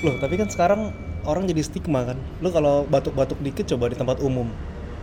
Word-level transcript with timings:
Loh, 0.00 0.14
tapi 0.16 0.34
kan 0.34 0.48
sekarang 0.48 0.80
orang 1.22 1.44
jadi 1.44 1.60
stigma 1.60 2.06
kan. 2.06 2.16
Lu 2.40 2.48
kalau 2.48 2.86
batuk-batuk 2.86 3.38
dikit 3.40 3.68
coba 3.68 3.92
di 3.92 3.96
tempat 3.96 4.18
umum. 4.20 4.48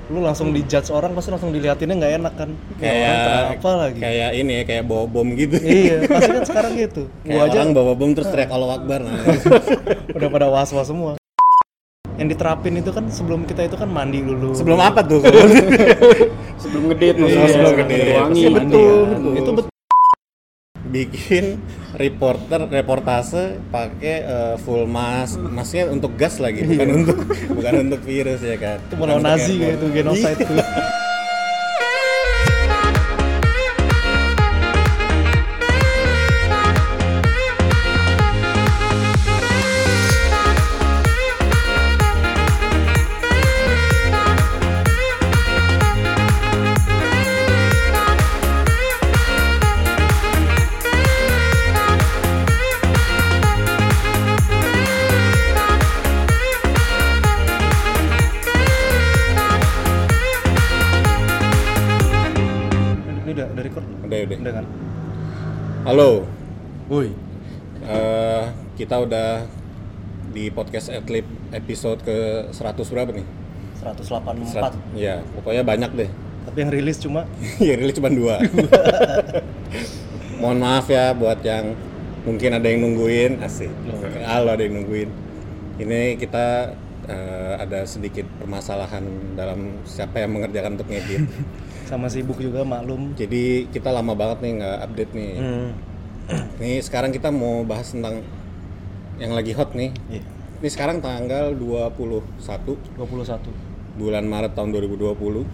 Lu 0.08 0.24
langsung 0.24 0.56
dijudge 0.56 0.88
orang 0.88 1.12
pasti 1.12 1.36
langsung 1.36 1.52
diliatinnya 1.52 1.96
nggak 2.00 2.14
enak 2.24 2.34
kan. 2.34 2.50
Kayak 2.80 3.12
orang 3.12 3.48
apa 3.52 3.72
lagi. 3.76 4.00
kayak 4.00 4.30
ini 4.34 4.52
ya 4.52 4.64
kayak 4.64 4.84
bawa 4.88 5.04
bom 5.04 5.28
gitu 5.36 5.56
iya, 5.60 5.96
pasti 6.08 6.32
kan 6.32 6.44
sekarang 6.48 6.74
gitu. 6.80 7.02
kayak 7.28 7.36
Gua 7.36 7.44
aja 7.44 7.58
orang 7.60 7.72
bawa 7.76 7.92
bom 7.92 8.12
terus 8.16 8.28
teriak 8.32 8.50
Allah 8.50 8.70
Akbar 8.80 9.00
nah. 9.04 9.20
udah 10.18 10.30
pada 10.32 10.48
was-was 10.48 10.88
semua. 10.88 11.12
Yang 12.18 12.28
diterapin 12.34 12.74
itu 12.80 12.90
kan 12.90 13.06
sebelum 13.12 13.46
kita 13.46 13.68
itu 13.68 13.78
kan 13.78 13.86
mandi 13.92 14.24
dulu. 14.24 14.56
sebelum 14.56 14.80
apa 14.82 15.06
tuh 15.06 15.22
Sebelum 16.64 16.90
ngedit 16.90 17.14
Iya, 17.14 17.22
maksudnya 17.22 17.50
sebelum 17.54 17.74
ngedit. 17.78 18.16
wangi. 18.18 18.40
Iya, 18.42 18.50
betul. 18.50 19.06
Iya. 19.06 19.38
Itu 19.38 19.50
betul. 19.54 19.72
Bikin 20.98 21.62
reporter 21.94 22.66
reportase 22.66 23.62
pakai 23.70 24.16
eh, 24.26 24.56
full 24.66 24.90
mask. 24.90 25.38
Masknya 25.38 25.94
untuk 25.94 26.18
gas 26.18 26.42
lagi 26.42 26.66
bukan 26.66 26.90
untuk 27.04 27.18
bukan 27.54 27.74
untuk 27.86 28.02
virus 28.02 28.42
ya 28.42 28.58
kan. 28.58 28.78
Itu 28.82 28.96
mau 28.98 29.22
Nazi 29.22 29.54
kayak 29.62 29.74
itu 29.78 29.88
genocide 29.94 30.42
halo. 65.88 66.28
Woi. 66.92 67.16
Eh, 67.80 68.44
kita 68.76 69.00
udah 69.00 69.48
di 70.36 70.52
podcast 70.52 70.92
Adlib 70.92 71.24
episode 71.56 72.04
ke 72.04 72.52
100 72.52 72.92
berapa 72.92 73.16
nih? 73.16 73.24
184. 73.80 74.52
Serat- 74.52 74.76
ya 75.00 75.24
pokoknya 75.40 75.64
banyak 75.64 75.92
deh. 75.96 76.10
Tapi 76.44 76.58
yang 76.60 76.72
rilis 76.76 77.00
cuma? 77.00 77.24
Ya 77.64 77.80
rilis 77.80 77.96
cuma 77.96 78.12
dua. 78.12 78.44
Mohon 80.44 80.60
maaf 80.60 80.92
ya 80.92 81.16
buat 81.16 81.40
yang 81.40 81.72
mungkin 82.28 82.60
ada 82.60 82.68
yang 82.68 82.84
nungguin. 82.84 83.40
Asik. 83.40 83.72
Halo 84.28 84.60
ada 84.60 84.68
yang 84.68 84.84
nungguin. 84.84 85.08
Ini 85.80 86.20
kita 86.20 86.76
eh, 87.08 87.54
ada 87.64 87.88
sedikit 87.88 88.28
permasalahan 88.44 89.08
dalam 89.40 89.80
siapa 89.88 90.20
yang 90.20 90.36
mengerjakan 90.36 90.76
untuk 90.76 90.92
ngedit 90.92 91.24
sama 91.88 92.08
sibuk 92.08 92.38
juga 92.38 92.62
maklum. 92.62 93.12
jadi 93.14 93.44
kita 93.68 93.90
lama 93.90 94.12
banget 94.12 94.38
nih 94.40 94.52
nggak 94.58 94.78
update 94.84 95.12
nih 95.14 95.32
Hmm. 95.38 95.70
nih 96.60 96.78
sekarang 96.80 97.10
kita 97.10 97.32
mau 97.32 97.64
bahas 97.64 97.88
tentang 97.88 98.20
yang 99.18 99.32
lagi 99.32 99.52
hot 99.52 99.72
nih 99.72 99.96
Iya. 100.08 100.22
ini 100.58 100.68
sekarang 100.68 101.00
tanggal 101.00 101.52
21 101.52 102.28
21. 102.94 103.40
bulan 103.96 104.24
Maret 104.24 104.54
tahun 104.54 104.70
2020 104.72 105.48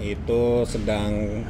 itu 0.00 0.42
sedang 0.64 1.42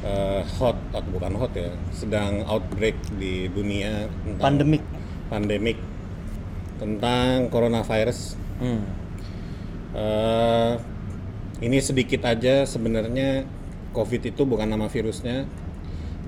eh, 0.00 0.42
hot 0.56 0.78
atau 0.90 1.10
bukan 1.10 1.34
hot 1.34 1.50
ya 1.52 1.68
sedang 1.90 2.46
outbreak 2.46 2.94
di 3.12 3.48
dunia 3.48 4.06
Pandemik. 4.38 4.80
pandemik 5.26 5.76
tentang 6.76 7.48
coronavirus 7.48 8.38
Hmm. 8.56 8.80
Eh, 9.92 10.72
ini 11.60 11.78
sedikit 11.80 12.26
aja 12.28 12.68
sebenarnya 12.68 13.48
COVID 13.96 14.28
itu 14.28 14.42
bukan 14.44 14.68
nama 14.68 14.92
virusnya 14.92 15.48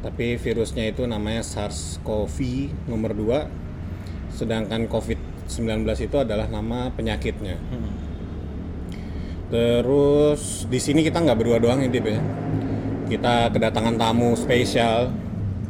tapi 0.00 0.38
virusnya 0.38 0.88
itu 0.94 1.04
namanya 1.04 1.42
SARS-CoV 1.42 2.38
nomor 2.86 3.12
2 3.12 4.32
sedangkan 4.32 4.86
COVID-19 4.88 5.84
itu 6.00 6.16
adalah 6.16 6.46
nama 6.46 6.88
penyakitnya 6.94 7.58
Hmm. 7.68 8.08
Terus 9.48 10.68
di 10.68 10.76
sini 10.76 11.00
kita 11.00 11.24
nggak 11.24 11.38
berdua 11.40 11.56
doang 11.56 11.80
ya, 11.80 11.88
Dip 11.88 12.04
ya. 12.04 12.20
Kita 13.08 13.48
kedatangan 13.48 13.96
tamu 13.96 14.36
spesial 14.36 15.08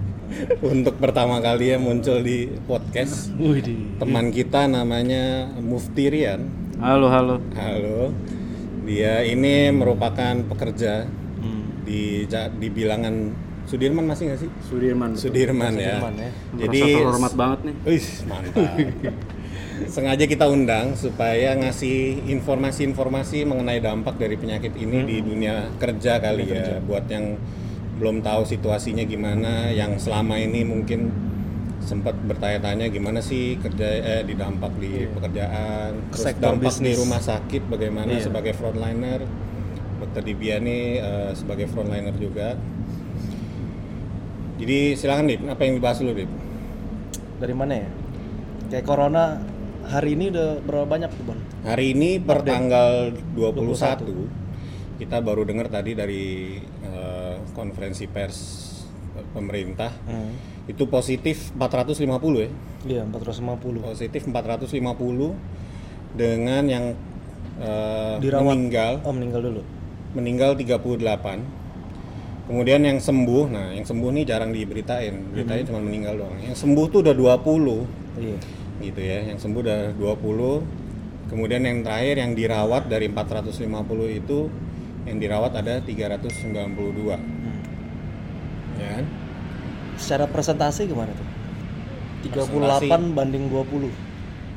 untuk 0.74 0.98
pertama 0.98 1.38
kali 1.38 1.70
ya 1.70 1.78
muncul 1.78 2.18
di 2.18 2.50
podcast. 2.66 3.30
Teman 4.02 4.34
kita 4.34 4.66
namanya 4.66 5.46
Mufti 5.62 6.10
Rian. 6.10 6.50
Halo, 6.82 7.06
halo. 7.06 7.38
Halo. 7.54 8.10
Dia 8.88 9.20
ini 9.20 9.68
merupakan 9.68 10.34
pekerja 10.48 11.04
Hmm. 11.38 11.84
di 11.84 12.24
di 12.58 12.68
bilangan 12.72 13.14
Sudirman 13.68 14.08
masih 14.08 14.32
nggak 14.32 14.40
sih? 14.40 14.50
Sudirman. 14.64 15.12
betul. 15.12 15.28
Sudirman 15.28 15.72
ya. 15.76 16.00
Sudirman 16.00 16.14
ya. 16.16 16.30
Jadi 16.56 16.80
terhormat 16.88 17.32
banget 17.36 17.58
nih. 17.68 17.74
Wih, 17.84 18.06
mantap. 18.24 18.76
Sengaja 19.92 20.24
kita 20.24 20.48
undang 20.48 20.96
supaya 20.96 21.52
ngasih 21.52 22.24
informasi-informasi 22.32 23.44
mengenai 23.44 23.84
dampak 23.84 24.16
dari 24.16 24.40
penyakit 24.40 24.72
ini 24.72 25.04
di 25.04 25.16
dunia 25.20 25.68
kerja 25.76 26.16
kali 26.16 26.48
ya. 26.48 26.80
Buat 26.80 27.12
yang 27.12 27.36
belum 28.00 28.24
tahu 28.24 28.48
situasinya 28.48 29.04
gimana, 29.04 29.68
yang 29.68 30.00
selama 30.00 30.40
ini 30.40 30.64
mungkin 30.64 31.12
sempat 31.88 32.12
bertanya-tanya 32.20 32.86
gimana 32.88 33.18
sih 33.18 33.56
kerja 33.56 33.88
eh 33.88 34.22
di 34.22 34.34
dampak 34.34 34.76
di 34.76 35.08
pekerjaan, 35.08 36.12
terus 36.12 36.20
Sektor 36.22 36.52
dampak 36.52 36.68
di 36.76 36.84
bisnis. 36.84 36.96
rumah 37.00 37.16
sakit 37.18 37.62
bagaimana 37.66 38.12
Iya. 38.12 38.28
sebagai 38.28 38.52
frontliner. 38.52 39.24
Dokter 39.98 40.22
Dibiani 40.22 40.80
eh, 41.00 41.32
sebagai 41.32 41.64
frontliner 41.66 42.12
juga. 42.14 42.54
Jadi 44.58 44.78
silakan 44.92 45.26
Dip, 45.26 45.40
apa 45.44 45.62
yang 45.62 45.78
dibahas 45.78 45.98
dulu 45.98 46.12
Dip? 46.14 46.30
Dari 47.38 47.54
mana 47.54 47.72
ya? 47.76 47.88
Kayak 48.68 48.84
corona 48.84 49.24
hari 49.84 50.12
ini 50.12 50.28
udah 50.28 50.60
berapa 50.60 50.84
banyak 50.84 51.08
tuh, 51.08 51.24
Bon? 51.24 51.38
Hari 51.64 51.94
ini 51.94 52.18
per 52.18 52.42
Update. 52.42 52.52
tanggal 52.52 52.90
21, 53.32 54.28
kita 54.98 55.16
baru 55.18 55.42
dengar 55.42 55.66
tadi 55.68 55.94
dari 55.94 56.24
eh, 56.84 57.36
konferensi 57.50 58.04
pers 58.04 58.38
pemerintah 59.30 59.90
Hmm. 60.04 60.57
Itu 60.68 60.84
positif 60.84 61.50
450 61.52 62.04
ya. 62.38 62.50
Iya, 62.86 63.02
450. 63.08 63.80
Positif 63.82 64.22
450 64.22 65.34
dengan 66.14 66.62
yang 66.64 66.84
eh, 67.58 68.14
Dirawat. 68.20 68.44
meninggal 68.46 68.92
Oh, 69.02 69.10
meninggal 69.10 69.40
dulu. 69.42 69.62
meninggal 70.10 70.54
38. 70.54 71.40
Kemudian 72.44 72.80
yang 72.80 72.96
sembuh, 72.96 73.44
nah 73.46 73.72
yang 73.72 73.84
sembuh 73.84 74.08
nih 74.10 74.24
jarang 74.24 74.52
diberitain, 74.52 75.20
beritain 75.28 75.64
cuma 75.64 75.80
meninggal 75.80 76.16
doang. 76.16 76.32
Yang 76.38 76.56
sembuh 76.58 76.84
tuh 76.88 76.98
udah 77.04 77.12
20 77.12 77.84
Iya. 78.16 78.38
gitu 78.80 79.00
ya 79.00 79.20
yang 79.24 79.36
sembuh 79.36 79.60
udah 79.60 79.80
20 79.94 80.62
kemudian 81.28 81.60
yang 81.60 81.82
terakhir 81.82 82.14
yang 82.16 82.32
dirawat 82.32 82.86
dari 82.86 83.06
450 83.06 83.68
itu 84.08 84.46
yang 85.02 85.18
dirawat 85.18 85.52
ada 85.52 85.82
392 85.82 87.18
Hmm. 87.18 87.58
ya 88.74 88.88
kan 88.92 89.04
Secara 89.98 90.24
presentasi 90.24 90.86
gimana 90.86 91.10
tuh? 91.10 91.26
38 92.24 92.48
Presentasi. 92.48 93.12
banding 93.12 93.44
20. 93.46 93.90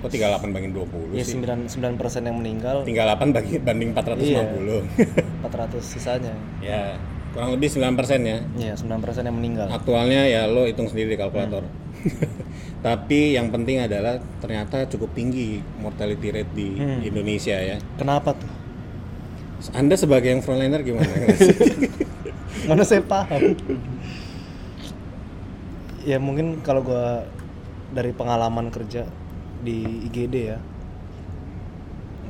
kok 0.01 0.09
38 0.09 0.49
banding 0.49 0.73
20 0.73 1.13
Ya 1.13 1.21
sih 1.21 1.37
9 1.37 1.69
9% 1.69 1.93
yang 2.23 2.33
meninggal, 2.35 2.81
38 2.81 3.21
banding, 3.29 3.61
banding 3.61 3.89
450 3.93 5.45
400 5.45 5.77
sisanya. 5.79 6.33
ya 6.57 6.97
kurang 7.31 7.53
lebih 7.53 7.69
9% 7.69 7.85
ya 8.21 8.41
Iya, 8.57 8.73
9% 8.75 8.97
yang 9.21 9.33
meninggal. 9.33 9.69
aktualnya 9.69 10.25
ya 10.25 10.45
lo 10.45 10.65
hitung 10.65 10.85
sendiri 10.85 11.13
di 11.13 11.17
kalkulator 11.17 11.63
tapi 12.81 13.37
yang 13.37 13.53
penting 13.53 13.77
adalah 13.79 14.17
ternyata 14.41 14.89
cukup 14.89 15.13
tinggi 15.13 15.61
mortality 15.77 16.27
rate 16.29 16.49
di 16.51 16.67
Hmm. 16.73 16.99
Indonesia 17.03 17.53
ya 17.53 17.77
Kenapa 17.93 18.33
tuh? 18.33 18.49
Anda 19.71 19.93
sebagai 19.93 20.27
yang 20.27 20.41
frontliner 20.41 20.81
gimana? 20.81 21.05
Mana 22.65 22.81
saya 22.81 22.99
paham. 22.99 23.53
Ya 26.05 26.17
mungkin 26.17 26.61
kalau 26.65 26.81
gua 26.85 27.25
dari 27.91 28.15
pengalaman 28.15 28.71
kerja 28.71 29.05
di 29.61 30.07
IGD 30.09 30.35
ya. 30.35 30.59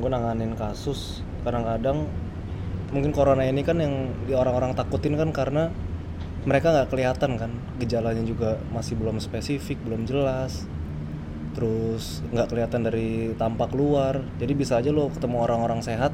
Gue 0.01 0.09
nanganin 0.09 0.57
kasus 0.57 1.21
kadang-kadang 1.45 2.09
mungkin 2.91 3.11
corona 3.15 3.45
ini 3.47 3.61
kan 3.63 3.79
yang 3.79 4.11
di 4.27 4.33
orang-orang 4.35 4.75
takutin 4.75 5.15
kan 5.15 5.31
karena 5.31 5.71
mereka 6.43 6.73
nggak 6.73 6.89
kelihatan 6.89 7.37
kan 7.37 7.51
gejalanya 7.77 8.25
juga 8.25 8.57
masih 8.73 8.97
belum 8.97 9.21
spesifik 9.21 9.77
belum 9.85 10.09
jelas 10.09 10.65
terus 11.53 12.19
nggak 12.33 12.49
kelihatan 12.51 12.81
dari 12.83 13.31
tampak 13.37 13.71
luar 13.77 14.23
jadi 14.41 14.53
bisa 14.57 14.79
aja 14.81 14.89
lo 14.89 15.11
ketemu 15.13 15.37
orang-orang 15.43 15.79
sehat 15.83 16.11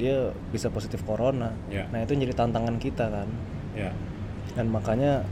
dia 0.00 0.32
bisa 0.54 0.72
positif 0.72 1.04
corona 1.04 1.52
Ya. 1.68 1.84
nah 1.92 2.00
itu 2.00 2.16
jadi 2.16 2.32
tantangan 2.32 2.80
kita 2.80 3.10
kan 3.10 3.28
ya 3.76 3.92
dan 4.56 4.72
makanya 4.72 5.22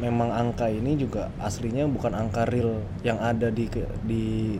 memang 0.00 0.32
angka 0.32 0.70
ini 0.70 0.96
juga 0.96 1.28
aslinya 1.38 1.84
bukan 1.86 2.12
angka 2.14 2.48
real 2.48 2.80
yang 3.02 3.20
ada 3.20 3.52
di 3.52 3.68
di 4.02 4.56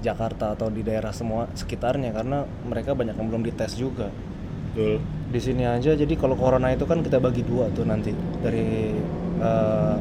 Jakarta 0.00 0.56
atau 0.56 0.72
di 0.72 0.80
daerah 0.80 1.12
semua 1.12 1.44
sekitarnya 1.52 2.16
karena 2.16 2.48
mereka 2.64 2.96
banyak 2.96 3.14
yang 3.20 3.28
belum 3.28 3.44
dites 3.44 3.76
juga. 3.76 4.08
betul 4.72 5.02
Di 5.30 5.38
sini 5.38 5.62
aja 5.68 5.92
jadi 5.92 6.10
kalau 6.16 6.34
corona 6.34 6.72
itu 6.72 6.88
kan 6.88 7.04
kita 7.04 7.20
bagi 7.20 7.44
dua 7.44 7.68
tuh 7.70 7.84
nanti 7.84 8.10
dari 8.40 8.96
eh, 9.38 9.96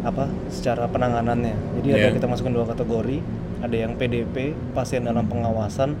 apa 0.00 0.24
secara 0.48 0.88
penanganannya. 0.88 1.76
Jadi 1.80 1.88
ada 1.92 2.08
Iya. 2.08 2.16
kita 2.16 2.26
masukin 2.26 2.56
dua 2.56 2.64
kategori, 2.64 3.20
ada 3.60 3.76
yang 3.76 3.92
PDP, 4.00 4.56
pasien 4.72 5.04
dalam 5.04 5.28
pengawasan. 5.28 5.92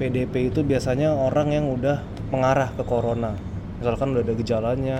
PDP 0.00 0.48
itu 0.48 0.64
biasanya 0.64 1.12
orang 1.12 1.52
yang 1.52 1.68
udah 1.68 2.00
mengarah 2.32 2.72
ke 2.72 2.80
corona. 2.88 3.36
Misalkan 3.76 4.16
udah 4.16 4.24
ada 4.24 4.34
gejalanya 4.34 4.98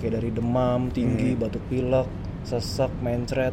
kayak 0.00 0.16
dari 0.16 0.30
demam 0.30 0.88
tinggi, 0.88 1.32
batuk 1.32 1.60
pilek, 1.66 2.08
sesak, 2.42 2.88
mencret 2.98 3.52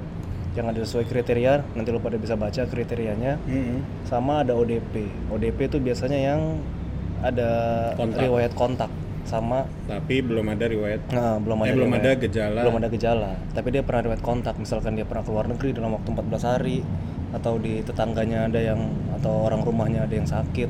yang 0.53 0.65
ada 0.65 0.79
sesuai 0.79 1.05
kriteria, 1.05 1.61
nanti 1.71 1.91
lu 1.91 1.99
pada 1.99 2.15
bisa 2.15 2.33
baca 2.33 2.63
kriterianya 2.63 3.37
Mm-mm. 3.43 3.83
sama 4.03 4.41
ada 4.41 4.55
ODP. 4.55 5.05
ODP 5.29 5.67
itu 5.67 5.77
biasanya 5.77 6.17
yang 6.17 6.41
ada 7.19 7.49
Kontak. 7.93 8.23
riwayat 8.23 8.53
kontak 8.53 8.89
sama 9.23 9.67
tapi 9.83 10.21
belum 10.21 10.47
ada 10.47 10.65
riwayat 10.65 11.01
nah, 11.09 11.35
belum 11.35 11.59
ada 11.59 11.67
Eh, 11.67 11.75
belum 11.75 11.89
riwayat- 11.89 12.05
ada 12.07 12.21
gejala. 12.21 12.59
belum 12.61 12.75
ada 12.77 12.87
gejala 12.87 13.31
tapi 13.51 13.67
dia 13.69 13.83
pernah 13.83 14.01
riwayat 14.05 14.23
kontak 14.23 14.55
misalkan 14.55 14.93
dia 14.93 15.03
pernah 15.03 15.19
keluar 15.21 15.45
negeri 15.45 15.73
dalam 15.73 15.91
waktu 15.91 16.07
14 16.07 16.47
hari 16.47 16.77
atau 17.29 17.57
di 17.57 17.83
tetangganya 17.83 18.47
ada 18.47 18.61
yang 18.63 18.87
atau 19.11 19.43
orang 19.43 19.59
rumahnya 19.61 20.05
ada 20.05 20.15
yang 20.15 20.23
sakit 20.25 20.69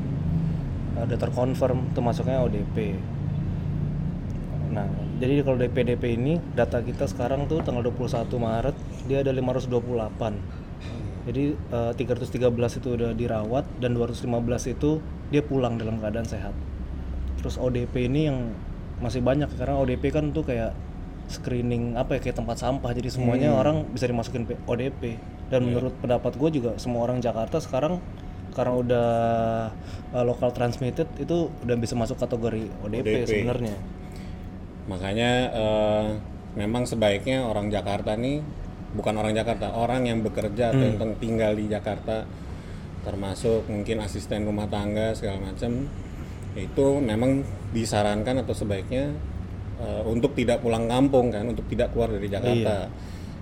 ada 0.98 1.14
terkonfirm 1.14 1.86
itu 1.86 2.00
masuknya 2.00 2.42
ODP 2.42 2.98
nah 4.70 4.88
jadi 5.18 5.42
kalau 5.42 5.58
dari 5.58 5.70
PDP 5.70 6.14
ini 6.14 6.38
data 6.54 6.78
kita 6.78 7.10
sekarang 7.10 7.50
tuh 7.50 7.60
tanggal 7.66 7.82
21 7.82 8.30
Maret 8.38 8.76
dia 9.10 9.20
ada 9.26 9.34
528 9.34 10.68
jadi 11.28 11.52
eh, 11.52 11.92
313 11.92 12.80
itu 12.80 12.88
udah 12.96 13.12
dirawat 13.12 13.68
dan 13.84 13.92
215 13.92 14.24
itu 14.72 15.04
dia 15.28 15.44
pulang 15.44 15.76
dalam 15.76 16.00
keadaan 16.00 16.24
sehat. 16.24 16.56
Terus 17.36 17.60
ODP 17.60 18.08
ini 18.08 18.32
yang 18.32 18.56
masih 19.04 19.20
banyak 19.20 19.52
karena 19.60 19.76
ODP 19.76 20.08
kan 20.08 20.32
tuh 20.32 20.48
kayak 20.48 20.72
screening 21.28 22.00
apa 22.00 22.16
ya 22.16 22.20
kayak 22.24 22.40
tempat 22.40 22.56
sampah. 22.56 22.96
Jadi 22.96 23.12
semuanya 23.12 23.52
orang 23.52 23.84
bisa 23.92 24.08
dimasukin 24.08 24.48
ODP 24.64 25.20
dan 25.52 25.68
menurut 25.68 25.92
pendapat 26.00 26.32
gue 26.40 26.48
juga 26.64 26.80
semua 26.80 27.04
orang 27.04 27.20
Jakarta 27.20 27.60
sekarang 27.60 28.00
karena 28.56 28.72
udah 28.72 29.08
uh, 30.16 30.24
local 30.24 30.48
transmitted 30.56 31.04
itu 31.20 31.52
udah 31.62 31.76
bisa 31.76 31.92
masuk 31.92 32.16
kategori 32.16 32.72
ODP, 32.88 33.04
ODP. 33.04 33.28
sebenarnya 33.28 33.76
makanya 34.88 35.30
eh, 35.52 36.06
memang 36.56 36.88
sebaiknya 36.88 37.44
orang 37.44 37.68
Jakarta 37.68 38.16
nih 38.16 38.40
bukan 38.96 39.14
orang 39.20 39.36
Jakarta 39.36 39.76
orang 39.76 40.08
yang 40.08 40.24
bekerja 40.24 40.72
atau 40.72 40.80
yang 40.80 40.96
teng- 40.96 41.18
tinggal 41.20 41.52
di 41.52 41.68
Jakarta 41.68 42.24
termasuk 43.04 43.68
mungkin 43.68 44.00
asisten 44.00 44.48
rumah 44.48 44.66
tangga 44.66 45.12
segala 45.12 45.52
macam 45.52 45.86
itu 46.56 46.86
memang 46.98 47.44
disarankan 47.70 48.42
atau 48.42 48.56
sebaiknya 48.56 49.12
eh, 49.78 50.02
untuk 50.08 50.32
tidak 50.34 50.64
pulang 50.64 50.88
kampung 50.88 51.28
kan 51.30 51.44
untuk 51.46 51.68
tidak 51.68 51.92
keluar 51.92 52.08
dari 52.08 52.26
Jakarta 52.26 52.88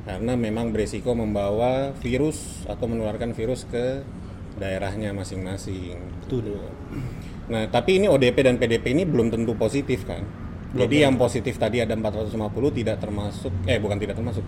karena 0.07 0.39
memang 0.39 0.71
beresiko 0.71 1.15
membawa 1.19 1.91
virus 1.99 2.63
atau 2.71 2.87
menularkan 2.87 3.35
virus 3.35 3.67
ke 3.67 4.07
daerahnya 4.57 5.11
masing-masing. 5.11 5.99
Betul. 6.23 6.63
Nah, 7.51 7.67
tapi 7.69 7.99
ini 7.99 8.07
ODP 8.07 8.39
dan 8.47 8.57
PDP 8.57 8.95
ini 8.95 9.03
belum 9.03 9.35
tentu 9.35 9.59
positif 9.59 10.07
kan. 10.07 10.23
Jadi 10.77 10.97
yang 11.01 11.15
positif 11.17 11.57
tadi 11.57 11.81
ada 11.81 11.97
450 11.97 12.37
tidak 12.77 12.97
termasuk 13.01 13.53
eh 13.65 13.81
bukan 13.81 13.97
tidak 13.97 14.17
termasuk. 14.21 14.45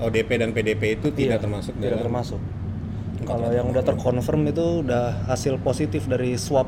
ODP 0.00 0.30
dan 0.40 0.50
PDP 0.56 0.96
itu 0.96 1.12
tidak 1.12 1.38
Iya, 1.38 1.44
termasuk 1.44 1.72
tidak 1.76 2.00
dalam 2.00 2.04
termasuk. 2.08 2.40
kalau 3.20 3.52
yang 3.52 3.68
udah 3.68 3.84
terkonfirm 3.84 4.48
itu 4.48 4.80
udah 4.80 5.28
hasil 5.28 5.60
positif 5.60 6.08
dari 6.08 6.40
swab 6.40 6.64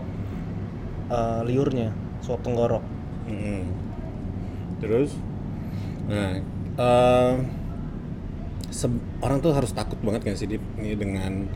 uh, 1.09 1.41
liurnya 1.43 1.97
swab 2.21 2.45
tenggorok. 2.45 2.85
Mm-mm. 3.27 3.65
Terus, 4.85 5.17
nah 6.07 6.37
se- 8.73 9.03
orang 9.25 9.39
tuh 9.41 9.53
harus 9.57 9.71
takut 9.73 9.97
banget 10.03 10.23
kan 10.29 10.35
sih 10.35 10.49
Dip, 10.49 10.63
ini 10.81 10.93
dengan 10.97 11.47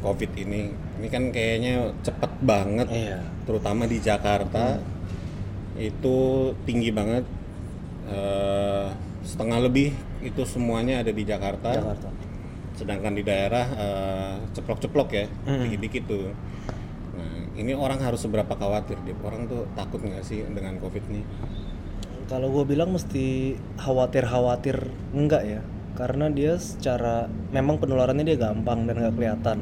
COVID 0.00 0.30
ini. 0.36 0.70
Ini 1.00 1.08
kan 1.08 1.22
kayaknya 1.32 1.90
cepet 2.00 2.32
banget, 2.40 2.88
iya. 2.92 3.20
terutama 3.44 3.84
di 3.84 3.98
Jakarta 4.00 4.76
itu 5.80 6.16
tinggi 6.68 6.92
banget. 6.92 7.24
Eh, 8.10 8.86
setengah 9.24 9.64
lebih 9.64 9.96
itu 10.20 10.42
semuanya 10.44 11.00
ada 11.00 11.12
di 11.12 11.24
Jakarta. 11.24 11.72
Jakarta 11.72 12.08
Sedangkan 12.76 13.12
di 13.16 13.24
daerah 13.24 13.66
eh, 13.76 14.36
ceplok-ceplok 14.52 15.08
ya, 15.12 15.26
Mm. 15.48 15.60
dikit-dikit 15.68 16.04
tuh. 16.08 16.32
Nah, 17.16 17.40
ini 17.56 17.72
orang 17.76 18.00
harus 18.00 18.24
seberapa 18.24 18.56
khawatir, 18.56 18.96
Dip? 19.04 19.20
Orang 19.20 19.48
tuh 19.48 19.68
takut 19.76 20.00
nggak 20.00 20.24
sih 20.24 20.44
dengan 20.48 20.80
COVID 20.80 21.04
ini? 21.12 21.22
Kalau 22.30 22.48
gue 22.54 22.64
bilang 22.64 22.94
mesti 22.94 23.58
khawatir-khawatir 23.76 24.86
enggak 25.12 25.42
ya, 25.44 25.60
karena 25.98 26.30
dia 26.30 26.56
secara 26.56 27.26
memang 27.50 27.76
penularannya 27.82 28.22
dia 28.22 28.38
gampang 28.38 28.86
dan 28.86 28.96
nggak 29.02 29.14
kelihatan 29.18 29.58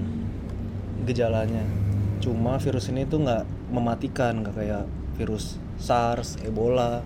gejalanya. 1.08 1.64
Cuma 2.20 2.60
virus 2.60 2.92
ini 2.92 3.08
tuh 3.08 3.24
nggak 3.24 3.72
mematikan, 3.72 4.44
nggak 4.44 4.54
kayak 4.54 4.84
virus 5.16 5.58
SARS, 5.78 6.42
Ebola, 6.42 7.00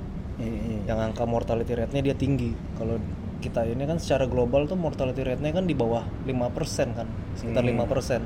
yang 0.89 0.99
angka 0.99 1.23
mortality 1.29 1.77
rate-nya 1.77 2.03
dia 2.13 2.17
tinggi. 2.17 2.51
Kalau 2.77 2.99
kita 3.43 3.67
ini 3.67 3.85
kan 3.85 3.99
secara 3.99 4.27
global 4.27 4.67
tuh 4.67 4.79
mortality 4.79 5.23
rate-nya 5.23 5.53
kan 5.55 5.67
di 5.69 5.75
bawah 5.77 6.03
5% 6.27 6.99
kan, 6.99 7.07
sekitar 7.39 7.63
5%. 7.63 8.23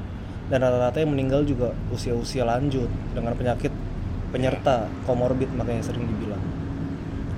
Dan 0.47 0.59
rata-rata 0.63 1.03
yang 1.03 1.11
meninggal 1.11 1.43
juga 1.43 1.75
usia-usia 1.91 2.47
lanjut 2.47 2.87
dengan 3.13 3.35
penyakit 3.35 3.75
penyerta 4.31 4.87
komorbid 5.05 5.51
makanya 5.59 5.91
sering 5.91 6.07
dibilang. 6.07 6.43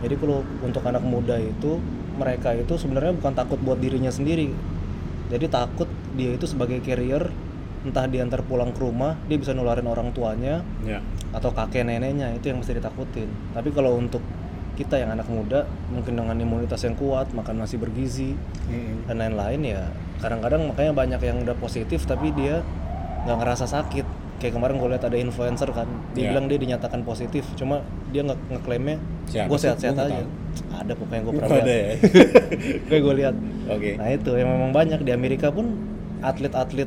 Jadi 0.04 0.14
kalau 0.20 0.44
untuk 0.62 0.84
anak 0.86 1.02
muda 1.02 1.40
itu 1.40 1.80
mereka 2.18 2.54
itu 2.54 2.76
sebenarnya 2.76 3.16
bukan 3.16 3.32
takut 3.34 3.58
buat 3.62 3.80
dirinya 3.80 4.12
sendiri. 4.12 4.52
Jadi 5.32 5.46
takut 5.48 5.88
dia 6.14 6.34
itu 6.36 6.44
sebagai 6.44 6.82
carrier 6.84 7.30
entah 7.86 8.10
diantar 8.10 8.42
pulang 8.42 8.74
ke 8.74 8.80
rumah 8.82 9.14
dia 9.30 9.38
bisa 9.38 9.54
nularin 9.54 9.86
orang 9.86 10.10
tuanya 10.10 10.66
Ya. 10.82 10.98
Atau 11.28 11.52
kakek 11.52 11.84
neneknya 11.84 12.32
itu 12.32 12.48
yang 12.48 12.58
mesti 12.58 12.72
ditakutin. 12.74 13.28
Tapi 13.52 13.68
kalau 13.70 13.94
untuk 13.94 14.24
kita 14.74 14.94
yang 14.94 15.10
anak 15.10 15.26
muda 15.26 15.66
mungkin 15.90 16.14
dengan 16.14 16.38
imunitas 16.38 16.86
yang 16.86 16.94
kuat, 16.94 17.34
makan 17.34 17.58
nasi 17.58 17.74
bergizi 17.74 18.38
dan 19.04 19.18
lain-lain 19.18 19.60
ya 19.64 19.82
kadang-kadang 20.18 20.66
makanya 20.66 20.92
banyak 20.94 21.20
yang 21.20 21.38
udah 21.42 21.54
positif 21.54 22.02
tapi 22.04 22.30
dia 22.32 22.62
nggak 23.26 23.38
ngerasa 23.38 23.66
sakit. 23.66 24.06
Kayak 24.38 24.54
kemarin 24.54 24.78
gue 24.78 24.88
lihat 24.94 25.02
ada 25.02 25.18
influencer 25.18 25.66
kan, 25.74 25.90
dia 26.14 26.22
Iya. 26.22 26.30
bilang 26.30 26.46
dia 26.46 26.62
dinyatakan 26.62 27.02
positif, 27.02 27.42
cuma 27.58 27.82
dia 28.14 28.22
nge 28.22 28.38
ngeklaimnya 28.48 28.96
gue 29.50 29.58
sehat-sehat 29.58 29.98
nggak 29.98 30.10
aja. 30.14 30.24
Ada 30.78 30.92
pokoknya 30.94 31.22
gue 31.26 31.32
pernah 31.34 31.58
ada 31.58 31.74
ya? 31.74 31.88
Kayak 32.86 33.02
gue 33.02 33.14
lihat. 33.18 33.34
Oke. 33.66 33.90
Nah 33.98 34.08
itu 34.08 34.30
yang 34.38 34.46
memang 34.48 34.70
banyak 34.70 35.02
di 35.02 35.10
Amerika 35.10 35.50
pun 35.50 35.74
atlet-atlet 36.22 36.86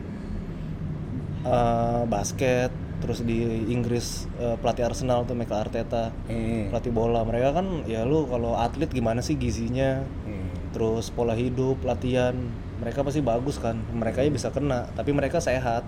eh, 1.43 2.01
basket, 2.07 2.71
terus 3.01 3.19
di 3.21 3.41
Inggris 3.67 4.29
eh, 4.37 4.55
pelatih 4.55 4.85
Arsenal 4.85 5.25
tuh 5.25 5.33
Mikel 5.33 5.57
Arteta, 5.57 6.13
Hmm. 6.25 6.69
pelatih 6.69 6.89
bola. 6.89 7.21
Mereka 7.21 7.51
kan 7.51 7.67
ya 7.83 8.05
lu 8.05 8.25
kalau 8.25 8.53
atlet 8.55 8.87
gimana 8.87 9.19
sih 9.19 9.35
gizinya, 9.35 10.05
Hmm. 10.23 10.47
terus 10.71 11.09
pola 11.09 11.33
hidup, 11.33 11.81
latihan, 11.81 12.37
mereka 12.77 13.01
pasti 13.01 13.19
bagus 13.19 13.57
kan. 13.57 13.81
Mereka 13.91 14.21
ya 14.21 14.29
bisa 14.29 14.49
kena, 14.49 14.87
tapi 14.93 15.11
mereka 15.11 15.37
sehat. 15.37 15.81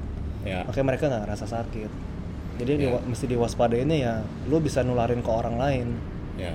Ya. 0.43 0.65
Makanya 0.65 0.85
mereka 0.85 1.03
nggak 1.07 1.23
ngerasa 1.23 1.45
sakit. 1.47 1.91
Jadi 2.53 2.71
Ya. 2.75 2.79
diwa- 2.85 3.03
mesti 3.03 3.25
diwaspadainnya 3.25 3.97
ya, 3.97 4.13
lu 4.45 4.59
bisa 4.59 4.81
nularin 4.81 5.21
ke 5.21 5.31
orang 5.31 5.55
lain. 5.55 5.87
Ya. 6.35 6.53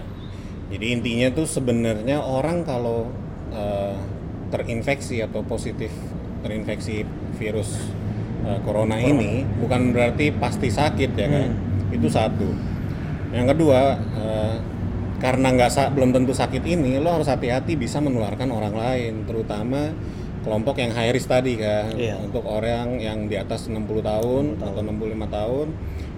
Jadi 0.69 0.87
intinya 0.93 1.33
tuh 1.33 1.47
sebenarnya 1.47 2.19
orang 2.19 2.63
kalau 2.63 3.09
eh, 3.49 3.97
terinfeksi 4.49 5.25
atau 5.25 5.41
positif 5.41 5.89
terinfeksi 6.39 7.03
virus 7.35 7.91
eh, 8.49 8.59
corona 8.65 8.97
ini 8.97 9.45
bukan 9.59 9.93
berarti 9.93 10.33
pasti 10.33 10.69
sakit 10.69 11.11
ya 11.13 11.29
kan. 11.29 11.51
Itu 11.93 12.09
satu. 12.09 12.49
Yang 13.31 13.47
kedua 13.53 13.81
eh, 14.17 14.57
karena 15.19 15.51
nggak 15.51 15.69
sa- 15.69 15.91
belum 15.91 16.15
tentu 16.15 16.31
sakit 16.31 16.63
ini 16.63 16.97
lo 16.97 17.11
harus 17.13 17.27
hati-hati 17.27 17.75
bisa 17.75 17.99
menularkan 17.99 18.49
orang 18.49 18.71
lain 18.73 19.27
terutama 19.27 19.91
kelompok 20.47 20.79
yang 20.79 20.95
high 20.95 21.11
risk 21.11 21.27
tadi 21.27 21.59
kan 21.59 21.91
Iya. 21.91 22.23
untuk 22.23 22.47
orang 22.47 23.03
yang 23.03 23.27
di 23.27 23.35
atas 23.35 23.67
60 23.67 23.99
tahun 23.99 24.63
atau 24.63 24.79
65 24.79 25.27
tahun 25.27 25.67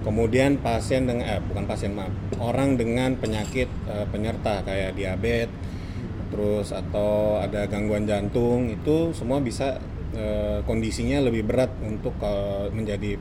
kemudian 0.04 0.60
pasien 0.60 1.08
dengan 1.08 1.25
eh, 1.25 1.40
bukan 1.40 1.64
pasien 1.64 1.96
maaf 1.96 2.12
orang 2.37 2.76
dengan 2.76 3.16
penyakit 3.16 3.72
eh, 3.88 4.06
penyerta 4.12 4.60
kayak 4.62 4.92
diabetes 4.92 5.49
terus 6.30 6.70
atau 6.70 7.40
ada 7.40 7.64
gangguan 7.66 8.04
jantung 8.04 8.68
itu 8.68 9.10
semua 9.10 9.40
bisa 9.40 9.80
eh, 10.12 10.59
kondisinya 10.62 11.23
lebih 11.23 11.45
berat 11.45 11.71
untuk 11.81 12.14
eh, 12.19 12.67
menjadi 12.71 13.17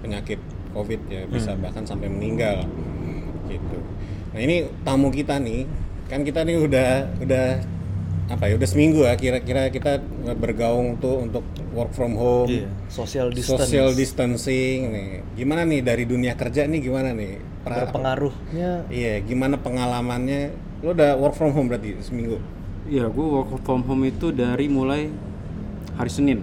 penyakit 0.00 0.40
covid 0.70 1.00
ya 1.06 1.24
bisa 1.26 1.54
bahkan 1.54 1.82
sampai 1.82 2.08
meninggal 2.08 2.66
gitu 3.46 3.78
nah 4.30 4.40
ini 4.40 4.66
tamu 4.82 5.08
kita 5.08 5.38
nih 5.38 5.64
kan 6.04 6.20
kita 6.20 6.42
nih 6.42 6.58
udah 6.58 6.90
udah 7.22 7.46
apa 8.24 8.48
ya 8.48 8.56
udah 8.56 8.68
seminggu 8.68 9.04
ya 9.04 9.14
kira-kira 9.14 9.68
kita 9.68 10.00
bergaung 10.34 10.96
tuh 10.96 11.20
untuk 11.20 11.44
work 11.76 11.92
from 11.92 12.16
home, 12.16 12.48
Iya, 12.48 12.72
social 12.88 13.28
distance. 13.28 13.68
social 13.68 13.92
distancing 13.92 14.78
nih. 14.88 15.10
Gimana 15.34 15.68
nih 15.68 15.84
dari 15.84 16.08
dunia 16.08 16.32
kerja 16.32 16.64
nih 16.64 16.80
gimana 16.80 17.12
nih? 17.12 17.36
Pra- 17.60 17.84
Berpengaruhnya 17.84 18.88
Iya, 18.88 19.20
gimana 19.20 19.60
pengalamannya? 19.60 20.56
Lo 20.80 20.96
udah 20.96 21.20
work 21.20 21.36
from 21.36 21.52
home 21.52 21.68
berarti 21.68 22.00
seminggu? 22.00 22.40
Iya, 22.88 23.12
gue 23.12 23.26
work 23.26 23.60
from 23.60 23.84
home 23.84 24.08
itu 24.08 24.32
dari 24.32 24.72
mulai 24.72 25.12
hari 25.94 26.10
Senin. 26.10 26.38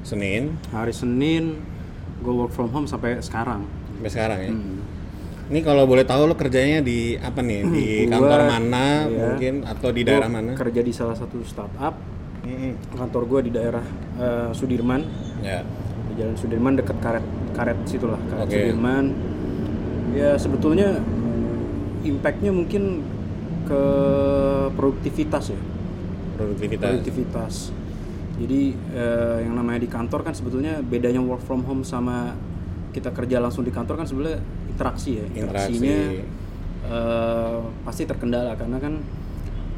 Senin 0.00 0.54
Hari 0.70 0.94
Senin 0.94 1.58
gue 2.16 2.30
work 2.30 2.54
from 2.54 2.70
home 2.70 2.86
sampai 2.86 3.18
sekarang. 3.18 3.66
sampai 3.92 4.10
sekarang 4.10 4.38
ya. 4.40 4.52
Hmm. 4.52 4.78
Ini 5.46 5.60
kalau 5.62 5.86
boleh 5.86 6.02
tahu 6.02 6.26
lo 6.26 6.34
kerjanya 6.34 6.78
di 6.78 7.14
apa 7.16 7.38
nih? 7.38 7.60
Di 7.66 7.86
Gua- 8.06 8.12
kantor 8.14 8.40
mana 8.46 8.86
iya. 9.04 9.18
mungkin 9.26 9.54
atau 9.62 9.88
di 9.90 10.00
Gua 10.00 10.08
daerah 10.08 10.28
mana? 10.28 10.52
Kerja 10.54 10.80
di 10.80 10.92
salah 10.92 11.14
satu 11.14 11.42
startup. 11.42 11.94
Mm-mm. 12.46 12.78
Kantor 12.94 13.22
gue 13.26 13.40
di 13.46 13.52
daerah 13.52 13.82
eh, 14.16 14.50
Sudirman, 14.54 15.02
Ya. 15.42 15.66
di 16.06 16.14
Jalan 16.14 16.38
Sudirman 16.38 16.78
dekat 16.78 16.94
karet 17.02 17.26
karet 17.52 17.74
situlah 17.84 18.22
karet 18.30 18.46
Oke. 18.46 18.54
Sudirman. 18.54 19.04
Ya 20.14 20.38
sebetulnya 20.38 21.02
impactnya 22.02 22.54
mungkin 22.54 23.02
ke 23.66 23.82
produktivitas 24.72 25.50
ya. 25.50 25.58
Produktivitas. 26.38 26.86
produktivitas. 26.86 27.54
Jadi 28.36 28.60
eh, 28.92 29.36
yang 29.42 29.54
namanya 29.54 29.80
di 29.80 29.88
kantor 29.88 30.20
kan 30.22 30.32
sebetulnya 30.32 30.78
bedanya 30.78 31.18
work 31.18 31.40
from 31.40 31.64
home 31.64 31.80
sama 31.80 32.36
kita 32.92 33.08
kerja 33.10 33.36
langsung 33.38 33.62
di 33.62 33.70
kantor 33.70 33.96
kan 33.96 34.06
sebenarnya 34.06 34.40
interaksi 34.68 35.10
ya. 35.16 35.24
Interaksi. 35.26 35.72
Interaksinya 35.72 35.98
eh, 36.86 37.56
pasti 37.82 38.02
terkendala 38.04 38.52
karena 38.54 38.76
kan 38.76 38.94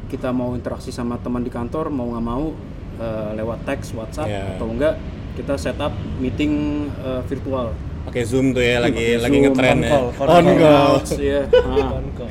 kita 0.09 0.29
mau 0.29 0.53
interaksi 0.53 0.89
sama 0.89 1.15
teman 1.17 1.39
di 1.39 1.49
kantor 1.49 1.87
mau 1.87 2.09
nggak 2.09 2.25
mau 2.25 2.51
eh, 2.97 3.31
lewat 3.33 3.63
teks, 3.63 3.93
WhatsApp 3.93 4.27
Ya. 4.27 4.43
atau 4.55 4.67
enggak 4.67 4.99
kita 5.33 5.55
setup 5.55 5.91
meeting 6.19 6.51
eh, 6.99 7.21
virtual. 7.25 7.71
Pakai 8.01 8.23
Zoom 8.23 8.51
tuh 8.51 8.59
ya 8.59 8.79
lagi 8.79 9.15
Pakai 9.15 9.21
lagi 9.21 9.37
Zoom, 9.37 9.43
ngetren 9.45 9.69
on 9.69 9.79
ya. 9.79 9.89
call, 9.89 10.05
on 10.09 10.27
On 10.27 10.45
call. 10.57 10.93
ya. 11.15 11.41
Nah, 11.45 11.87
Phone 11.89 12.09
call. 12.11 12.29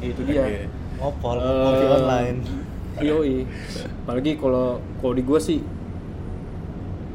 itu 0.00 0.20
dia. 0.24 0.42
Oke. 0.42 0.58
Opol, 0.98 1.36
kopi 1.38 1.84
online. 1.86 2.38
Yoi. 3.02 3.46
Apalagi 4.04 4.38
kalau 4.38 4.82
kalau 4.98 5.14
di 5.14 5.22
gua 5.22 5.40
sih 5.40 5.62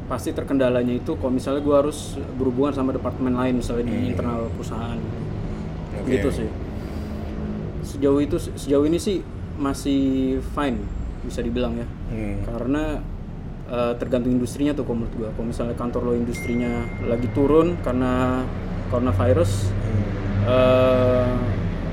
pasti 0.04 0.36
terkendalanya 0.36 1.00
itu 1.00 1.16
kalau 1.16 1.32
misalnya 1.32 1.64
gua 1.64 1.80
harus 1.80 2.20
berhubungan 2.36 2.76
sama 2.76 2.92
departemen 2.92 3.34
lain 3.34 3.60
misalnya 3.60 3.88
di 3.88 4.12
internal 4.12 4.48
perusahaan. 4.52 5.00
Oke. 6.00 6.10
Gitu 6.18 6.28
sih. 6.30 6.48
Sejauh 7.84 8.20
itu 8.20 8.36
sejauh 8.40 8.84
ini 8.84 8.98
sih 9.00 9.20
masih 9.56 10.40
fine 10.52 10.80
bisa 11.24 11.40
dibilang 11.40 11.78
ya. 11.78 11.86
Hmm. 12.12 12.36
Karena 12.44 12.84
eh, 13.70 13.92
tergantung 13.96 14.36
industrinya 14.36 14.76
tuh 14.76 14.84
kalau 14.84 15.04
menurut 15.04 15.14
gua. 15.16 15.28
Kalau 15.32 15.46
misalnya 15.48 15.76
kantor 15.76 16.00
lo 16.08 16.12
industrinya 16.16 16.84
lagi 17.08 17.28
turun 17.32 17.80
karena 17.80 18.44
coronavirus 18.92 19.72
eh 20.44 21.32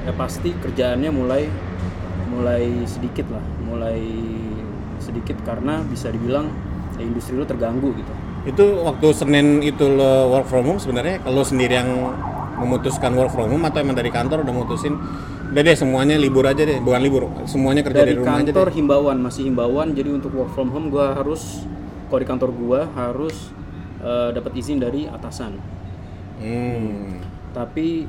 ya 0.02 0.14
pasti 0.18 0.50
kerjaannya 0.52 1.12
mulai 1.14 1.46
mulai 2.32 2.88
sedikit 2.88 3.28
lah, 3.28 3.44
mulai 3.68 4.00
sedikit 5.04 5.36
karena 5.44 5.84
bisa 5.84 6.08
dibilang 6.08 6.48
ya 6.96 7.04
industri 7.04 7.36
lo 7.36 7.44
terganggu 7.44 7.92
gitu. 7.94 8.14
Itu 8.48 8.66
waktu 8.88 9.08
Senin 9.12 9.60
itu 9.62 9.86
lo 9.86 10.32
work 10.32 10.48
from 10.48 10.64
home 10.66 10.80
sebenarnya 10.80 11.20
kalau 11.22 11.44
sendiri 11.44 11.76
yang 11.78 11.92
memutuskan 12.58 13.14
work 13.18 13.34
from 13.34 13.52
home 13.52 13.66
atau 13.68 13.82
emang 13.82 13.98
dari 13.98 14.14
kantor 14.14 14.46
udah 14.46 14.54
mutusin 14.54 14.94
udah 15.52 15.62
deh 15.68 15.76
semuanya 15.76 16.16
libur 16.16 16.48
aja 16.48 16.64
deh 16.64 16.80
bukan 16.80 17.02
libur 17.04 17.28
semuanya 17.44 17.84
kerja 17.84 18.08
Dari 18.08 18.16
dari 18.16 18.24
rumah 18.24 18.40
aja 18.40 18.56
kantor 18.56 18.70
himbauan 18.72 19.18
masih 19.20 19.44
himbauan, 19.52 19.92
jadi 19.92 20.10
untuk 20.16 20.32
work 20.32 20.56
from 20.56 20.72
home 20.72 20.88
gua 20.88 21.12
harus 21.18 21.68
kalau 22.08 22.20
di 22.24 22.28
kantor 22.30 22.50
gua 22.56 22.80
harus 22.96 23.52
eh, 24.00 24.30
dapat 24.32 24.52
izin 24.56 24.80
dari 24.80 25.12
atasan. 25.12 25.60
hmm. 26.40 27.20
Tapi 27.52 28.08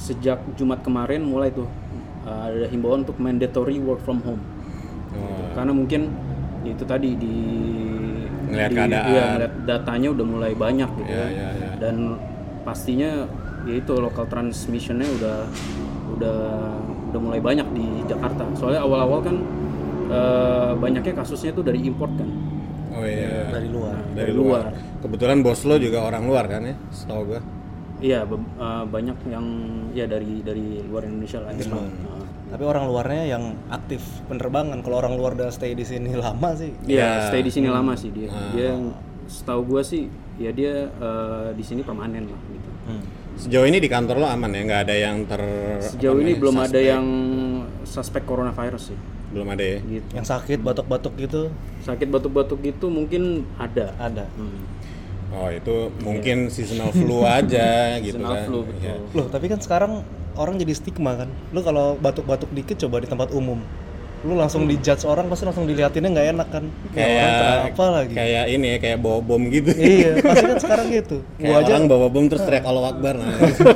sejak 0.00 0.40
Jumat 0.58 0.80
kemarin 0.82 1.22
mulai 1.22 1.52
tuh 1.52 1.68
eh, 2.22 2.40
ada 2.50 2.66
himbauan 2.66 3.02
untuk 3.02 3.16
mandatory 3.16 3.78
work 3.78 4.00
from 4.00 4.20
home. 4.22 4.42
Oh. 5.10 5.50
karena 5.52 5.74
mungkin 5.74 6.06
ya 6.62 6.70
itu 6.70 6.84
tadi 6.86 7.18
di 7.18 7.34
Ngelihat 8.46 8.70
keadaan. 8.72 9.06
iya, 9.10 9.24
ngelihat 9.34 9.54
datanya 9.66 10.08
udah 10.10 10.26
mulai 10.26 10.52
banyak 10.54 10.86
gitu 10.96 11.10
Iya, 11.10 11.18
ya. 11.18 11.28
iya, 11.30 11.48
iya. 11.50 11.70
dan 11.78 11.96
pastinya 12.62 13.10
ya 13.62 13.74
itu 13.74 13.92
local 13.92 14.26
transmissionnya 14.26 15.10
udah 15.10 15.36
udah 16.14 16.38
udah 17.10 17.20
mulai 17.20 17.40
banyak 17.42 17.66
di 17.74 17.86
Jakarta 18.06 18.46
soalnya 18.54 18.82
awal-awal 18.82 19.18
kan 19.18 19.36
eh, 20.08 20.70
banyaknya 20.78 21.14
kasusnya 21.16 21.50
tuh 21.50 21.66
dari 21.66 21.82
import 21.82 22.14
kan 22.14 22.30
oh 22.90 23.02
iya 23.02 23.50
dari 23.50 23.66
luar. 23.66 23.96
dari 24.14 24.30
luar. 24.30 24.64
kebetulan 25.02 25.42
bos 25.42 25.62
lo 25.62 25.74
juga 25.74 26.02
orang 26.02 26.22
luar 26.22 26.44
kan 26.46 26.62
ya 26.66 26.74
setahu 26.90 27.34
gua 27.34 27.40
iya 28.00 28.24
eh, 28.24 28.84
banyak 28.84 29.16
yang 29.28 29.46
ya 29.92 30.04
dari 30.08 30.40
dari 30.40 30.80
luar 30.84 31.04
Indonesia 31.06 31.40
lah. 31.40 31.52
Hmm. 31.52 31.88
Nah, 32.04 32.26
Tapi 32.50 32.64
orang 32.66 32.84
luarnya 32.90 33.24
yang 33.30 33.44
aktif 33.70 34.02
penerbangan. 34.26 34.82
Kalau 34.82 34.98
orang 34.98 35.14
luar 35.14 35.38
udah 35.38 35.54
stay 35.54 35.78
di 35.78 35.86
sini 35.86 36.18
lama 36.18 36.50
sih. 36.58 36.74
Iya, 36.84 37.30
stay 37.30 37.46
di 37.46 37.52
sini 37.52 37.70
lama 37.70 37.94
sih 37.94 38.10
dia. 38.10 38.26
Ah. 38.26 38.50
Dia 38.50 38.64
yang 38.74 38.90
setahu 39.30 39.62
gua 39.62 39.82
sih 39.86 40.10
ya 40.36 40.50
dia 40.50 40.90
eh, 40.90 41.48
di 41.54 41.62
sini 41.62 41.86
permanen 41.86 42.26
lah 42.26 42.40
gitu. 42.50 42.70
Hmm. 42.90 43.04
sejauh 43.36 43.68
ini 43.68 43.78
di 43.78 43.86
kantor 43.86 44.20
lo 44.20 44.26
aman 44.26 44.50
ya 44.52 44.62
nggak 44.66 44.82
ada 44.88 44.94
yang 44.96 45.16
ter 45.24 45.40
Sejauh 45.80 46.18
ini 46.18 46.34
belum 46.34 46.56
ada 46.60 46.74
suspek? 46.74 46.90
yang 46.90 47.06
suspek 47.86 48.22
coronavirus 48.26 48.82
sih. 48.92 48.98
belum 49.30 49.46
ada 49.46 49.62
ya 49.62 49.78
Gitu. 49.86 50.08
Yang 50.10 50.26
sakit 50.26 50.58
batuk-batuk 50.58 51.14
gitu 51.16 51.54
Sakit 51.86 52.10
batuk-batuk 52.10 52.58
itu 52.66 52.86
mungkin 52.90 53.46
ada. 53.56 53.94
ada. 53.96 54.26
Hmm. 54.34 54.60
Oh 55.32 55.48
itu 55.48 55.76
mungkin 56.00 56.36
seasonal 56.46 56.90
flu 56.90 57.22
aja 57.22 57.68
gitu 58.02 58.18
Seasonal 58.18 58.34
kan 58.34 58.44
flu, 58.44 58.58
betul. 58.62 58.80
Iya. 58.80 58.94
Loh, 59.12 59.26
tapi 59.26 59.46
kan 59.46 59.58
sekarang 59.58 59.92
orang 60.34 60.54
jadi 60.56 60.72
stigma 60.72 61.14
kan. 61.16 61.28
Lu 61.50 61.60
kalau 61.60 61.94
batuk-batuk 61.96 62.50
dikit 62.50 62.76
coba 62.78 62.98
di 62.98 63.06
tempat 63.06 63.30
umum. 63.30 63.62
Lu 64.20 64.36
langsung 64.36 64.68
dijudge 64.68 65.02
orang 65.02 65.26
pasti 65.26 65.48
langsung 65.48 65.64
diliatinnya 65.64 66.12
nggak 66.12 66.28
enak 66.30 66.48
kan. 66.50 66.64
Ya, 66.92 67.00
orang 67.00 67.00
kayak 67.00 67.30
kenapa 67.72 67.84
lagi? 67.90 68.12
kayak 68.12 68.44
ini 68.50 68.66
ya 68.66 68.78
kayak 68.78 68.98
bawa 69.00 69.18
bom 69.18 69.42
gitu 69.48 69.70
iya, 69.72 70.10
pasti 70.20 70.44
kan 70.44 70.58
sekarang 70.60 70.86
gitu. 70.92 71.16
kayak 71.34 71.48
Gua 71.48 71.56
aja 71.58 71.70
orang 71.72 71.86
bawa 71.88 72.06
bom 72.06 72.24
terus 72.26 72.42
teriak 72.42 72.64
Allah 72.64 72.84
Akbar 72.90 73.14
nah 73.16 73.32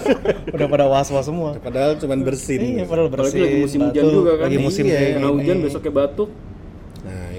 udah 0.54 0.66
pada 0.68 0.84
was-was 0.84 1.24
semua. 1.24 1.56
padahal 1.56 1.96
cuman 1.96 2.18
bersin 2.20 2.60
Iya, 2.60 2.84
padahal 2.84 3.08
Apalagi 3.08 3.24
bersih. 3.32 3.40
lagi 3.40 3.56
musim 3.58 3.80
hujan 3.82 4.04
juga 4.04 4.32
kan. 4.34 4.44
Lagi 4.44 4.58
musim 4.60 4.84
Iya, 4.84 4.92
kayak 4.92 5.08
Kena 5.08 5.24
gini. 5.24 5.32
hujan 5.34 5.56
besoknya 5.64 5.92
batuk. 5.96 6.30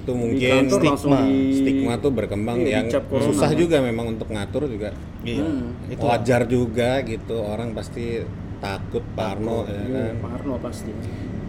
Itu 0.06 0.14
mungkin 0.14 0.70
stigma 0.70 1.20
di 1.26 1.36
stigma 1.52 1.94
tuh 1.98 2.12
berkembang 2.12 2.62
Iya, 2.62 2.86
yang 2.86 2.86
susah 3.20 3.50
kan. 3.50 3.58
juga 3.58 3.82
memang 3.82 4.14
untuk 4.14 4.30
ngatur 4.30 4.70
juga 4.70 4.94
Iya. 5.22 5.42
Hmm. 5.42 5.90
Itu 5.90 6.06
wajar 6.06 6.46
juga 6.46 7.02
gitu 7.02 7.36
orang 7.36 7.74
pasti 7.74 8.22
takut 8.58 9.02
parno 9.12 9.66
ya 9.66 9.82
Iya, 9.82 10.04
kan 10.14 10.16
Parno 10.24 10.56
pasti. 10.58 10.94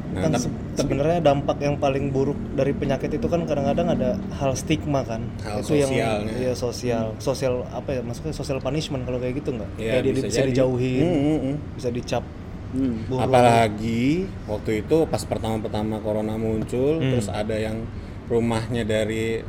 nah, 0.07 0.23
kan 0.25 0.33
sebenarnya 0.75 1.21
dampak 1.21 1.61
yang 1.61 1.77
paling 1.77 2.09
buruk 2.09 2.41
dari 2.53 2.73
penyakit 2.73 3.13
itu 3.13 3.27
kan 3.27 3.45
kadang-kadang 3.45 3.89
ada 3.91 4.11
hal 4.33 4.57
stigma 4.57 5.05
kan 5.05 5.21
Hal 5.43 5.61
itu 5.61 5.77
yang 5.77 5.93
iya 6.33 6.53
sosial 6.53 7.13
sosial 7.19 7.69
apa 7.69 7.93
ya 7.93 8.01
maksudnya 8.01 8.33
sosial 8.33 8.57
punishment 8.59 9.05
kalau 9.05 9.21
kayak 9.21 9.37
gitu 9.37 9.53
nggak 9.53 9.71
ya, 9.77 10.01
kayak 10.01 10.17
bisa, 10.17 10.27
jadi. 10.33 10.49
dijauhin 10.51 11.05
Hmm, 11.05 11.21
hmm, 11.21 11.39
hmm. 11.43 11.57
bisa 11.77 11.89
dicap 11.91 12.25
Hmm. 12.67 13.07
apalagi 13.09 14.27
waktu 14.45 14.83
itu 14.83 14.97
pas 15.07 15.23
pertama-pertama 15.23 15.97
corona 15.99 16.35
muncul 16.35 16.97
Hmm. 16.97 17.13
terus 17.13 17.29
ada 17.29 17.55
yang 17.55 17.85
rumahnya 18.27 18.83
dari 18.83 19.41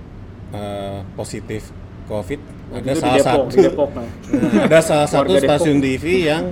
eh, 0.49 0.99
positif 1.13 1.69
covid 2.05 2.39
Waktu 2.67 2.77
ada 2.77 2.89
itu 2.89 2.99
salah 2.99 3.15
Depok, 3.15 3.31
satu 3.47 3.57
Depok 3.57 3.89
nah. 3.91 4.07
Nah, 4.27 4.63
ada 4.65 4.79
salah 4.81 5.07
satu 5.07 5.21
Warga 5.25 5.39
Depok. 5.39 5.49
stasiun 5.55 5.77
TV 5.79 6.03
yang 6.25 6.43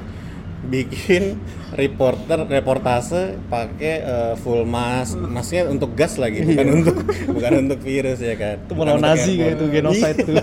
bikin 0.65 1.37
reporter 1.71 2.41
reportase 2.43 3.21
pakai 3.45 3.95
eh, 3.99 4.33
full 4.35 4.65
mask 4.65 5.13
masknya 5.19 5.67
untuk 5.67 5.93
gas 5.93 6.15
lagi 6.15 6.41
bukan 6.41 6.67
untuk 6.73 6.95
bukan 7.29 7.51
untuk 7.61 7.79
virus 7.79 8.17
ya 8.19 8.33
kan 8.33 8.57
Itu 8.59 8.73
melawan 8.73 8.97
Bukan 8.97 9.11
Nazi 9.11 9.31
kayak 9.35 9.53
itu, 9.53 9.65
genocide 9.69 10.17
Iya. 10.17 10.25
tuh. 10.25 10.35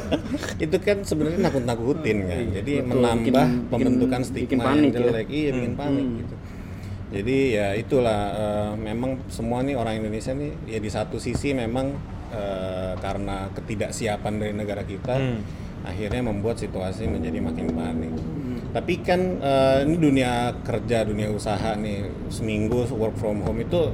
itu 0.60 0.76
kan 0.78 0.96
sebenarnya 1.02 1.40
nakut-nakutin 1.42 2.16
kan 2.22 2.38
jadi 2.54 2.72
Betul, 2.78 2.88
menambah 2.92 3.24
bikin- 3.48 3.66
pembentukan 3.66 4.20
bikin- 4.20 4.28
stigma 4.28 4.44
bikin 4.44 4.54
yang 4.54 4.68
panik 4.68 4.86
ya. 4.86 4.98
jelek 5.00 5.26
iya 5.28 5.48
bikin 5.50 5.74
panik 5.74 6.04
Hmm. 6.04 6.18
gitu 6.18 6.34
jadi 7.12 7.38
ya 7.52 7.69
itulah 7.76 8.21
eh, 8.33 8.73
memang 8.81 9.21
semua 9.28 9.61
nih 9.61 9.76
orang 9.76 10.00
Indonesia 10.00 10.33
nih 10.33 10.52
ya 10.66 10.78
di 10.81 10.88
satu 10.88 11.21
sisi 11.21 11.52
memang 11.52 11.92
eh, 12.33 12.92
karena 12.99 13.52
ketidaksiapan 13.52 14.33
dari 14.40 14.54
negara 14.57 14.83
kita 14.83 15.14
Hmm. 15.14 15.45
akhirnya 15.83 16.23
membuat 16.23 16.57
situasi 16.62 17.11
menjadi 17.11 17.42
makin 17.42 17.75
panik. 17.75 18.14
Tapi 18.73 18.95
kan 19.04 19.21
eh, 19.42 19.78
ini 19.85 19.97
dunia 20.00 20.57
kerja, 20.64 21.04
dunia 21.04 21.28
usaha 21.28 21.76
nih 21.76 22.09
seminggu 22.33 22.88
work 22.97 23.21
from 23.21 23.45
home 23.45 23.61
itu 23.61 23.92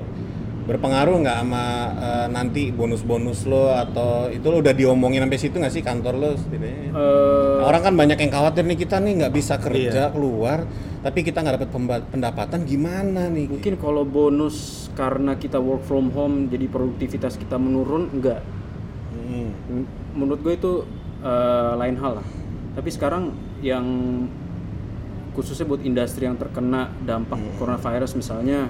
berpengaruh 0.69 1.25
nggak 1.25 1.39
sama 1.41 1.65
eh, 1.97 2.27
nanti 2.29 2.69
bonus-bonus 2.69 3.49
lo 3.49 3.73
atau 3.73 4.29
itu 4.29 4.45
lo 4.45 4.61
udah 4.61 4.71
diomongin 4.71 5.25
sampai 5.25 5.41
situ 5.41 5.57
nggak 5.57 5.73
sih 5.73 5.81
kantor 5.81 6.15
lo 6.15 6.31
setidaknya? 6.37 6.93
Eh, 6.93 7.57
Orang 7.59 7.81
kan 7.81 7.95
banyak 7.97 8.21
yang 8.21 8.29
khawatir 8.29 8.63
nih 8.63 8.77
kita 8.77 9.01
nih 9.01 9.13
nggak 9.19 9.33
bisa 9.33 9.57
Iya. 9.57 9.65
kerja 9.65 10.03
keluar, 10.13 10.69
tapi 11.01 11.25
kita 11.25 11.41
nggak 11.41 11.57
dapat 11.57 11.71
pendapatan 12.07 12.61
gimana 12.63 13.27
nih? 13.27 13.49
mungkin 13.49 13.75
kalau 13.77 14.05
bonus 14.05 14.57
karena 14.93 15.35
kita 15.35 15.57
work 15.57 15.83
from 15.83 16.13
home 16.13 16.47
jadi 16.47 16.69
produktivitas 16.69 17.35
kita 17.35 17.57
menurun 17.57 18.13
enggak 18.13 18.45
Hmm. 19.09 19.85
Menurut 20.13 20.41
gue 20.41 20.55
itu 20.55 20.73
eh, 21.21 21.73
lain 21.75 21.97
hal 21.97 22.21
lah 22.21 22.27
tapi 22.73 22.89
sekarang 22.89 23.33
yang 23.59 23.85
khususnya 25.33 25.65
buat 25.65 25.81
industri 25.81 26.25
yang 26.25 26.37
terkena 26.37 26.93
dampak 27.03 27.37
Hmm. 27.37 27.57
coronavirus 27.57 28.15
misalnya 28.15 28.69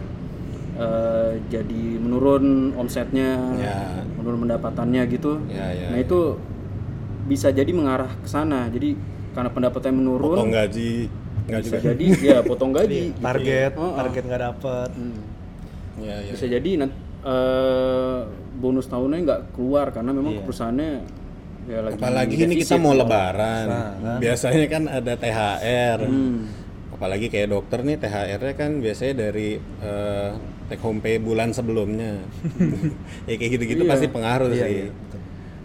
eh, 0.79 1.33
jadi 1.49 1.83
menurun 1.99 2.45
omsetnya 2.75 3.35
Ya. 3.55 4.07
menurun 4.15 4.39
pendapatannya 4.41 5.03
gitu 5.09 5.43
Ya, 5.47 5.69
ya, 5.71 5.91
nah 5.91 5.99
itu 5.99 6.39
bisa 7.25 7.51
jadi 7.51 7.69
mengarah 7.69 8.09
ke 8.15 8.27
sana 8.27 8.67
jadi 8.69 8.95
karena 9.31 9.51
pendapatannya 9.51 9.97
menurun 9.97 10.37
Potong 10.39 10.51
gaji 10.51 11.11
nggak 11.45 11.61
bisa 11.61 11.77
juga? 11.77 11.87
jadi 11.89 12.07
ya 12.21 12.39
potong 12.43 12.73
gaji 12.73 13.01
gitu. 13.09 13.21
target 13.21 13.73
Oh, 13.75 13.85
oh. 13.85 13.93
target 13.97 14.23
nggak 14.23 14.43
dapet 14.45 14.89
Hmm. 14.93 15.19
Ya, 15.99 16.17
ya. 16.21 16.33
bisa 16.33 16.47
jadi 16.47 16.71
nanti 16.79 16.95
eh, 17.21 18.21
bonus 18.57 18.87
tahunnya 18.87 19.19
nggak 19.21 19.41
keluar 19.53 19.91
karena 19.91 20.11
memang 20.11 20.33
Iya. 20.33 20.43
perusahaannya 20.43 20.91
ya 21.67 21.79
lagi 21.83 21.95
Apalagi 21.97 22.35
ini 22.39 22.55
kita 22.57 22.77
mau 22.77 22.93
lebaran. 22.93 23.65
Nah, 23.67 23.91
kan. 23.99 24.19
Biasanya 24.19 24.67
kan 24.67 24.83
ada 24.89 25.13
THR. 25.15 25.99
Hmm. 26.01 26.49
Apalagi 26.91 27.27
kayak 27.27 27.49
dokter 27.51 27.83
nih 27.83 27.97
THR-nya 27.97 28.55
kan 28.55 28.71
biasanya 28.79 29.15
dari 29.21 29.51
eh, 29.61 30.31
take 30.69 30.79
home 30.79 30.99
pay 30.99 31.17
bulan 31.17 31.51
sebelumnya. 31.51 32.21
ya 33.29 33.35
kayak 33.35 33.51
gitu-gitu 33.55 33.83
Iya. 33.83 33.91
pasti 33.91 34.07
pengaruh 34.07 34.49
Iya, 34.49 34.57
sih. 34.59 34.71
iya, 34.71 34.87
betul. 34.91 35.21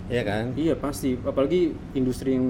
Iya 0.06 0.22
kan? 0.24 0.44
Iya 0.54 0.74
pasti, 0.76 1.10
apalagi 1.18 1.62
industri 1.92 2.34
yang 2.34 2.46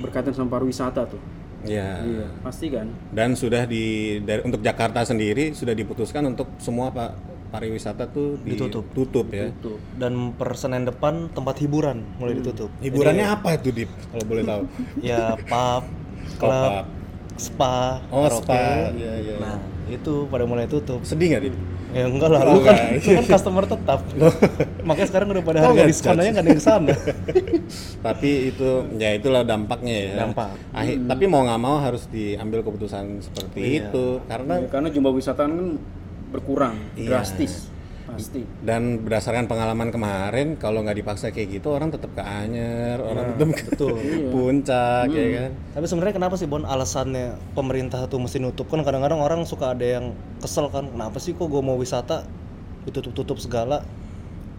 berkaitan 0.00 0.30
sama 0.30 0.50
pariwisata 0.52 1.06
tuh. 1.06 1.22
Iya. 1.62 1.90
Iya, 2.00 2.26
pasti 2.40 2.66
kan. 2.68 2.92
Dan 3.08 3.34
sudah 3.34 3.64
di 3.64 3.84
dari 4.20 4.42
untuk 4.42 4.60
Jakarta 4.60 5.00
sendiri 5.02 5.50
sudah 5.50 5.72
diputuskan 5.72 6.26
untuk 6.26 6.50
semua 6.58 6.90
pak 6.90 7.16
pariwisata 7.48 8.04
tuh 8.06 8.36
Ditutup. 8.40 8.82
ditutup 8.88 9.26
ya. 9.30 9.46
Tuh. 9.56 9.78
dan 9.94 10.34
per 10.34 10.52
Senin 10.54 10.82
depan 10.82 11.30
tempat 11.30 11.54
hiburan 11.56 12.02
mulai 12.16 12.34
ditutup 12.34 12.66
Hiburannya 12.84 13.24
apa 13.24 13.54
itu 13.54 13.70
Dip? 13.72 13.90
Kalau 14.04 14.24
boleh 14.24 14.42
tahu. 14.42 14.62
ya 15.00 15.38
pub 15.40 15.84
Oh, 16.34 16.40
klub 16.40 16.50
pub. 16.52 16.86
spa 17.36 17.76
Oh, 18.10 18.26
karaoke. 18.26 18.42
spa. 18.42 18.62
Iya, 18.92 19.12
iya. 19.20 19.34
nah 19.38 19.56
itu 19.86 20.26
pada 20.26 20.44
mulai 20.44 20.66
tutup 20.66 21.00
Sedih 21.00 21.30
nggak 21.30 21.42
Dip? 21.44 21.54
Ya 21.94 22.04
enggak 22.04 22.26
lah 22.28 22.40
Oh, 22.42 22.52
lu 22.52 22.60
kan, 22.60 22.74
enggak. 22.74 23.06
lu 23.06 23.14
kan 23.14 23.24
customer 23.30 23.64
tetap 23.64 24.00
makanya 24.86 25.08
sekarang 25.08 25.28
udah 25.30 25.42
pada 25.42 25.58
Oh, 25.58 25.62
harga 25.64 25.72
enggak, 25.72 25.88
diskon 25.88 26.10
aja 26.10 26.18
judge. 26.18 26.28
nggak 26.28 26.42
ada 26.42 26.50
yang 26.50 26.58
ke 26.58 26.64
sana 26.64 26.94
tapi 28.06 28.30
itu 28.48 28.68
ya 28.94 29.10
itulah 29.12 29.42
dampaknya 29.42 29.94
ya. 29.94 30.10
Dampak. 30.20 30.48
Akhir- 30.70 31.00
Tapi 31.06 31.24
mau 31.24 31.40
nggak 31.42 31.60
mau 31.60 31.76
harus 31.78 32.04
diambil 32.06 32.60
keputusan 32.60 33.04
seperti 33.20 33.60
Iya. 33.60 33.88
itu 33.88 34.04
karena 34.24 34.54
Ya, 34.56 34.68
karena 34.68 34.88
jumlah 34.90 35.12
wisatawan 35.12 35.52
kan 35.52 35.68
berkurang 36.30 36.74
Iya. 36.92 37.08
drastis, 37.14 37.70
pasti. 38.14 38.42
dan 38.60 39.00
berdasarkan 39.00 39.44
pengalaman 39.44 39.88
kemarin 39.88 40.54
kalau 40.54 40.80
nggak 40.80 40.96
dipaksa 40.96 41.28
kayak 41.28 41.58
gitu 41.58 41.70
orang 41.70 41.88
tetap 41.88 42.10
ke 42.10 42.20
Anyer, 42.20 42.98
orang 42.98 43.34
tetap 43.34 43.48
ke 43.52 43.64
betul. 43.70 43.96
puncak 44.34 45.06
ya 45.08 45.26
kan. 45.40 45.50
tapi 45.72 45.84
sebenarnya 45.84 46.14
kenapa 46.14 46.34
sih 46.34 46.46
Bon 46.46 46.62
alasannya 46.62 47.26
pemerintah 47.52 48.06
tuh 48.06 48.18
mesti 48.18 48.38
nutup 48.38 48.66
kan 48.66 48.80
kadang-kadang 48.80 49.18
orang 49.18 49.42
suka 49.44 49.72
ada 49.72 49.84
yang 49.84 50.12
kesel 50.38 50.68
kan 50.68 50.86
kenapa 50.86 51.18
sih 51.18 51.32
kok 51.32 51.46
gue 51.46 51.60
mau 51.60 51.74
wisata 51.74 52.24
ditutup-tutup 52.84 53.36
segala 53.38 53.82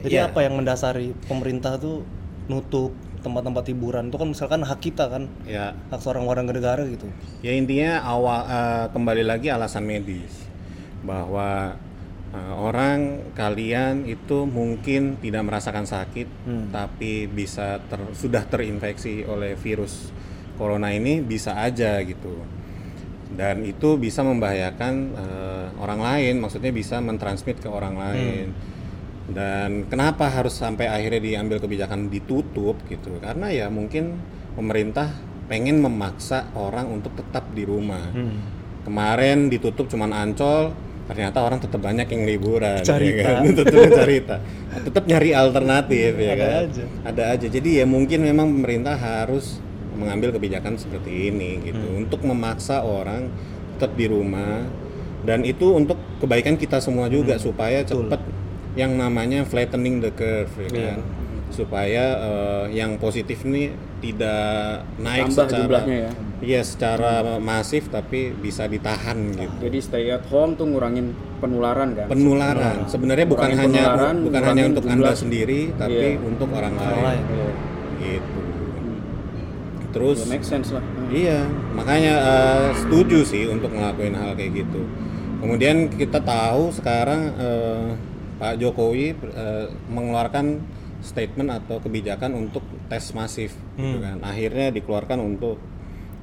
jadi 0.01 0.21
Iya. 0.21 0.29
apa 0.29 0.39
yang 0.41 0.53
mendasari 0.55 1.15
pemerintah 1.25 1.77
tuh 1.77 2.05
nutup 2.45 2.93
tempat-tempat 3.21 3.65
hiburan 3.67 4.09
itu 4.09 4.17
kan 4.17 4.29
misalkan 4.29 4.61
hak 4.61 4.77
kita 4.79 5.09
kan 5.09 5.25
Ya, 5.43 5.73
hak 5.89 5.97
seorang 5.97 6.29
warga 6.29 6.45
negara 6.45 6.85
gitu 6.85 7.09
ya 7.41 7.53
intinya 7.53 8.01
awal 8.01 8.45
eh, 8.45 8.85
kembali 8.93 9.23
lagi 9.25 9.49
alasan 9.49 9.81
medis 9.81 10.45
bahwa 11.01 11.77
orang 12.55 13.31
kalian 13.33 14.03
itu 14.03 14.43
mungkin 14.43 15.15
tidak 15.19 15.43
merasakan 15.45 15.85
sakit 15.85 16.27
Hmm. 16.45 16.67
tapi 16.69 17.25
bisa 17.25 17.79
ter- 17.85 18.13
sudah 18.13 18.43
terinfeksi 18.45 19.23
oleh 19.23 19.53
virus 19.55 20.09
corona 20.55 20.89
ini 20.89 21.19
bisa 21.19 21.59
aja 21.59 21.99
gitu. 22.01 22.33
Dan 23.35 23.65
itu 23.65 23.99
bisa 23.99 24.23
membahayakan 24.23 24.93
eh, 25.11 25.67
orang 25.81 25.99
lain 25.99 26.35
maksudnya 26.39 26.71
bisa 26.71 27.03
mentransmit 27.03 27.59
ke 27.59 27.67
orang 27.67 27.95
lain. 27.97 28.47
Dan 29.25 29.89
kenapa 29.89 30.29
harus 30.29 30.53
sampai 30.53 30.85
akhirnya 30.85 31.17
diambil 31.19 31.57
kebijakan 31.57 32.13
ditutup 32.13 32.77
gitu? 32.85 33.17
Karena 33.17 33.49
ya 33.49 33.67
mungkin 33.73 34.21
pemerintah 34.53 35.09
pengen 35.45 35.81
memaksa 35.81 36.49
orang 36.53 36.89
untuk 36.89 37.13
tetap 37.13 37.49
di 37.53 37.63
rumah. 37.63 38.05
Hmm. 38.13 38.37
kemarin 38.85 39.49
ditutup 39.49 39.89
cuman 39.89 40.13
ancol 40.13 40.69
ternyata 41.05 41.37
orang 41.39 41.59
tetap 41.59 41.79
banyak 41.79 42.07
yang 42.07 42.23
liburan 42.25 42.81
Carita. 42.81 43.13
ya 43.15 43.25
kan? 43.37 43.41
tetap 43.61 43.75
cerita 43.95 44.35
tetap 44.75 45.03
nyari 45.05 45.29
alternatif 45.31 46.11
ya 46.15 46.31
Ada 46.31 46.41
kan 46.41 46.51
aja. 46.65 46.83
ada 47.05 47.23
aja 47.31 47.47
jadi 47.47 47.69
ya 47.71 47.85
mungkin 47.85 48.19
memang 48.21 48.49
pemerintah 48.51 48.95
harus 48.95 49.61
mengambil 49.93 50.29
kebijakan 50.31 50.75
seperti 50.75 51.29
ini 51.29 51.61
gitu 51.63 51.79
Hmm. 51.79 52.03
untuk 52.03 52.19
memaksa 52.21 52.81
orang 52.81 53.29
tetap 53.73 53.93
di 53.93 54.05
rumah 54.05 54.65
dan 55.21 55.41
itu 55.41 55.71
untuk 55.73 55.95
kebaikan 56.17 56.55
kita 56.55 56.77
semua 56.77 57.05
juga 57.07 57.37
supaya 57.37 57.79
Hmm. 57.79 57.87
Betul. 57.87 58.01
cepat 58.03 58.21
yang 58.75 58.91
namanya 58.93 59.43
flattening 59.43 59.99
the 59.99 60.11
curve 60.11 60.51
ya 60.57 60.67
Iya. 60.67 60.85
kan 60.91 60.99
supaya 61.47 62.03
eh, 62.19 62.65
yang 62.75 62.97
positif 62.97 63.39
ini 63.43 63.71
tidak 64.01 64.83
naik 64.97 65.29
Tambah 65.29 65.45
secara 65.47 65.59
jumlahnya 65.61 65.97
ya. 66.01 66.11
Iya 66.37 66.61
secara 66.61 67.11
masif 67.39 67.87
tapi 67.87 68.29
bisa 68.29 68.67
ditahan 68.67 69.15
gitu. 69.31 69.55
Jadi 69.61 69.77
stay 69.79 70.11
at 70.11 70.27
home 70.27 70.53
tuh 70.53 70.67
ngurangin 70.67 71.11
penularan 71.39 71.95
kan. 71.95 72.07
Penularan 72.07 72.83
sebenarnya 72.85 73.23
bukan 73.25 73.49
hanya 73.49 73.83
penularan, 73.89 74.15
bukan 74.21 74.41
hanya 74.43 74.63
untuk 74.67 74.83
jumlah. 74.83 74.95
anda 74.99 75.11
sendiri 75.13 75.61
tapi 75.73 75.95
Iya. 76.11 76.19
untuk 76.19 76.49
orang 76.51 76.75
lain. 76.75 77.23
Iya. 77.23 77.49
Gitu. 77.97 78.39
Hmm. 78.75 78.99
Terus 79.89 80.17
Ya, 80.19 80.27
make 80.27 80.43
sense 80.43 80.69
lah. 80.69 80.83
Hmm. 80.83 81.07
iya 81.07 81.39
makanya 81.71 82.13
eh, 82.19 82.69
setuju 82.75 83.19
sih 83.23 83.47
untuk 83.47 83.71
ngelakuin 83.71 84.13
hal 84.13 84.35
kayak 84.35 84.51
gitu. 84.57 84.81
Kemudian 85.39 85.87
kita 85.89 86.19
tahu 86.19 86.71
sekarang 86.71 87.31
eh, 87.33 87.87
Pak 88.35 88.59
Jokowi 88.59 89.15
eh, 89.15 89.65
mengeluarkan 89.87 90.59
statement 90.99 91.47
atau 91.53 91.79
kebijakan 91.79 92.35
untuk 92.35 92.59
tes 92.85 93.07
masif 93.13 93.55
gitu 93.79 93.87
Hmm. 93.95 94.03
kan. 94.03 94.17
Akhirnya 94.21 94.67
dikeluarkan 94.69 95.23
untuk 95.23 95.55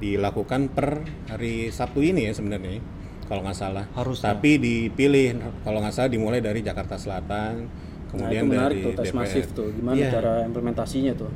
dilakukan 0.03 0.67
per 0.67 0.99
hari 1.25 1.69
Sabtu 1.69 2.03
ini 2.03 2.27
ya 2.27 2.33
sebenarnya 2.33 2.83
kalau 3.23 3.39
nggak 3.41 3.55
salah. 3.55 3.85
Harusnya. 3.93 4.35
Tapi 4.35 4.59
dipilih 4.59 5.39
kalau 5.63 5.79
nggak 5.79 5.93
salah 5.93 6.11
dimulai 6.11 6.39
dari 6.39 6.59
Jakarta 6.59 6.99
Selatan, 6.99 7.71
Nah, 8.13 8.29
kemudian 8.29 8.43
itu 8.43 8.51
menarik 8.51 8.77
dari 8.77 8.85
tuh 8.85 8.93
tes 8.93 9.07
DPR. 9.07 9.17
masif 9.17 9.45
tuh. 9.51 9.67
Gimana 9.71 9.95
Iya. 9.95 10.09
cara 10.11 10.33
implementasinya 10.43 11.13
tuh? 11.15 11.31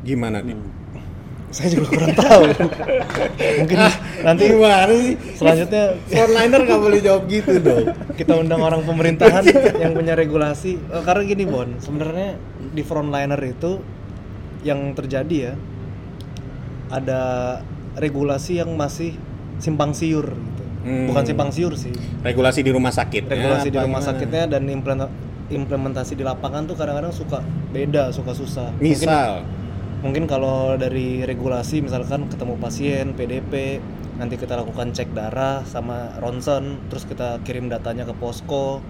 Gimana 0.00 0.40
nih? 0.40 0.56
saya 1.50 1.66
juga 1.68 1.90
kurang 1.90 2.14
tahu 2.14 2.42
mungkin 3.58 3.78
nanti 4.22 4.44
Gimana 4.46 4.86
sih? 4.88 5.18
selanjutnya 5.34 5.84
Frontliner 6.06 6.60
nggak 6.62 6.78
boleh 6.80 7.00
jawab 7.02 7.22
gitu 7.26 7.50
dong. 7.58 7.90
kita 8.22 8.32
undang 8.38 8.62
orang 8.62 8.86
pemerintahan 8.86 9.42
yang 9.76 9.90
punya 9.90 10.14
regulasi 10.14 10.78
Eh, 10.78 11.02
karena 11.02 11.26
gini 11.26 11.42
Bon 11.44 11.66
sebenarnya 11.76 12.38
di 12.70 12.86
frontliner 12.86 13.42
itu 13.42 13.82
yang 14.62 14.94
terjadi 14.94 15.36
ya 15.42 15.52
ada 16.86 17.22
regulasi 17.94 18.58
yang 18.58 18.70
masih 18.72 19.16
simpang 19.56 19.90
siur 19.90 20.26
gitu 20.26 20.62
Hmm. 20.80 21.04
bukan 21.06 21.20
simpang 21.22 21.50
siur 21.50 21.76
sih 21.76 21.92
Regulasi 22.20 22.60
di 22.60 22.70
rumah 22.70 22.88
sakit. 22.88 23.28
regulasi 23.28 23.68
di 23.68 23.76
apa 23.76 23.84
rumah 23.84 24.00
gimana? 24.00 24.10
sakitnya 24.16 24.44
dan 24.48 24.62
implementa- 24.64 25.12
implementasi 25.46 26.14
di 26.14 26.22
lapangan 26.22 26.64
tuh 26.64 26.72
kadang-kadang 26.72 27.12
suka 27.12 27.44
beda 27.68 28.08
suka 28.10 28.32
susah 28.32 28.72
mungkin 28.72 28.96
Misal, 28.96 29.44
mungkin 30.00 30.24
kalau 30.24 30.74
dari 30.74 31.20
regulasi 31.20 31.82
misalkan 31.82 32.24
ketemu 32.26 32.56
pasien 32.56 33.12
PDP 33.12 33.76
nanti 34.16 34.36
kita 34.36 34.54
lakukan 34.54 34.88
cek 34.90 35.10
darah 35.10 35.60
sama 35.64 36.16
ronsen 36.16 36.80
terus 36.86 37.04
kita 37.04 37.40
kirim 37.40 37.68
datanya 37.68 38.02
ke 38.02 38.14
posko 38.14 38.80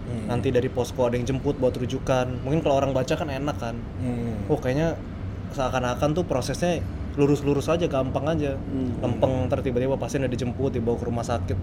Hmm. 0.00 0.26
nanti 0.28 0.50
dari 0.50 0.66
posko 0.66 1.02
ada 1.04 1.14
yang 1.14 1.22
jemput 1.24 1.54
buat 1.56 1.70
rujukan 1.72 2.42
mungkin 2.42 2.58
kalau 2.60 2.78
orang 2.78 2.90
baca 2.90 3.14
kan 3.14 3.26
enak 3.26 3.54
kan 3.56 3.74
hmm, 3.96 4.46
oh 4.46 4.56
kayaknya 4.56 4.98
seakan-akan 5.50 6.10
tuh 6.12 6.22
prosesnya 6.22 6.82
lurus-lurus 7.20 7.68
aja 7.68 7.84
gampang 7.84 8.24
aja. 8.32 8.56
Hmm. 8.56 8.96
lempeng 9.04 9.44
ntar 9.46 9.60
tiba-tiba 9.60 10.00
pasien 10.00 10.24
udah 10.24 10.32
dijemput 10.32 10.72
dibawa 10.72 10.96
ke 10.96 11.04
rumah 11.04 11.26
sakit 11.26 11.58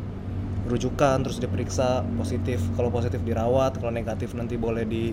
rujukan 0.67 1.23
terus 1.23 1.41
diperiksa 1.41 2.03
positif. 2.19 2.61
Kalau 2.75 2.93
positif 2.93 3.23
dirawat 3.23 3.79
kalau 3.81 3.89
negatif 3.89 4.35
nanti 4.37 4.59
boleh 4.59 4.85
di 4.85 5.09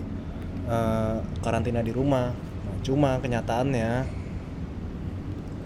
eh, 0.69 1.17
karantina 1.41 1.81
di 1.81 1.89
rumah. 1.89 2.29
Nah, 2.35 2.77
cuma 2.85 3.17
kenyataannya 3.17 3.89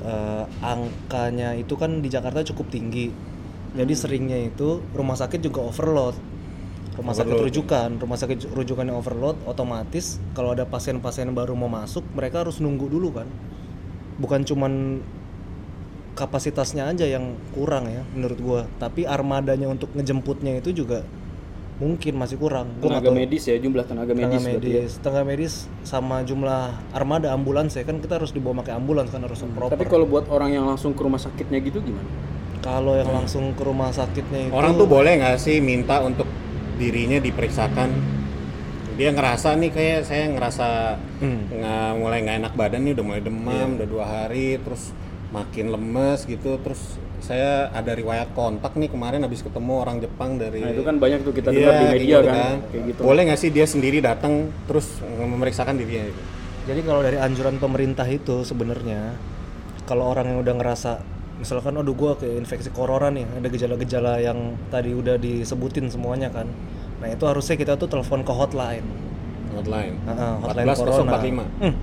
eh, 0.05 0.43
angkanya 0.63 1.57
itu 1.59 1.73
kan 1.75 1.99
di 1.99 2.07
Jakarta 2.07 2.45
cukup 2.53 2.71
tinggi. 2.71 3.11
Jadi 3.69 3.93
seringnya 3.93 4.39
itu 4.39 4.81
rumah 4.95 5.17
sakit 5.19 5.41
juga 5.45 5.61
overload. 5.61 6.15
Rumah 6.97 7.13
sakit 7.15 7.31
Overload. 7.31 7.47
rujukan. 7.53 7.89
Rumah 8.01 8.17
sakit 8.17 8.37
rujukan 8.51 8.85
yang 8.87 8.97
overload 8.99 9.37
otomatis 9.45 10.19
kalau 10.35 10.51
ada 10.53 10.65
pasien-pasien 10.67 11.31
baru 11.31 11.53
mau 11.55 11.69
masuk 11.69 12.03
mereka 12.13 12.43
harus 12.43 12.59
nunggu 12.59 12.89
dulu 12.91 13.13
kan 13.13 13.29
bukan 14.19 14.43
cuman 14.43 14.99
kapasitasnya 16.13 16.91
aja 16.91 17.07
yang 17.07 17.39
kurang 17.55 17.87
ya 17.87 18.03
menurut 18.11 18.39
gua. 18.43 18.61
Tapi 18.77 19.07
armadanya 19.07 19.71
untuk 19.71 19.95
ngejemputnya 19.95 20.59
itu 20.59 20.75
juga 20.75 21.07
mungkin 21.79 22.19
masih 22.19 22.35
kurang. 22.35 22.75
Gua 22.83 22.99
tenaga 22.99 23.09
medis 23.15 23.47
ya 23.47 23.55
jumlah 23.55 23.87
tenaga 23.87 24.11
tenaga 24.11 24.35
medis, 24.35 24.43
ya. 24.43 24.51
medis. 24.59 24.91
Tenaga 24.99 25.23
medis 25.23 25.53
sama 25.87 26.21
jumlah 26.27 26.75
armada 26.91 27.31
ambulans 27.31 27.71
ya 27.71 27.87
kan 27.87 28.03
kita 28.03 28.19
harus 28.19 28.35
dibawa 28.35 28.59
pakai 28.61 28.75
ambulans 28.75 29.07
kan 29.07 29.23
harus 29.23 29.39
proper. 29.55 29.79
Tapi 29.79 29.87
kalau 29.87 30.03
buat 30.03 30.27
orang 30.27 30.51
yang 30.51 30.67
langsung 30.67 30.91
ke 30.91 31.01
rumah 31.01 31.17
sakitnya 31.17 31.63
gitu 31.63 31.79
gimana? 31.79 32.11
Kalau 32.59 32.99
yang 32.99 33.07
langsung 33.15 33.55
ke 33.55 33.63
rumah 33.63 33.95
sakitnya 33.95 34.51
itu 34.51 34.53
Orang 34.53 34.75
tuh 34.75 34.83
boleh 34.83 35.15
nggak 35.15 35.39
sih 35.39 35.63
minta 35.63 36.03
untuk 36.03 36.27
dirinya 36.75 37.15
diperiksakan? 37.23 38.18
Dia 38.99 39.15
ngerasa 39.15 39.55
nih 39.55 39.71
kayak 39.71 39.99
saya 40.03 40.27
ngerasa 40.27 40.67
Hmm. 41.23 41.47
nggak 41.47 41.89
mulai 41.95 42.19
nggak 42.19 42.37
enak 42.43 42.53
badan 42.59 42.81
nih 42.83 42.91
udah 42.99 43.05
mulai 43.07 43.21
demam, 43.23 43.67
udah 43.79 43.87
dua 43.87 44.03
hari, 44.05 44.59
terus 44.59 44.91
makin 45.31 45.71
lemes 45.71 46.27
gitu, 46.27 46.59
terus 46.59 46.99
saya 47.23 47.71
ada 47.71 47.95
riwayat 47.95 48.35
kontak 48.35 48.75
nih 48.75 48.91
kemarin 48.91 49.23
habis 49.23 49.39
ketemu 49.39 49.73
orang 49.83 49.99
Jepang 49.99 50.35
dari 50.35 50.63
nah 50.63 50.71
itu 50.71 50.83
kan 50.83 50.95
banyak 50.99 51.19
tuh 51.23 51.35
kita 51.35 51.51
Iya, 51.51 51.55
dengar 51.59 51.71
di 51.71 51.79
kayak 51.79 51.93
media 51.95 52.07
gitu 52.07 52.27
kan 52.31 52.55
kayak 52.71 52.83
gitu 52.87 52.99
Boleh 53.03 53.21
nggak 53.27 53.39
sih 53.39 53.49
dia 53.51 53.65
sendiri 53.67 53.97
datang 53.99 54.33
terus 54.65 54.87
memeriksakan 55.03 55.75
dirinya 55.75 56.07
itu? 56.07 56.21
Jadi 56.65 56.79
kalau 56.83 57.01
dari 57.03 57.17
anjuran 57.19 57.55
pemerintah 57.59 58.07
itu 58.07 58.43
sebenarnya 58.43 59.15
kalau 59.83 60.07
orang 60.07 60.31
yang 60.31 60.39
udah 60.43 60.55
ngerasa 60.59 60.91
misalkan 61.39 61.75
aduh 61.75 61.95
gua 61.95 62.19
ke 62.19 62.27
infeksi 62.35 62.67
corona 62.71 63.07
nih, 63.11 63.23
ada 63.23 63.47
gejala-gejala 63.47 64.19
yang 64.19 64.59
tadi 64.67 64.91
udah 64.91 65.15
disebutin 65.15 65.87
semuanya 65.87 66.31
kan. 66.31 66.47
Nah, 66.99 67.07
itu 67.07 67.23
harusnya 67.23 67.55
kita 67.55 67.79
tuh 67.79 67.87
telepon 67.87 68.27
ke 68.27 68.33
hotline. 68.35 68.83
Hotline. 69.55 69.95
Heeh, 70.03 70.33
hotline 70.43 70.67
14 70.67 70.83
corona. 70.83 71.15
045. 71.15 71.47
Hmm, 71.63 71.75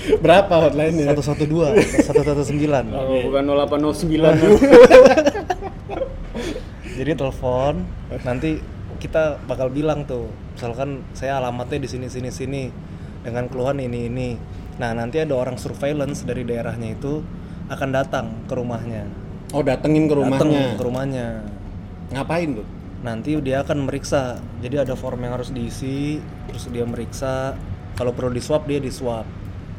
Berapa 0.24 0.54
hotline-nya? 0.68 1.14
112, 1.14 2.08
119. 2.08 2.90
Oh, 2.96 3.20
bukan 3.30 3.42
0809 3.46 4.10
Jadi 7.00 7.16
telepon, 7.16 7.86
nanti 8.26 8.60
kita 9.00 9.40
bakal 9.48 9.72
bilang 9.72 10.04
tuh, 10.04 10.28
misalkan 10.52 11.00
saya 11.16 11.40
alamatnya 11.40 11.80
di 11.80 11.88
sini 11.88 12.12
sini 12.12 12.28
sini 12.28 12.68
dengan 13.24 13.48
keluhan 13.48 13.80
ini 13.80 14.12
ini. 14.12 14.36
Nah, 14.76 14.92
nanti 14.92 15.16
ada 15.20 15.32
orang 15.32 15.56
surveillance 15.56 16.28
dari 16.28 16.44
daerahnya 16.44 16.96
itu 16.96 17.24
akan 17.72 17.88
datang 17.88 18.26
ke 18.44 18.52
rumahnya. 18.52 19.08
Oh, 19.56 19.64
datengin 19.64 20.08
ke 20.08 20.14
rumahnya. 20.16 20.76
ke 20.76 20.84
rumahnya. 20.84 21.26
Ngapain 22.12 22.60
tuh? 22.60 22.66
Nanti 23.00 23.32
dia 23.40 23.64
akan 23.64 23.88
meriksa. 23.88 24.36
Jadi 24.60 24.76
ada 24.76 24.92
form 24.92 25.24
yang 25.24 25.40
harus 25.40 25.52
diisi, 25.52 26.20
terus 26.48 26.68
dia 26.68 26.84
meriksa. 26.84 27.56
Kalau 27.96 28.12
perlu 28.12 28.32
di 28.32 28.42
swab 28.44 28.68
dia 28.68 28.76
di 28.80 28.92
swab. 28.92 29.24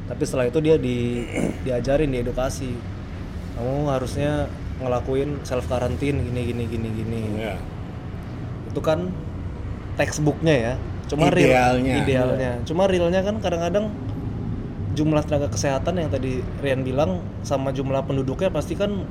Tapi 0.10 0.24
setelah 0.26 0.50
itu 0.50 0.60
dia 0.60 0.76
di 0.82 1.26
diajarin, 1.66 2.10
diedukasi. 2.10 2.74
Kamu 3.58 3.94
harusnya 3.94 4.50
ngelakuin 4.82 5.46
self 5.46 5.70
karantin 5.70 6.18
gini 6.26 6.42
gini 6.50 6.64
gini 6.66 6.90
gini. 6.90 7.20
Ya. 7.38 7.58
Itu 8.74 8.82
kan 8.82 9.14
textbooknya 9.96 10.56
ya. 10.58 10.74
Cuma 11.06 11.30
Idealnya. 11.30 11.94
real 11.94 12.02
idealnya. 12.02 12.52
Cuma 12.66 12.90
realnya 12.90 13.22
kan 13.22 13.38
kadang-kadang 13.38 13.92
jumlah 14.92 15.24
tenaga 15.24 15.48
kesehatan 15.48 16.00
yang 16.04 16.10
tadi 16.12 16.44
Rian 16.60 16.84
bilang 16.84 17.24
sama 17.48 17.72
jumlah 17.72 18.04
penduduknya 18.04 18.50
pasti 18.50 18.74
kan 18.74 19.06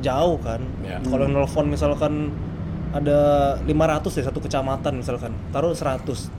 jauh 0.00 0.40
kan. 0.40 0.64
Ya. 0.82 0.98
Kalau 1.04 1.28
nelfon 1.28 1.68
misalkan 1.70 2.32
ada 2.90 3.18
500 3.62 4.18
ya 4.18 4.24
satu 4.26 4.42
kecamatan 4.42 4.98
misalkan, 4.98 5.30
taruh 5.54 5.70
100. 5.70 6.30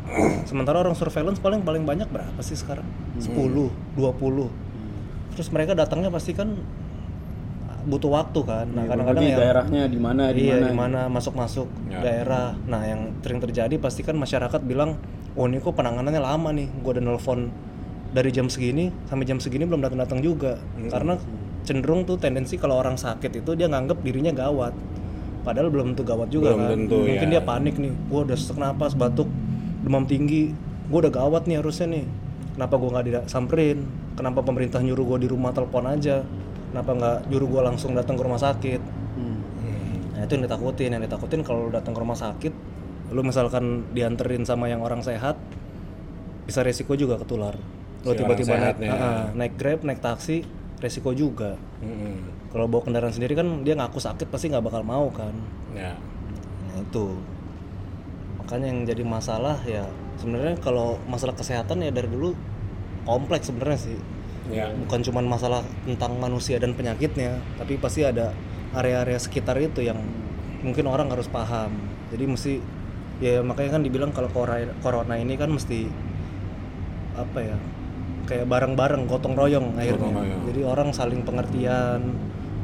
Sementara 0.44 0.84
orang 0.84 0.96
surveillance 1.00 1.40
paling 1.40 1.64
paling 1.64 1.88
banyak 1.88 2.12
berapa 2.12 2.40
sih 2.44 2.60
sekarang? 2.60 2.84
10, 3.24 3.72
20. 3.96 4.52
Terus 5.32 5.48
mereka 5.56 5.72
datangnya 5.74 6.12
pasti 6.12 6.36
kan 6.36 6.52
butuh 7.82 8.12
waktu 8.14 8.40
kan. 8.46 8.68
Nah, 8.78 8.86
kadang-kadang 8.86 9.24
Jadi 9.26 9.32
yang 9.34 9.42
daerahnya 9.42 9.82
di 9.90 10.00
mana 10.00 10.24
di 10.30 10.42
iya 10.46 10.60
mana 10.60 10.68
di 10.70 10.76
mana 10.76 11.00
masuk-masuk 11.10 11.68
Ya. 11.90 12.00
daerah. 12.04 12.54
Nah, 12.70 12.86
yang 12.86 13.16
sering 13.26 13.42
terjadi 13.42 13.76
pasti 13.82 14.06
kan 14.06 14.14
masyarakat 14.20 14.62
bilang, 14.68 15.02
"Oh, 15.34 15.50
ini 15.50 15.58
kok 15.58 15.74
penanganannya 15.74 16.22
lama 16.22 16.54
nih. 16.54 16.70
Gua 16.86 16.94
udah 16.94 17.04
nelpon 17.04 17.50
dari 18.12 18.30
jam 18.30 18.52
segini 18.52 18.92
sampai 19.10 19.26
jam 19.26 19.42
segini 19.42 19.66
belum 19.66 19.82
datang-datang 19.82 20.22
juga." 20.22 20.62
Karena 20.94 21.18
cenderung 21.66 22.06
tuh 22.06 22.22
tendensi 22.22 22.60
kalau 22.62 22.78
orang 22.78 23.02
sakit 23.02 23.42
itu 23.42 23.52
dia 23.58 23.66
nganggep 23.66 23.98
dirinya 24.06 24.30
gawat. 24.36 24.76
Padahal 25.42 25.74
belum 25.74 25.94
tentu 25.94 26.04
gawat 26.06 26.30
juga 26.30 26.54
Belum 26.54 26.62
kan. 26.62 26.70
tentu, 26.78 26.98
Mungkin 27.06 27.30
ya. 27.30 27.34
dia 27.38 27.42
panik 27.42 27.76
nih. 27.82 27.94
Gua 28.08 28.22
udah 28.26 28.38
sesak 28.38 28.58
napas, 28.62 28.94
batuk, 28.94 29.28
demam 29.82 30.06
tinggi. 30.06 30.54
Gua 30.88 31.06
udah 31.06 31.14
gawat 31.14 31.50
nih 31.50 31.58
harusnya 31.60 31.88
nih. 31.90 32.06
Kenapa 32.56 32.74
gua 32.78 32.90
nggak 33.00 33.06
disamperin? 33.26 33.78
Kenapa 34.14 34.40
pemerintah 34.46 34.80
nyuruh 34.84 35.06
gua 35.06 35.18
di 35.18 35.28
rumah 35.28 35.50
telepon 35.50 35.88
aja? 35.88 36.22
Kenapa 36.70 36.92
nggak 36.94 37.18
nyuruh 37.34 37.48
gua 37.50 37.62
langsung 37.68 37.98
datang 37.98 38.16
ke 38.16 38.24
rumah 38.24 38.40
sakit? 38.40 38.82
Hmm. 39.18 39.40
Nah 40.16 40.22
itu 40.24 40.32
yang 40.38 40.46
ditakutin, 40.46 40.90
yang 40.94 41.04
ditakutin 41.04 41.42
kalau 41.42 41.68
datang 41.74 41.92
ke 41.92 42.00
rumah 42.00 42.16
sakit, 42.16 42.54
lu 43.12 43.26
misalkan 43.26 43.90
dianterin 43.92 44.46
sama 44.46 44.70
yang 44.70 44.86
orang 44.86 45.02
sehat, 45.02 45.36
bisa 46.46 46.62
resiko 46.62 46.94
juga 46.94 47.18
ketular. 47.18 47.58
Si 48.02 48.14
tiba-tiba 48.18 48.54
naik, 48.58 48.78
ah, 48.90 49.30
naik 49.34 49.54
grab, 49.62 49.80
naik 49.86 50.02
taksi, 50.02 50.42
resiko 50.80 51.14
juga. 51.14 51.54
Mm-mm. 51.82 52.31
Kalau 52.52 52.68
bawa 52.68 52.84
kendaraan 52.84 53.16
sendiri 53.16 53.32
kan 53.32 53.64
dia 53.64 53.80
ngaku 53.80 54.04
sakit 54.04 54.28
pasti 54.28 54.52
nggak 54.52 54.68
bakal 54.68 54.84
mau 54.84 55.08
kan. 55.12 55.32
Ya. 55.72 55.96
Nah 56.68 56.84
itu, 56.84 57.16
makanya 58.44 58.68
yang 58.68 58.80
jadi 58.84 59.04
masalah 59.08 59.56
ya 59.64 59.88
sebenarnya 60.20 60.60
kalau 60.60 61.00
masalah 61.08 61.32
kesehatan 61.32 61.80
ya 61.80 61.96
dari 61.96 62.12
dulu 62.12 62.36
kompleks 63.08 63.48
sebenarnya 63.48 63.80
sih. 63.80 64.00
Ya. 64.52 64.68
Bukan 64.68 65.00
cuma 65.08 65.24
masalah 65.24 65.64
tentang 65.88 66.20
manusia 66.20 66.60
dan 66.60 66.76
penyakitnya, 66.76 67.40
tapi 67.56 67.80
pasti 67.80 68.04
ada 68.04 68.36
area-area 68.76 69.16
sekitar 69.16 69.56
itu 69.64 69.88
yang 69.88 70.04
mungkin 70.60 70.92
orang 70.92 71.08
harus 71.08 71.32
paham. 71.32 71.72
Jadi 72.12 72.26
mesti 72.28 72.54
ya 73.24 73.40
makanya 73.40 73.80
kan 73.80 73.84
dibilang 73.88 74.12
kalau 74.12 74.28
corona, 74.84 75.16
ini 75.16 75.40
kan 75.40 75.56
mesti 75.56 75.88
apa 77.16 77.40
ya 77.40 77.58
kayak 78.28 78.48
bareng-bareng 78.48 79.08
gotong 79.08 79.40
royong 79.40 79.80
akhirnya. 79.80 80.04
Gotong 80.04 80.16
royong. 80.20 80.42
Jadi 80.52 80.62
orang 80.68 80.90
saling 80.92 81.22
pengertian 81.24 82.02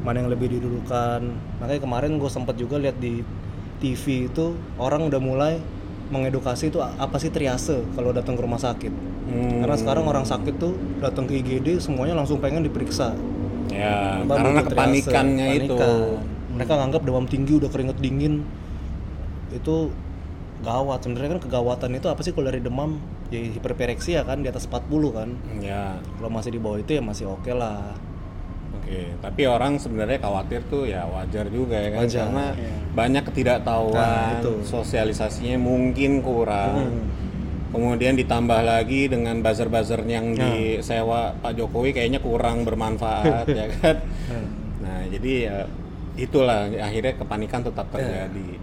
mana 0.07 0.23
yang 0.23 0.31
lebih 0.31 0.47
didulukan. 0.47 1.19
Makanya 1.59 1.83
kemarin 1.83 2.15
gue 2.15 2.31
sempat 2.31 2.55
juga 2.55 2.79
lihat 2.79 2.95
di 2.95 3.27
TV 3.83 4.31
itu 4.31 4.55
orang 4.79 5.11
udah 5.11 5.19
mulai 5.19 5.59
mengedukasi 6.07 6.71
itu 6.71 6.79
apa 6.79 7.19
sih 7.19 7.27
triase 7.27 7.83
kalau 7.91 8.15
datang 8.15 8.39
ke 8.39 8.41
rumah 8.41 8.61
sakit. 8.63 8.93
Hmm. 9.27 9.59
Karena 9.59 9.75
sekarang 9.75 10.07
orang 10.07 10.23
sakit 10.23 10.55
tuh 10.55 10.79
datang 11.03 11.27
ke 11.27 11.43
IGD 11.43 11.83
semuanya 11.83 12.15
langsung 12.15 12.39
pengen 12.39 12.63
diperiksa. 12.63 13.11
Ya, 13.67 14.23
karena 14.23 14.63
kepanikannya 14.63 15.47
triase, 15.59 15.67
itu. 15.67 15.91
Mereka 16.55 16.71
nganggap 16.71 17.01
demam 17.03 17.27
tinggi 17.27 17.59
udah 17.59 17.67
keringet 17.67 17.99
dingin 17.99 18.47
itu 19.51 19.91
gawat. 20.63 21.03
Sebenarnya 21.03 21.35
kan 21.35 21.41
kegawatan 21.43 21.99
itu 21.99 22.07
apa 22.07 22.23
sih 22.23 22.31
kalau 22.31 22.47
dari 22.47 22.63
demam? 22.63 22.95
Ya 23.27 23.43
hiperpereksia 23.43 24.23
kan 24.23 24.39
di 24.39 24.47
atas 24.47 24.71
40 24.71 24.87
kan. 25.11 25.29
Ya. 25.59 25.99
Kalau 25.99 26.31
masih 26.31 26.55
di 26.55 26.63
bawah 26.63 26.79
itu 26.79 26.95
ya 26.95 27.03
masih 27.03 27.27
oke 27.27 27.51
lah. 27.51 27.91
Oke, 28.73 29.11
tapi 29.17 29.41
orang 29.43 29.75
sebenarnya 29.75 30.15
khawatir 30.17 30.63
tuh 30.65 30.83
ya 30.83 31.03
wajar 31.03 31.47
juga 31.47 31.75
ya 31.75 31.89
kan 31.91 32.01
Wajar, 32.03 32.19
karena 32.23 32.45
iya. 32.53 32.71
banyak 32.91 33.23
ketidaktahuan, 33.25 33.95
Nah, 33.95 34.39
itu. 34.39 34.53
sosialisasinya 34.63 35.57
mungkin 35.57 36.19
kurang. 36.19 36.75
Hmm. 36.87 37.03
Kemudian 37.67 38.15
ditambah 38.15 38.63
lagi 38.63 39.07
dengan 39.07 39.43
buzzer-buzzer 39.43 39.99
yang 40.03 40.31
Nah. 40.31 40.49
disewa 40.49 41.35
Pak 41.35 41.51
Jokowi 41.53 41.91
kayaknya 41.91 42.19
kurang 42.19 42.63
bermanfaat 42.63 43.43
ya 43.59 43.67
kan. 43.73 43.95
Hmm. 44.31 44.47
Nah, 44.79 44.99
jadi 45.05 45.31
ya 45.43 45.57
itulah 46.15 46.71
akhirnya 46.71 47.13
kepanikan 47.13 47.61
tetap 47.61 47.91
terjadi. 47.91 48.55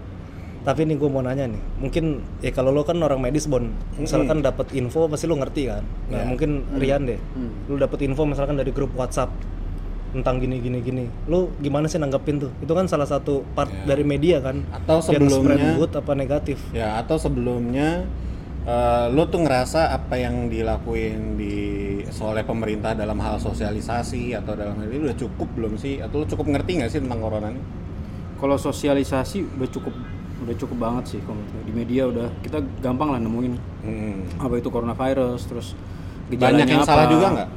Tapi 0.65 0.81
nih 0.83 0.97
gue 0.97 1.05
mau 1.05 1.21
nanya 1.21 1.45
nih, 1.45 1.61
mungkin 1.77 2.05
ya 2.41 2.49
kalau 2.49 2.73
lo 2.73 2.81
kan 2.81 2.97
orang 2.97 3.21
medis 3.21 3.45
bon, 3.45 3.69
misalkan 3.95 4.41
dapat 4.41 4.73
info 4.73 5.05
pasti 5.05 5.29
lo 5.29 5.37
ngerti 5.37 5.69
kan. 5.69 5.85
Nah 6.09 6.19
Ya. 6.19 6.25
mungkin 6.25 6.65
Rian 6.73 7.05
deh, 7.05 7.21
Hmm. 7.37 7.53
lo 7.69 7.77
dapet 7.77 8.01
info 8.01 8.25
misalkan 8.25 8.57
dari 8.57 8.73
grup 8.73 8.89
WhatsApp 8.91 9.29
tentang 10.15 10.39
gini 10.39 10.57
gini 10.57 10.79
gini, 10.79 11.03
lo 11.25 11.51
gimana 11.57 11.85
sih 11.85 11.97
nanggepin 11.97 12.39
tuh? 12.39 12.51
Itu 12.57 12.71
kan 12.71 12.87
salah 12.87 13.03
satu 13.03 13.43
part 13.51 13.67
Ya. 13.67 13.91
dari 13.91 14.01
media 14.01 14.39
kan. 14.39 14.63
Atau 14.71 15.03
sebelumnya- 15.03 15.75
good 15.75 15.91
apa 15.91 16.11
negatif? 16.13 16.57
Ya, 16.71 16.95
atau 16.95 17.15
sebelumnya 17.15 18.07
eh, 18.63 19.05
lo 19.07 19.27
tuh 19.27 19.45
ngerasa 19.45 19.93
apa 19.93 20.15
yang 20.15 20.49
dilakuin 20.49 21.37
di 21.37 21.55
oleh 22.15 22.41
pemerintah 22.41 22.91
dalam 22.91 23.19
hal 23.19 23.37
sosialisasi 23.37 24.33
atau 24.33 24.55
dalam 24.55 24.73
hal 24.73 24.87
ini 24.87 25.05
udah 25.05 25.13
cukup 25.15 25.53
belum 25.53 25.75
sih? 25.75 26.01
Atau 26.01 26.21
lo 26.21 26.25
cukup 26.25 26.49
ngerti 26.49 26.79
nggak 26.79 26.89
sih 26.89 26.97
tentang 26.97 27.19
corona 27.19 27.51
ini? 27.51 27.61
Kalau 28.35 28.57
sosialisasi 28.57 29.53
udah 29.53 29.69
cukup 29.69 29.93
udah 30.35 30.55
cukup 30.55 30.77
banget 30.77 31.03
sih 31.07 31.19
kalau 31.21 31.37
di 31.61 31.71
media 31.71 32.05
udah 32.05 32.27
kita 32.41 32.59
gampang 32.79 33.07
lah 33.07 33.19
nemuin 33.19 33.53
Hmm. 33.81 34.19
apa 34.35 34.53
itu 34.55 34.67
coronavirus 34.67 35.41
terus 35.45 35.67
Banyak 36.27 36.33
gejalanya 36.33 36.65
yang 36.67 36.81
apa. 36.81 36.89
salah 36.89 37.05
juga 37.07 37.27
nggak? 37.31 37.49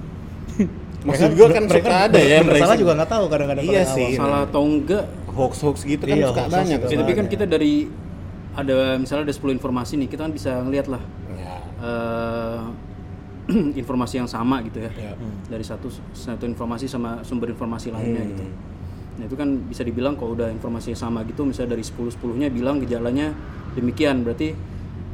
Maksud 1.09 1.31
gue 1.33 1.47
kan 1.49 1.65
suka 1.67 1.93
ada 2.05 2.19
ya 2.19 2.35
yang 2.39 2.49
Salah 2.55 2.77
juga 2.77 2.93
nggak 2.95 3.11
tahu 3.11 3.25
kadang-kadang. 3.27 3.65
Iya 3.65 3.83
sih. 3.85 4.07
awal. 4.09 4.21
salah 4.21 4.41
atau 4.45 4.63
enggak 4.63 5.05
hoax-hoax 5.29 5.77
gitu 5.83 6.05
kan 6.05 6.15
Iya, 6.15 6.27
suka 6.29 6.43
banyak. 6.47 6.79
sih. 6.83 6.93
Ya, 6.93 6.97
tapi 6.99 7.13
kan 7.15 7.27
kita 7.27 7.45
dari 7.45 7.73
ada 8.53 8.75
misalnya 8.97 9.23
ada 9.25 9.33
10 9.33 9.55
informasi 9.55 9.95
nih 9.97 10.09
kita 10.09 10.21
kan 10.21 10.33
bisa 10.33 10.51
ngeliat 10.59 10.87
lah 10.87 10.99
Ya. 11.31 11.63
eh, 11.79 12.61
informasi 13.81 14.19
yang 14.19 14.27
sama 14.27 14.61
gitu 14.61 14.83
ya 14.83 14.91
Ya. 14.93 15.15
dari 15.47 15.63
satu 15.63 15.87
satu 16.11 16.43
informasi 16.45 16.85
sama 16.85 17.23
sumber 17.23 17.49
informasi 17.49 17.89
lainnya 17.89 18.27
gitu 18.27 18.45
nah 19.15 19.25
itu 19.25 19.35
kan 19.35 19.63
bisa 19.63 19.83
dibilang 19.83 20.15
kalau 20.15 20.35
udah 20.35 20.47
informasi 20.49 20.91
yang 20.91 21.01
sama 21.01 21.23
gitu 21.23 21.43
misalnya 21.43 21.75
dari 21.75 21.83
10 21.83 22.11
10 22.13 22.35
nya 22.37 22.49
bilang 22.49 22.79
gejalanya 22.79 23.31
demikian 23.73 24.21
berarti 24.21 24.59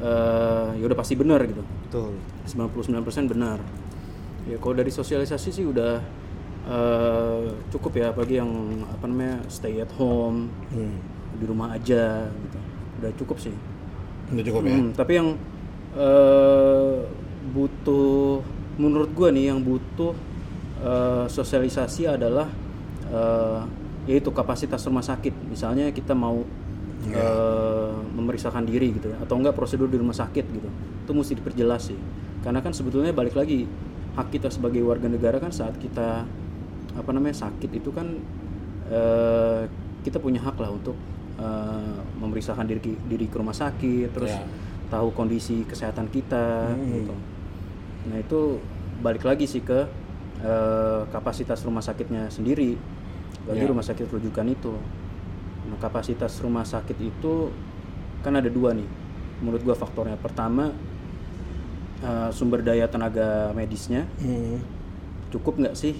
eh, 0.00 0.68
ya 0.74 0.84
udah 0.84 0.96
pasti 0.96 1.12
benar 1.12 1.44
gitu 1.44 1.60
betul 1.84 2.16
99% 2.44 2.80
benar. 3.28 3.60
Ya 4.44 4.56
kalau 4.60 4.74
dari 4.76 4.92
sosialisasi 4.92 5.48
sih 5.50 5.64
udah 5.64 6.00
eh, 6.64 7.42
cukup 7.68 7.92
ya 7.96 8.08
bagi 8.12 8.40
yang 8.40 8.50
apa 8.88 9.04
namanya 9.04 9.40
stay 9.48 9.80
at 9.80 9.92
home 9.96 10.48
Hmm. 10.72 10.96
di 11.36 11.44
rumah 11.44 11.72
aja 11.72 12.28
gitu. 12.28 12.58
Udah 13.00 13.10
cukup 13.20 13.36
sih. 13.40 13.54
Udah 14.32 14.44
cukup 14.44 14.62
ya. 14.64 14.76
Hmm, 14.76 14.88
tapi 14.92 15.12
yang 15.16 15.28
eh, 15.94 16.94
butuh 17.50 18.40
menurut 18.74 19.10
gua 19.12 19.28
nih 19.30 19.52
yang 19.52 19.60
butuh 19.60 20.12
eh, 20.80 21.26
sosialisasi 21.28 22.08
adalah 22.08 22.48
eh, 23.08 23.60
yaitu 24.08 24.28
kapasitas 24.28 24.84
rumah 24.84 25.04
sakit. 25.04 25.32
Misalnya 25.48 25.88
kita 25.88 26.12
mau 26.12 26.44
eh, 27.08 27.92
memeriksakan 28.16 28.64
diri 28.64 28.92
gitu 28.96 29.08
ya 29.08 29.16
atau 29.20 29.36
enggak 29.36 29.56
prosedur 29.56 29.88
di 29.88 29.96
rumah 29.96 30.16
sakit 30.16 30.44
gitu. 30.48 30.68
Itu 31.04 31.10
mesti 31.12 31.32
diperjelas 31.36 31.92
sih. 31.92 31.98
Karena 32.40 32.60
kan 32.60 32.72
sebetulnya 32.72 33.12
balik 33.12 33.36
lagi 33.36 33.64
hak 34.14 34.30
kita 34.30 34.48
sebagai 34.48 34.80
warga 34.80 35.06
negara 35.06 35.36
kan 35.36 35.50
saat 35.50 35.74
kita 35.76 36.22
apa 36.94 37.10
namanya 37.10 37.34
sakit 37.36 37.70
itu 37.74 37.90
kan 37.90 38.06
eh, 38.86 39.62
kita 40.02 40.20
punya 40.20 40.38
hak 40.38 40.54
lah 40.56 40.70
untuk 40.70 40.94
eh, 41.34 41.98
memeriksakan 42.16 42.64
diri 42.64 42.94
diri 43.04 43.26
ke 43.26 43.36
rumah 43.36 43.54
sakit 43.54 44.12
terus 44.12 44.30
Ya. 44.30 44.46
tahu 44.86 45.10
kondisi 45.10 45.64
kesehatan 45.64 46.06
kita 46.08 46.70
Hmm. 46.70 46.92
gitu. 46.94 47.14
Nah 48.06 48.16
itu 48.18 48.40
balik 49.00 49.24
lagi 49.24 49.44
sih 49.44 49.60
ke 49.60 49.82
eh, 50.40 51.02
kapasitas 51.08 51.64
rumah 51.64 51.80
sakitnya 51.80 52.28
sendiri 52.28 52.76
bagi 53.44 53.64
Ya. 53.64 53.70
rumah 53.70 53.82
sakit 53.82 54.06
rujukan 54.06 54.46
itu. 54.46 54.74
Nah 55.64 55.78
kapasitas 55.80 56.36
rumah 56.38 56.62
sakit 56.62 56.94
itu 56.96 57.48
kan 58.20 58.36
ada 58.36 58.46
dua 58.46 58.70
nih 58.72 58.86
menurut 59.40 59.64
gua 59.64 59.74
faktornya. 59.74 60.14
Pertama 60.16 60.70
eh, 62.04 62.30
sumber 62.30 62.60
daya 62.60 62.84
tenaga 62.86 63.50
medisnya 63.56 64.04
Hmm. 64.20 64.60
cukup 65.32 65.56
nggak 65.58 65.74
sih? 65.74 65.96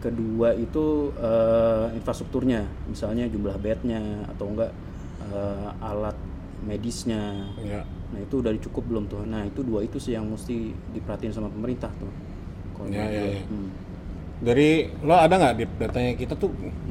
Kedua 0.00 0.56
itu 0.56 1.12
eh, 1.16 1.86
infrastrukturnya, 1.94 2.64
misalnya 2.88 3.28
jumlah 3.28 3.56
bednya 3.60 4.26
atau 4.26 4.50
enggak 4.50 4.72
eh, 5.30 5.68
alat 5.80 6.16
medisnya. 6.66 7.46
Ya. 7.62 7.84
Nah 8.10 8.20
itu 8.20 8.42
udah 8.42 8.50
cukup 8.58 8.84
belum 8.90 9.04
tuh? 9.06 9.22
Nah 9.24 9.46
itu 9.46 9.62
dua 9.62 9.86
itu 9.86 9.96
sih 9.96 10.12
yang 10.18 10.26
mesti 10.26 10.74
diperhatiin 10.92 11.32
sama 11.32 11.48
pemerintah 11.48 11.88
tuh. 11.96 12.10
Kalau 12.74 12.88
Ya, 12.90 13.06
ya, 13.06 13.22
ya. 13.38 13.40
Hmm. 13.46 13.68
Dari 14.40 14.68
lo 15.00 15.14
ada 15.14 15.30
nggak 15.30 15.54
di 15.54 15.64
datanya 15.76 16.12
kita 16.14 16.32
tuh 16.34 16.48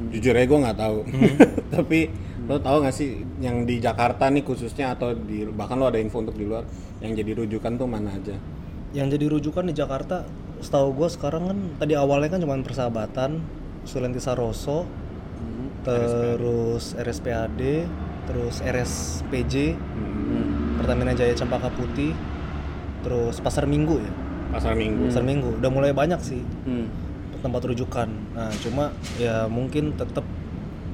jujur 0.08 0.32
aja 0.32 0.46
gue 0.46 0.58
nggak 0.60 0.78
tahu. 0.78 0.98
Tapi 1.74 1.98
lo 2.46 2.56
tahu 2.56 2.76
nggak 2.80 2.94
sih 2.94 3.10
yang 3.38 3.62
di 3.62 3.78
Jakarta 3.78 4.26
nih 4.26 4.42
khususnya 4.42 4.92
atau 4.92 5.12
di 5.12 5.42
bahkan 5.46 5.74
lo 5.74 5.86
ada 5.86 5.98
info 5.98 6.18
untuk 6.18 6.34
di 6.34 6.44
luar 6.44 6.62
yang 6.98 7.12
jadi 7.12 7.34
rujukan 7.36 7.74
tuh 7.74 7.86
mana 7.86 8.10
aja? 8.12 8.34
yang 8.90 9.06
jadi 9.06 9.30
rujukan 9.30 9.62
di 9.62 9.72
Jakarta 9.72 10.26
setahu 10.58 10.90
gue 10.92 11.06
sekarang 11.08 11.46
kan 11.46 11.58
tadi 11.78 11.94
awalnya 11.94 12.26
kan 12.28 12.42
cuma 12.42 12.58
persahabatan 12.58 13.38
Sulianti 13.82 14.18
Saroso 14.18 14.82
Hmm. 15.38 15.70
terus 15.80 16.92
RSPAD 16.92 17.60
terus 18.26 18.58
RSPJ 18.60 19.54
Hmm. 19.72 20.76
Pertamina 20.76 21.14
Jaya 21.14 21.32
Cempaka 21.32 21.70
Putih 21.70 22.12
terus 23.00 23.38
Pasar 23.38 23.64
Minggu 23.64 23.96
ya 23.96 24.12
Pasar 24.50 24.74
Minggu. 24.74 25.06
Pasar 25.06 25.22
Minggu 25.22 25.56
udah 25.56 25.70
mulai 25.70 25.94
banyak 25.94 26.18
sih 26.18 26.42
Hmm. 26.66 26.90
Tempat 27.40 27.64
rujukan 27.64 28.08
nah 28.32 28.52
cuma 28.58 28.88
ya 29.16 29.44
mungkin 29.46 29.92
tetap 29.94 30.22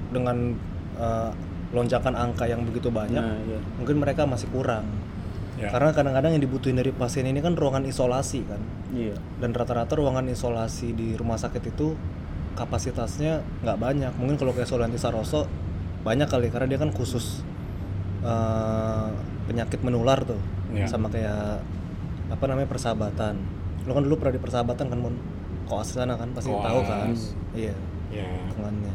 dengan 0.08 0.54
eh, 0.96 1.30
lonjakan 1.70 2.14
angka 2.14 2.46
yang 2.46 2.62
begitu 2.62 2.88
banyak 2.88 3.18
Nah, 3.18 3.36
iya. 3.42 3.58
mungkin 3.76 3.98
mereka 3.98 4.22
masih 4.24 4.46
kurang 4.48 4.86
Ya. 5.56 5.72
karena 5.72 5.88
kadang-kadang 5.90 6.36
yang 6.36 6.42
dibutuhin 6.42 6.76
dari 6.76 6.92
pasien 6.92 7.24
ini 7.24 7.40
kan 7.40 7.56
ruangan 7.56 7.80
isolasi 7.82 8.44
kan 8.44 8.60
Iya. 8.92 9.16
dan 9.40 9.50
rata-rata 9.50 9.96
ruangan 9.96 10.28
isolasi 10.28 10.92
di 10.92 11.16
rumah 11.16 11.36
sakit 11.36 11.64
itu 11.66 11.96
kapasitasnya 12.54 13.40
nggak 13.60 13.76
banyak 13.76 14.12
mungkin 14.16 14.36
kalau 14.36 14.52
kayak 14.52 14.64
Sulianti 14.64 14.96
Saroso 14.96 15.48
banyak 16.02 16.28
kali 16.28 16.48
karena 16.48 16.66
dia 16.66 16.76
kan 16.76 16.88
khusus 16.90 17.40
eh, 18.22 19.08
penyakit 19.46 19.80
menular 19.80 20.22
tuh 20.22 20.38
Ya. 20.68 20.84
sama 20.84 21.06
kayak 21.06 21.62
apa 22.26 22.44
namanya 22.44 22.66
persahabatan 22.66 23.38
lo 23.86 23.94
kan 23.94 24.02
dulu 24.02 24.18
pernah 24.18 24.34
di 24.34 24.42
persahabatan 24.42 24.86
kan 24.88 24.98
mon 24.98 25.14
koas 25.66 25.90
sana 25.90 26.14
kan 26.14 26.30
pasti 26.30 26.48
Koas. 26.48 26.64
tahu 26.64 26.80
kan 26.82 27.08
iya 27.52 27.74
Ya. 28.08 28.22
lingkungannya 28.22 28.94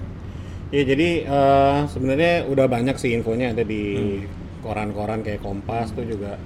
Ya 0.72 0.82
jadi 0.84 1.10
eh, 1.24 1.80
sebenarnya 1.86 2.48
udah 2.48 2.66
banyak 2.66 2.96
sih 2.96 3.12
infonya 3.12 3.52
ada 3.52 3.60
di 3.62 4.24
koran-koran 4.60 5.20
kayak 5.20 5.40
Kompas 5.40 5.92
tuh 5.92 6.04
juga 6.04 6.40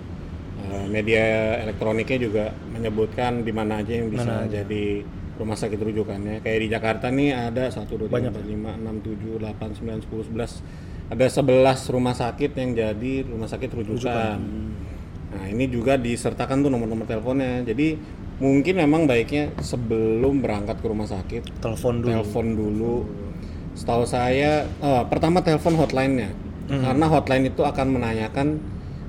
eh, 0.59 0.85
media 0.87 1.21
elektroniknya 1.61 2.17
juga 2.19 2.45
menyebutkan 2.67 3.41
di 3.41 3.51
mana 3.51 3.79
aja 3.79 3.93
yang 3.93 4.09
bisa 4.09 4.25
Mana 4.25 4.49
aja. 4.49 4.61
jadi 4.61 5.05
rumah 5.35 5.53
sakit 5.53 5.77
rujukannya. 5.77 6.41
Kayak 6.41 6.57
di 6.57 6.67
Jakarta 6.67 7.05
nih 7.07 7.29
ada 7.31 7.67
1 7.67 7.85
2 7.85 8.07
3 8.07 8.09
Banyak 8.09 8.31
4 8.33 8.49
5 8.49 8.81
6 8.81 9.05
7 9.05 9.37
8 9.37 9.77
9 9.77 10.09
10 10.09 10.33
11 10.33 10.65
ada 11.05 11.25
11 11.29 11.93
rumah 11.93 12.15
sakit 12.15 12.51
yang 12.55 12.69
jadi 12.73 13.13
rumah 13.27 13.45
sakit 13.45 13.69
rujukan. 13.69 14.37
Nah, 15.27 15.45
ini 15.45 15.67
juga 15.67 15.99
disertakan 15.99 16.65
tuh 16.65 16.71
nomor-nomor 16.71 17.05
teleponnya. 17.05 17.61
Jadi 17.61 17.93
mungkin 18.37 18.75
memang 18.77 19.05
baiknya 19.05 19.55
sebelum 19.59 20.39
berangkat 20.39 20.77
ke 20.77 20.85
rumah 20.85 21.05
sakit 21.05 21.43
telepon 21.59 21.93
dulu 21.99 22.09
telepon 22.09 22.45
dulu. 22.53 22.95
Setahu 23.73 24.03
saya, 24.03 24.63
oh, 24.79 25.03
pertama 25.05 25.43
telepon 25.43 25.75
hotline-nya, 25.75 26.31
karena 26.65 27.05
hotline 27.05 27.45
itu 27.45 27.59
akan 27.61 27.91
menanyakan 27.91 28.63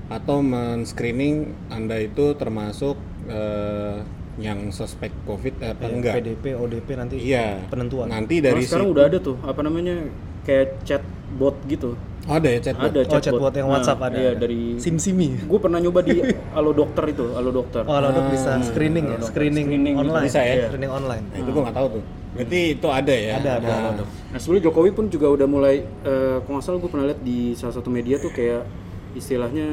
atau 0.06 0.38
men-screening 0.38 1.54
anda 1.68 1.98
itu 1.98 2.34
termasuk 2.34 2.98
eh, 3.26 4.02
yang 4.38 4.70
suspek 4.70 5.10
COVID 5.22 5.54
eh, 5.60 5.70
apa 5.70 5.82
Iya, 5.82 5.92
enggak? 5.92 6.14
PDP 6.18 6.44
ODP 6.54 6.88
nanti 6.94 7.14
Iya. 7.16 7.62
penentuan 7.66 8.06
Nanti 8.06 8.38
dari 8.38 8.58
sekarang 8.60 8.86
si- 8.86 8.92
udah 8.92 9.04
ada 9.06 9.18
tuh 9.18 9.36
apa 9.40 9.60
namanya 9.62 9.96
kayak 10.42 10.82
chatbot 10.82 11.54
gitu. 11.64 11.94
Oh, 12.26 12.34
ada 12.34 12.48
ya 12.50 12.58
chatbot. 12.58 12.90
Ada 12.90 13.00
oh 13.06 13.20
chatbot 13.22 13.54
yang 13.54 13.68
WhatsApp 13.70 14.02
ada 14.02 14.18
Iya 14.18 14.30
ada. 14.34 14.40
dari 14.42 14.82
sim 14.82 14.98
simi 14.98 15.38
gue 15.38 15.58
pernah 15.62 15.78
nyoba 15.78 16.02
di 16.02 16.18
Halo 16.50 16.74
Dokter 16.74 17.06
itu, 17.06 17.30
Halo 17.30 17.54
Dokter. 17.54 17.86
oh 17.86 17.96
lo 18.02 18.08
dok 18.10 18.26
bisa 18.34 18.58
screening 18.66 19.14
ya 19.14 19.18
screening, 19.22 19.66
Screening 19.70 19.94
online 19.94 20.24
bisa 20.26 20.40
ya? 20.42 20.66
screening 20.66 20.90
online 20.90 21.22
Nah, 21.30 21.38
itu 21.38 21.50
gua 21.54 21.62
nggak 21.70 21.76
tahu 21.78 21.86
tuh. 21.94 22.02
Berarti 22.36 22.60
itu 22.74 22.88
ada 22.90 23.14
ya? 23.14 23.32
ada 23.38 23.50
ada 23.56 23.68
Nah, 23.70 23.92
Dok. 23.96 24.08
Nah 24.28 24.38
sebelum 24.42 24.60
Jokowi 24.60 24.90
pun 24.90 25.04
juga 25.06 25.26
udah 25.30 25.46
mulai, 25.46 25.86
eh 26.02 26.36
kalau 26.42 26.58
nggak 26.58 26.66
salah 26.66 26.78
gue 26.82 26.90
pernah 26.90 27.06
lihat 27.06 27.20
di 27.22 27.54
salah 27.54 27.72
satu 27.72 27.88
media 27.88 28.18
tuh 28.18 28.28
kayak 28.28 28.66
istilahnya 29.14 29.68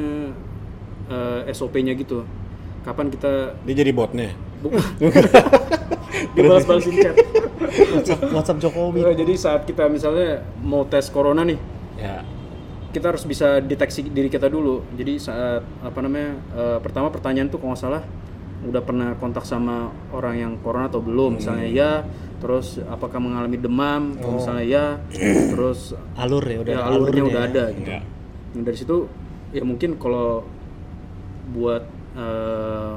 eh, 1.10 1.40
SOP-nya 1.50 1.92
gitu. 1.92 2.22
Kapan 2.80 3.10
kita 3.10 3.58
Dia 3.66 3.74
jadi 3.74 3.90
botnya. 3.90 4.30
dibalas-balasin 6.34 6.94
chat. 6.96 7.14
WhatsApp, 7.90 8.20
WhatsApp 8.36 8.58
Jokowi 8.60 9.00
jadi 9.12 9.34
saat 9.34 9.66
kita 9.66 9.90
misalnya 9.90 10.40
mau 10.60 10.86
tes 10.86 11.10
corona 11.10 11.42
nih, 11.42 11.58
Ya. 11.94 12.22
Kita 12.94 13.10
harus 13.10 13.26
bisa 13.26 13.58
deteksi 13.58 14.06
diri 14.06 14.30
kita 14.30 14.46
dulu. 14.46 14.86
Jadi 14.94 15.18
saat 15.18 15.66
apa 15.82 15.98
namanya 15.98 16.38
eh, 16.54 16.78
pertama 16.78 17.10
pertanyaan 17.10 17.50
tuh 17.50 17.58
kalau 17.58 17.74
nggak 17.74 17.82
salah 17.82 18.02
udah 18.64 18.80
pernah 18.80 19.12
kontak 19.20 19.44
sama 19.44 19.92
orang 20.14 20.34
yang 20.38 20.52
corona 20.62 20.86
atau 20.86 21.02
belum? 21.02 21.36
Misalnya 21.42 21.66
ya, 21.68 21.90
terus 22.38 22.78
apakah 22.86 23.18
mengalami 23.20 23.58
demam? 23.60 24.14
Kalau 24.16 24.40
misalnya 24.40 24.64
ya, 24.64 24.84
terus 25.52 25.92
alur 26.16 26.40
ya 26.46 26.62
udah 26.62 26.72
ya, 26.72 26.80
alurnya 26.80 26.94
alurnya 26.96 27.22
udah 27.28 27.42
ya. 27.42 27.48
ada 27.50 27.64
gitu. 27.74 27.90
Ya. 27.90 28.00
Nah, 28.54 28.62
dari 28.62 28.76
situ 28.78 28.96
ya 29.50 29.62
mungkin 29.66 29.98
kalau 29.98 30.46
buat 31.52 31.84
eh, 32.16 32.94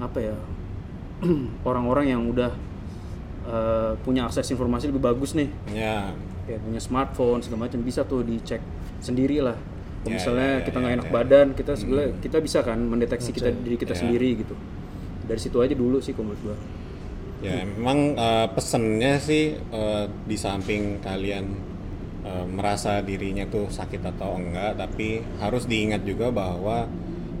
apa 0.00 0.18
ya 0.18 0.36
orang-orang 1.68 2.06
yang 2.16 2.22
udah 2.30 2.50
eh, 3.44 3.92
punya 4.00 4.24
akses 4.24 4.48
informasi 4.50 4.88
lebih 4.88 5.02
bagus 5.04 5.34
nih 5.36 5.50
Ya. 5.70 6.10
kayak 6.48 6.62
punya 6.64 6.80
smartphone 6.80 7.38
segala 7.44 7.68
macam 7.68 7.82
bisa 7.84 8.02
tuh 8.02 8.24
dicek 8.26 8.58
sendiri 9.02 9.42
lah 9.42 9.58
Kalau 10.02 10.08
Ya, 10.08 10.18
misalnya 10.18 10.48
ya, 10.48 10.58
ya, 10.58 10.64
kita 10.66 10.76
ya, 10.76 10.82
nggak 10.82 10.94
enak 10.94 11.06
ya. 11.06 11.10
Hmm. 11.10 11.18
badan 11.18 11.46
kita 11.54 11.72
sebenarnya 11.76 12.10
kita 12.18 12.36
bisa 12.38 12.58
kan 12.62 12.78
mendeteksi 12.80 13.30
kita 13.30 13.48
diri 13.54 13.76
kita 13.76 13.94
Ya. 13.94 14.00
sendiri 14.02 14.28
gitu 14.38 14.54
dari 15.22 15.38
situ 15.38 15.58
aja 15.58 15.74
dulu 15.74 15.98
sih 15.98 16.14
menurut 16.16 16.40
gua 16.40 16.56
Ya, 17.42 17.66
memang 17.66 18.14
eh, 18.14 18.46
pesennya 18.54 19.18
sih 19.18 19.58
eh, 19.58 20.04
di 20.22 20.36
samping 20.38 21.02
kalian 21.02 21.44
eh, 22.22 22.46
merasa 22.46 23.02
dirinya 23.02 23.42
tuh 23.46 23.66
sakit 23.66 23.98
atau 24.14 24.38
enggak, 24.38 24.78
tapi 24.78 25.18
harus 25.38 25.66
diingat 25.66 26.06
juga 26.06 26.30
bahwa 26.30 26.86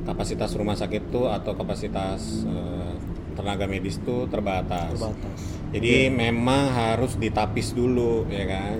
kapasitas 0.02 0.58
rumah 0.58 0.74
sakit 0.74 1.14
tuh 1.14 1.30
atau 1.30 1.54
kapasitas 1.54 2.42
eh, 2.42 2.92
tenaga 3.38 3.70
medis 3.70 4.02
tuh 4.02 4.26
terbatas. 4.26 4.90
terbatas 4.98 5.38
Jadi 5.70 6.10
memang 6.10 6.68
harus 6.68 7.14
ditapis 7.14 7.70
dulu, 7.72 8.26
ya 8.26 8.44
kan? 8.44 8.76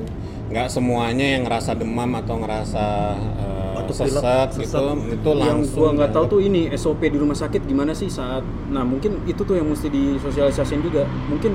Nggak 0.53 0.69
semuanya 0.69 1.27
yang 1.39 1.49
ngerasa 1.49 1.73
demam 1.73 2.13
atau 2.21 2.37
ngerasa 2.45 2.85
atau 3.73 3.95
sesak 3.97 4.53
gitu 4.61 4.79
itu 5.11 5.31
yang 5.35 5.65
langsung 5.65 5.81
gua 5.81 5.91
nggak 5.97 6.11
tahu 6.13 6.25
tuh 6.39 6.41
ini 6.45 6.71
SOP 6.77 7.03
di 7.09 7.19
rumah 7.19 7.35
sakit 7.35 7.67
gimana 7.67 7.97
sih 7.97 8.07
saat 8.07 8.45
nah 8.71 8.85
mungkin 8.87 9.25
itu 9.27 9.43
tuh 9.43 9.57
yang 9.57 9.67
mesti 9.67 9.89
disosialisasiin 9.89 10.83
juga. 10.85 11.09
Mungkin 11.33 11.51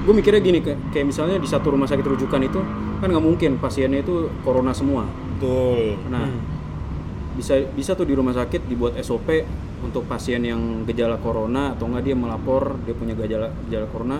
gue 0.00 0.14
mikirnya 0.16 0.40
gini 0.40 0.58
kayak, 0.64 0.96
kayak 0.96 1.06
misalnya 1.12 1.36
di 1.36 1.44
satu 1.44 1.76
rumah 1.76 1.84
sakit 1.84 2.02
rujukan 2.02 2.40
itu 2.42 2.60
kan 3.00 3.06
nggak 3.08 3.24
mungkin 3.24 3.60
pasiennya 3.62 4.02
itu 4.02 4.28
corona 4.42 4.74
semua. 4.74 5.06
Betul. 5.38 5.96
Nah 6.10 6.26
bisa 7.38 7.56
bisa 7.72 7.94
tuh 7.96 8.04
di 8.04 8.12
rumah 8.12 8.34
sakit 8.34 8.66
dibuat 8.68 8.98
SOP 9.00 9.28
untuk 9.80 10.04
pasien 10.04 10.44
yang 10.44 10.84
gejala 10.84 11.16
corona 11.22 11.72
atau 11.72 11.88
enggak 11.88 12.12
dia 12.12 12.16
melapor 12.18 12.76
dia 12.84 12.92
punya 12.92 13.16
gejala 13.16 13.48
gejala 13.64 13.86
corona 13.88 14.18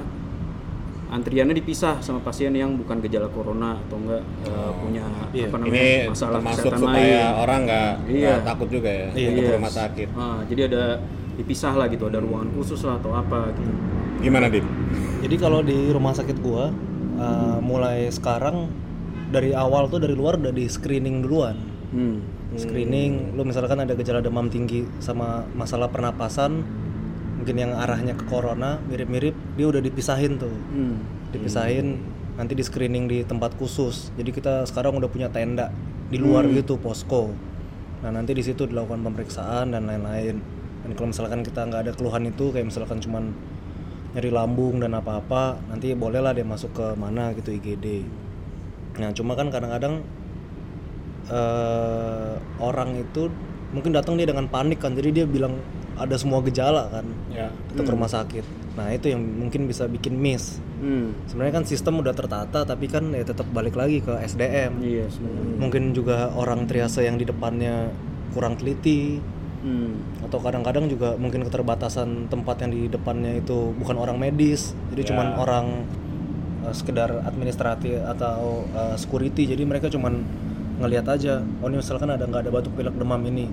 antriannya 1.10 1.58
dipisah 1.58 1.98
sama 1.98 2.22
pasien 2.22 2.54
yang 2.54 2.78
bukan 2.78 3.02
gejala 3.02 3.26
corona 3.28 3.74
atau 3.76 3.98
enggak 3.98 4.22
eh, 4.46 4.72
punya 4.78 5.04
Iya. 5.30 5.46
apa 5.50 5.56
namanya 5.58 5.74
ini 5.74 6.08
masalah 6.08 6.38
kesehatan 6.40 6.78
supaya 6.78 7.02
lain 7.02 7.42
orang 7.42 7.60
nggak 7.66 7.90
Iya. 8.06 8.34
takut 8.46 8.68
juga 8.70 8.90
ya 8.90 9.08
Iya. 9.12 9.28
ke 9.28 9.40
Yes. 9.42 9.52
rumah 9.54 9.72
sakit 9.72 10.08
Ah, 10.14 10.38
jadi 10.46 10.60
ada 10.70 10.84
dipisah 11.34 11.72
lah 11.72 11.86
gitu, 11.88 12.04
ada 12.06 12.18
ruangan 12.20 12.50
khusus 12.52 12.80
lah 12.84 12.96
atau 12.96 13.10
apa 13.10 13.50
gitu. 13.50 13.72
gimana 14.20 14.46
din 14.46 14.66
Jadi 15.20 15.36
kalau 15.36 15.60
di 15.60 15.88
rumah 15.88 16.12
sakit 16.12 16.36
gua 16.40 16.72
uh, 17.16 17.58
mulai 17.60 18.08
sekarang 18.08 18.68
dari 19.28 19.52
awal 19.52 19.86
tuh 19.86 20.00
dari 20.00 20.12
luar 20.12 20.36
udah 20.36 20.50
di 20.50 20.66
screening 20.66 21.22
duluan. 21.22 21.54
Hmm. 21.90 22.18
Screening, 22.50 23.38
lu 23.38 23.46
misalkan 23.46 23.78
ada 23.78 23.94
gejala 23.94 24.18
demam 24.18 24.50
tinggi 24.50 24.82
sama 24.98 25.46
masalah 25.54 25.86
pernapasan, 25.86 26.66
mungkin 27.40 27.56
yang 27.56 27.72
arahnya 27.72 28.12
ke 28.12 28.28
corona, 28.28 28.76
mirip-mirip, 28.84 29.32
dia 29.56 29.66
udah 29.66 29.80
dipisahin 29.80 30.36
tuh. 30.36 30.52
Hmm. 30.52 31.00
Dipisahin, 31.32 31.96
nanti 32.36 32.52
di 32.52 32.60
screening 32.60 33.08
di 33.08 33.18
tempat 33.24 33.56
khusus. 33.56 34.12
Jadi 34.20 34.28
kita 34.28 34.68
sekarang 34.68 35.00
udah 35.00 35.08
punya 35.08 35.32
tenda 35.32 35.72
di 36.12 36.20
luar 36.20 36.44
gitu, 36.52 36.76
posko. 36.76 37.32
Nah 38.04 38.12
nanti 38.12 38.36
di 38.36 38.44
situ 38.44 38.68
dilakukan 38.68 39.00
pemeriksaan 39.00 39.72
dan 39.72 39.88
lain-lain. 39.88 40.36
Dan 40.84 40.90
kalau 40.92 41.16
misalkan 41.16 41.40
kita 41.40 41.64
nggak 41.64 41.80
ada 41.88 41.92
keluhan 41.96 42.28
itu, 42.28 42.52
kayak 42.52 42.68
misalkan 42.68 43.00
cuman 43.00 43.32
nyeri 44.12 44.28
lambung 44.28 44.76
dan 44.84 44.92
apa-apa, 44.92 45.56
nanti 45.72 45.96
bolehlah 45.96 46.36
dia 46.36 46.44
masuk 46.44 46.76
ke 46.76 46.86
mana 47.00 47.32
gitu 47.32 47.56
IGD. 47.56 48.04
Nah 49.00 49.16
cuma 49.16 49.32
kan 49.32 49.48
kadang-kadang 49.48 50.04
eh, 51.30 52.34
orang 52.60 53.00
itu 53.00 53.32
mungkin 53.72 53.96
datang 53.96 54.18
dia 54.18 54.26
dengan 54.28 54.44
panik 54.50 54.82
kan, 54.82 54.92
jadi 54.92 55.22
dia 55.22 55.26
bilang 55.30 55.56
ada 56.00 56.16
semua 56.16 56.40
gejala 56.40 56.88
kan, 56.88 57.04
ya 57.28 57.52
kita 57.72 57.84
ke 57.84 57.90
rumah 57.92 58.08
sakit. 58.08 58.44
Nah 58.74 58.88
itu 58.96 59.12
yang 59.12 59.20
mungkin 59.20 59.68
bisa 59.68 59.84
bikin 59.84 60.16
miss. 60.16 60.56
Hmm. 60.80 61.12
Sebenarnya 61.28 61.60
kan 61.60 61.64
sistem 61.68 62.00
udah 62.00 62.16
tertata, 62.16 62.64
tapi 62.64 62.88
kan 62.88 63.12
ya 63.12 63.20
tetap 63.20 63.44
balik 63.52 63.76
lagi 63.76 64.00
ke 64.00 64.16
SDM. 64.24 64.80
Iya 64.80 65.06
sebenarnya. 65.12 65.56
Mungkin 65.60 65.82
juga 65.92 66.32
orang 66.32 66.64
triase 66.64 67.04
yang 67.04 67.20
di 67.20 67.28
depannya 67.28 67.92
kurang 68.32 68.56
teliti, 68.56 69.20
Hmm. 69.60 70.00
atau 70.24 70.40
kadang-kadang 70.40 70.88
juga 70.88 71.20
mungkin 71.20 71.44
keterbatasan 71.44 72.32
tempat 72.32 72.64
yang 72.64 72.72
di 72.72 72.88
depannya 72.88 73.44
itu 73.44 73.76
bukan 73.76 74.00
orang 74.00 74.16
medis 74.16 74.72
jadi 74.88 75.12
cuman 75.12 75.36
orang 75.36 75.84
uh, 76.64 76.72
sekedar 76.72 77.12
administratif 77.28 78.00
atau 78.08 78.64
uh, 78.72 78.96
security 78.96 79.44
jadi 79.52 79.60
mereka 79.68 79.92
cuman 79.92 80.24
ngelihat 80.80 81.12
aja 81.12 81.44
oh 81.60 81.68
ini 81.68 81.76
misalkan 81.76 82.08
ada 82.08 82.24
nggak 82.24 82.48
ada 82.48 82.50
batuk 82.56 82.72
pilek 82.72 82.96
demam 82.96 83.20
ini 83.28 83.52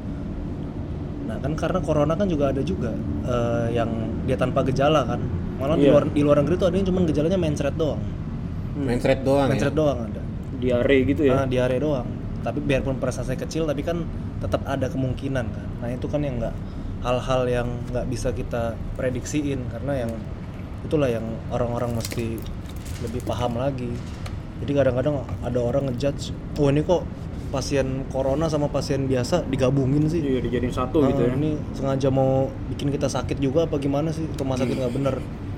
nah 1.27 1.37
kan 1.43 1.53
karena 1.53 1.79
corona 1.83 2.15
kan 2.15 2.25
juga 2.25 2.55
ada 2.55 2.63
juga 2.63 2.95
uh, 3.27 3.67
yang 3.69 3.89
dia 4.23 4.39
tanpa 4.39 4.63
gejala 4.63 5.03
kan 5.03 5.19
malah 5.59 5.75
di 5.75 5.85
Iya. 5.85 5.91
luar 5.91 6.03
di 6.07 6.21
luar 6.23 6.37
negeri 6.39 6.55
tuh 6.55 6.67
ada 6.71 6.75
yang 6.79 6.87
cuman 6.87 7.03
gejalanya 7.05 7.37
mencret 7.37 7.75
doang 7.75 8.01
main 8.77 8.99
thread 9.01 9.21
doang 9.21 9.47
ya 9.49 9.53
mencret 9.53 9.75
doang 9.75 9.99
ada 10.07 10.21
Diare 10.57 11.05
gitu 11.05 11.21
ya. 11.21 11.43
Ah, 11.43 11.45
diare 11.45 11.77
doang. 11.77 12.09
Tapi 12.41 12.57
biarpun 12.65 12.97
presentasinya 12.97 13.45
kecil, 13.45 13.69
tapi 13.69 13.85
kan 13.85 14.01
tetap 14.41 14.65
ada 14.65 14.89
kemungkinan 14.89 15.45
kan. 15.45 15.67
Nah 15.85 15.89
itu 15.93 16.09
kan 16.09 16.25
yang 16.25 16.41
nggak 16.41 16.55
hal-hal 17.05 17.45
yang 17.45 17.67
nggak 17.93 18.09
bisa 18.09 18.33
kita 18.33 18.73
prediksiin 18.97 19.69
karena 19.69 20.07
yang 20.07 20.11
itulah 20.81 21.13
yang 21.13 21.21
orang-orang 21.53 21.93
mesti 21.93 22.41
lebih 23.05 23.21
paham 23.21 23.53
lagi. 23.61 23.93
Jadi 24.65 24.71
kadang-kadang 24.73 25.21
ada 25.45 25.59
orang 25.61 25.93
ngejudge, 25.93 26.33
oh 26.57 26.73
ini 26.73 26.81
kok 26.81 27.05
pasien 27.47 27.87
corona 28.07 28.45
sama 28.45 28.67
pasien 28.67 29.05
biasa 29.05 29.47
digabungin 29.47 30.05
sih. 30.05 30.19
Iya 30.19 30.39
dijadiin 30.39 30.71
satu 30.71 31.01
Ah, 31.01 31.09
gitu 31.09 31.21
ya. 31.23 31.33
Ini 31.33 31.51
sengaja 31.71 32.09
mau 32.09 32.45
bikin 32.67 32.89
kita 32.89 33.07
sakit 33.07 33.37
juga 33.37 33.65
apa 33.65 33.75
gimana 33.77 34.09
sih? 34.09 34.27
Rumah 34.29 34.55
sakit 34.55 34.71
Hmm. 34.71 34.81
nggak 34.83 34.93
bener. 34.93 35.15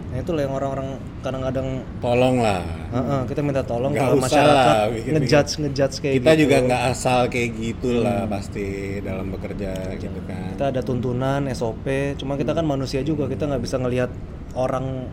Nah 0.10 0.18
itulah 0.18 0.42
yang 0.42 0.50
orang-orang 0.52 0.98
kadang-kadang 1.22 1.86
tolong 2.02 2.42
lah 2.42 2.66
Heeh, 2.90 3.22
kita 3.30 3.46
minta 3.46 3.62
tolong 3.62 3.94
kalau 3.94 4.18
usah 4.18 4.26
masyarakat 4.26 4.66
lah 4.74 4.90
ngejudge 4.90 5.52
ngejudge 5.62 5.96
kayak 6.02 6.16
kita 6.18 6.32
gitu. 6.34 6.42
juga 6.42 6.58
nggak 6.66 6.84
asal 6.90 7.20
kayak 7.30 7.50
gitulah 7.54 8.22
pasti 8.26 8.66
dalam 9.06 9.30
bekerja 9.30 9.70
gitu 10.02 10.20
kan 10.26 10.58
kita 10.58 10.66
ada 10.74 10.82
tuntunan 10.82 11.46
SOP 11.54 11.86
cuma 12.18 12.42
kita 12.42 12.58
kan 12.58 12.66
manusia 12.66 13.06
juga 13.06 13.30
kita 13.30 13.46
nggak 13.46 13.62
bisa 13.62 13.78
ngelihat 13.78 14.10
orang 14.58 15.06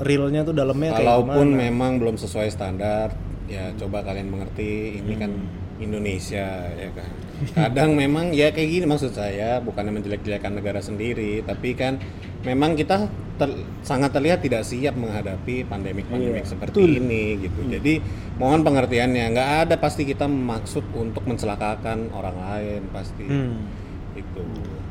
realnya 0.00 0.40
tuh 0.40 0.56
dalamnya 0.56 0.96
kayak 0.96 1.04
Kalaupun 1.04 1.46
gimana 1.46 1.60
memang 1.60 1.92
belum 2.00 2.16
sesuai 2.16 2.48
standar, 2.48 3.12
ya 3.44 3.76
coba 3.76 4.00
kalian 4.00 4.32
mengerti 4.32 4.96
ini 4.96 5.20
kan 5.20 5.36
Indonesia 5.80 6.68
ya 6.76 6.90
kan. 6.92 7.10
Kadang 7.56 7.96
memang 7.96 8.36
ya 8.36 8.52
kayak 8.52 8.68
gini 8.68 8.84
maksud 8.84 9.16
saya 9.16 9.58
bukannya 9.64 9.96
menjelek-jelekan 9.96 10.60
negara 10.60 10.84
sendiri, 10.84 11.40
tapi 11.40 11.72
kan 11.72 11.96
memang 12.44 12.76
kita 12.76 13.08
ter- 13.40 13.64
sangat 13.80 14.12
terlihat 14.12 14.44
tidak 14.44 14.68
siap 14.68 14.92
menghadapi 14.92 15.64
pandemik-pandemik 15.64 16.44
seperti 16.44 17.00
ini 17.00 17.40
gitu. 17.48 17.64
Jadi 17.64 17.96
mohon 18.36 18.60
pengertiannya, 18.60 19.32
nggak 19.32 19.50
ada 19.66 19.74
pasti 19.80 20.04
kita 20.04 20.28
maksud 20.28 20.84
untuk 20.92 21.24
mencelakakan 21.24 22.12
orang 22.12 22.36
lain 22.36 22.80
pasti. 22.92 23.24
Hmm. 23.24 23.64
Itu. 24.10 24.42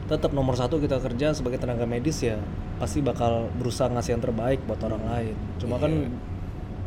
tetap 0.08 0.32
nomor 0.32 0.56
satu 0.58 0.80
kita 0.82 0.97
kerja 1.04 1.36
sebagai 1.36 1.60
tenaga 1.60 1.84
medis 1.86 2.23
ya 2.23 2.39
pasti 2.80 3.04
bakal 3.04 3.52
berusaha 3.60 3.91
ngasih 3.91 4.17
yang 4.17 4.23
terbaik 4.23 4.63
buat 4.65 4.80
orang 4.82 5.04
lain 5.06 5.36
cuma 5.60 5.75
kan 5.78 5.91
Iya. 5.91 6.08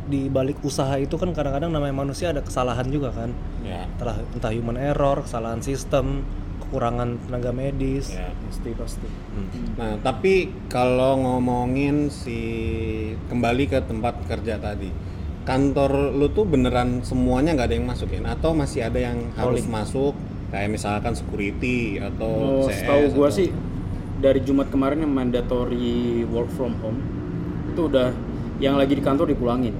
Di 0.03 0.27
balik 0.27 0.59
usaha 0.61 0.97
itu 0.97 1.15
kan 1.15 1.31
kadang-kadang 1.31 1.71
namanya 1.71 1.95
manusia 1.97 2.31
ada 2.31 2.41
kesalahan 2.41 2.87
juga 2.87 3.11
kan 3.11 3.31
Ya. 3.63 3.87
entah, 3.89 4.19
entah 4.29 4.51
human 4.51 4.75
error 4.75 5.23
kesalahan 5.23 5.61
sistem 5.61 6.27
kekurangan 6.61 7.23
tenaga 7.23 7.51
medis 7.51 8.11
Ya. 8.11 8.31
Pasti 8.43 8.71
pasti. 8.73 9.09
Nah, 9.75 9.97
tapi 9.99 10.35
kalau 10.67 11.17
ngomongin 11.19 12.09
si 12.09 12.41
kembali 13.27 13.65
ke 13.67 13.79
tempat 13.81 14.21
kerja 14.27 14.57
tadi, 14.57 14.91
kantor 15.43 16.13
lu 16.13 16.29
tuh 16.29 16.45
beneran 16.45 17.01
semuanya 17.01 17.55
nggak 17.55 17.69
ada 17.69 17.77
yang 17.77 17.87
masuk 17.87 18.09
ya? 18.09 18.21
Atau 18.27 18.53
masih 18.53 18.85
ada 18.85 18.99
yang 18.99 19.33
harus 19.35 19.65
masuk? 19.65 20.13
Kayak 20.49 20.69
misalkan 20.71 21.13
security 21.13 21.97
atau 21.97 22.29
Oh, 22.61 22.69
CS 22.69 22.85
setahu 22.85 23.03
gua 23.15 23.27
atau- 23.27 23.37
sih 23.39 23.49
dari 24.19 24.41
Jumat 24.41 24.69
kemarin 24.69 25.01
yang 25.01 25.11
mandatory 25.11 26.23
work 26.27 26.51
from 26.51 26.77
home 26.79 27.01
itu 27.67 27.89
udah 27.89 28.13
yang 28.59 28.77
lagi 28.77 28.93
di 28.93 29.01
kantor 29.01 29.27
dipulangin. 29.27 29.73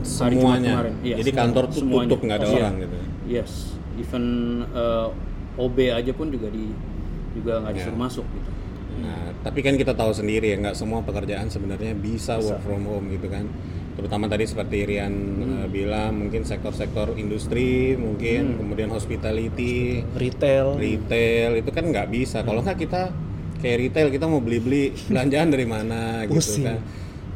Hari 0.00 0.34
Jumat 0.34 0.40
semuanya. 0.56 0.72
kemarin. 0.72 0.94
Iya, 1.00 1.16
Jadi 1.16 1.30
semua- 1.30 1.40
kantor 1.42 1.64
tuh 1.64 1.78
semuanya. 1.78 2.00
tutup 2.06 2.20
nggak 2.20 2.36
ada 2.36 2.46
Iya. 2.46 2.56
orang 2.56 2.74
gitu. 2.76 2.96
Yes, 3.26 3.50
even 3.96 4.24
uh, 4.70 5.08
OB 5.56 5.78
aja 5.88 6.12
pun 6.12 6.26
juga 6.28 6.48
di 6.48 6.64
juga 7.30 7.52
nggak 7.60 7.72
disuruh 7.74 8.00
masuk 8.00 8.26
gitu. 8.28 8.50
Nah, 9.00 9.32
tapi 9.40 9.60
kan 9.60 9.74
kita 9.74 9.92
tahu 9.92 10.10
sendiri 10.10 10.46
ya 10.46 10.56
nggak 10.58 10.74
semua 10.74 11.00
pekerjaan 11.00 11.46
sebenarnya 11.46 11.94
bisa, 11.94 12.36
work 12.36 12.60
from 12.60 12.82
home 12.82 13.06
gitu 13.08 13.26
kan. 13.26 13.46
Terutama 13.90 14.26
tadi 14.26 14.44
seperti 14.44 14.84
Rian 14.84 15.14
eh, 15.38 15.68
bilang 15.68 16.16
mungkin 16.18 16.42
sektor-sektor 16.42 17.14
industri, 17.14 17.94
mungkin 17.94 18.56
kemudian 18.56 18.88
hospitality, 18.88 20.02
retail 20.12 20.74
retail 20.74 21.50
itu 21.54 21.70
kan 21.70 21.84
nggak 21.86 22.08
bisa 22.08 22.40
kalau 22.40 22.60
nggak 22.60 22.76
kita 22.78 23.12
kayak 23.58 23.76
retail 23.82 24.08
kita 24.08 24.24
mau 24.24 24.40
beli-beli 24.40 24.90
belanjaan 25.08 25.48
dari 25.48 25.64
mana 25.64 26.24
gitu 26.26 26.60
kan 26.62 26.80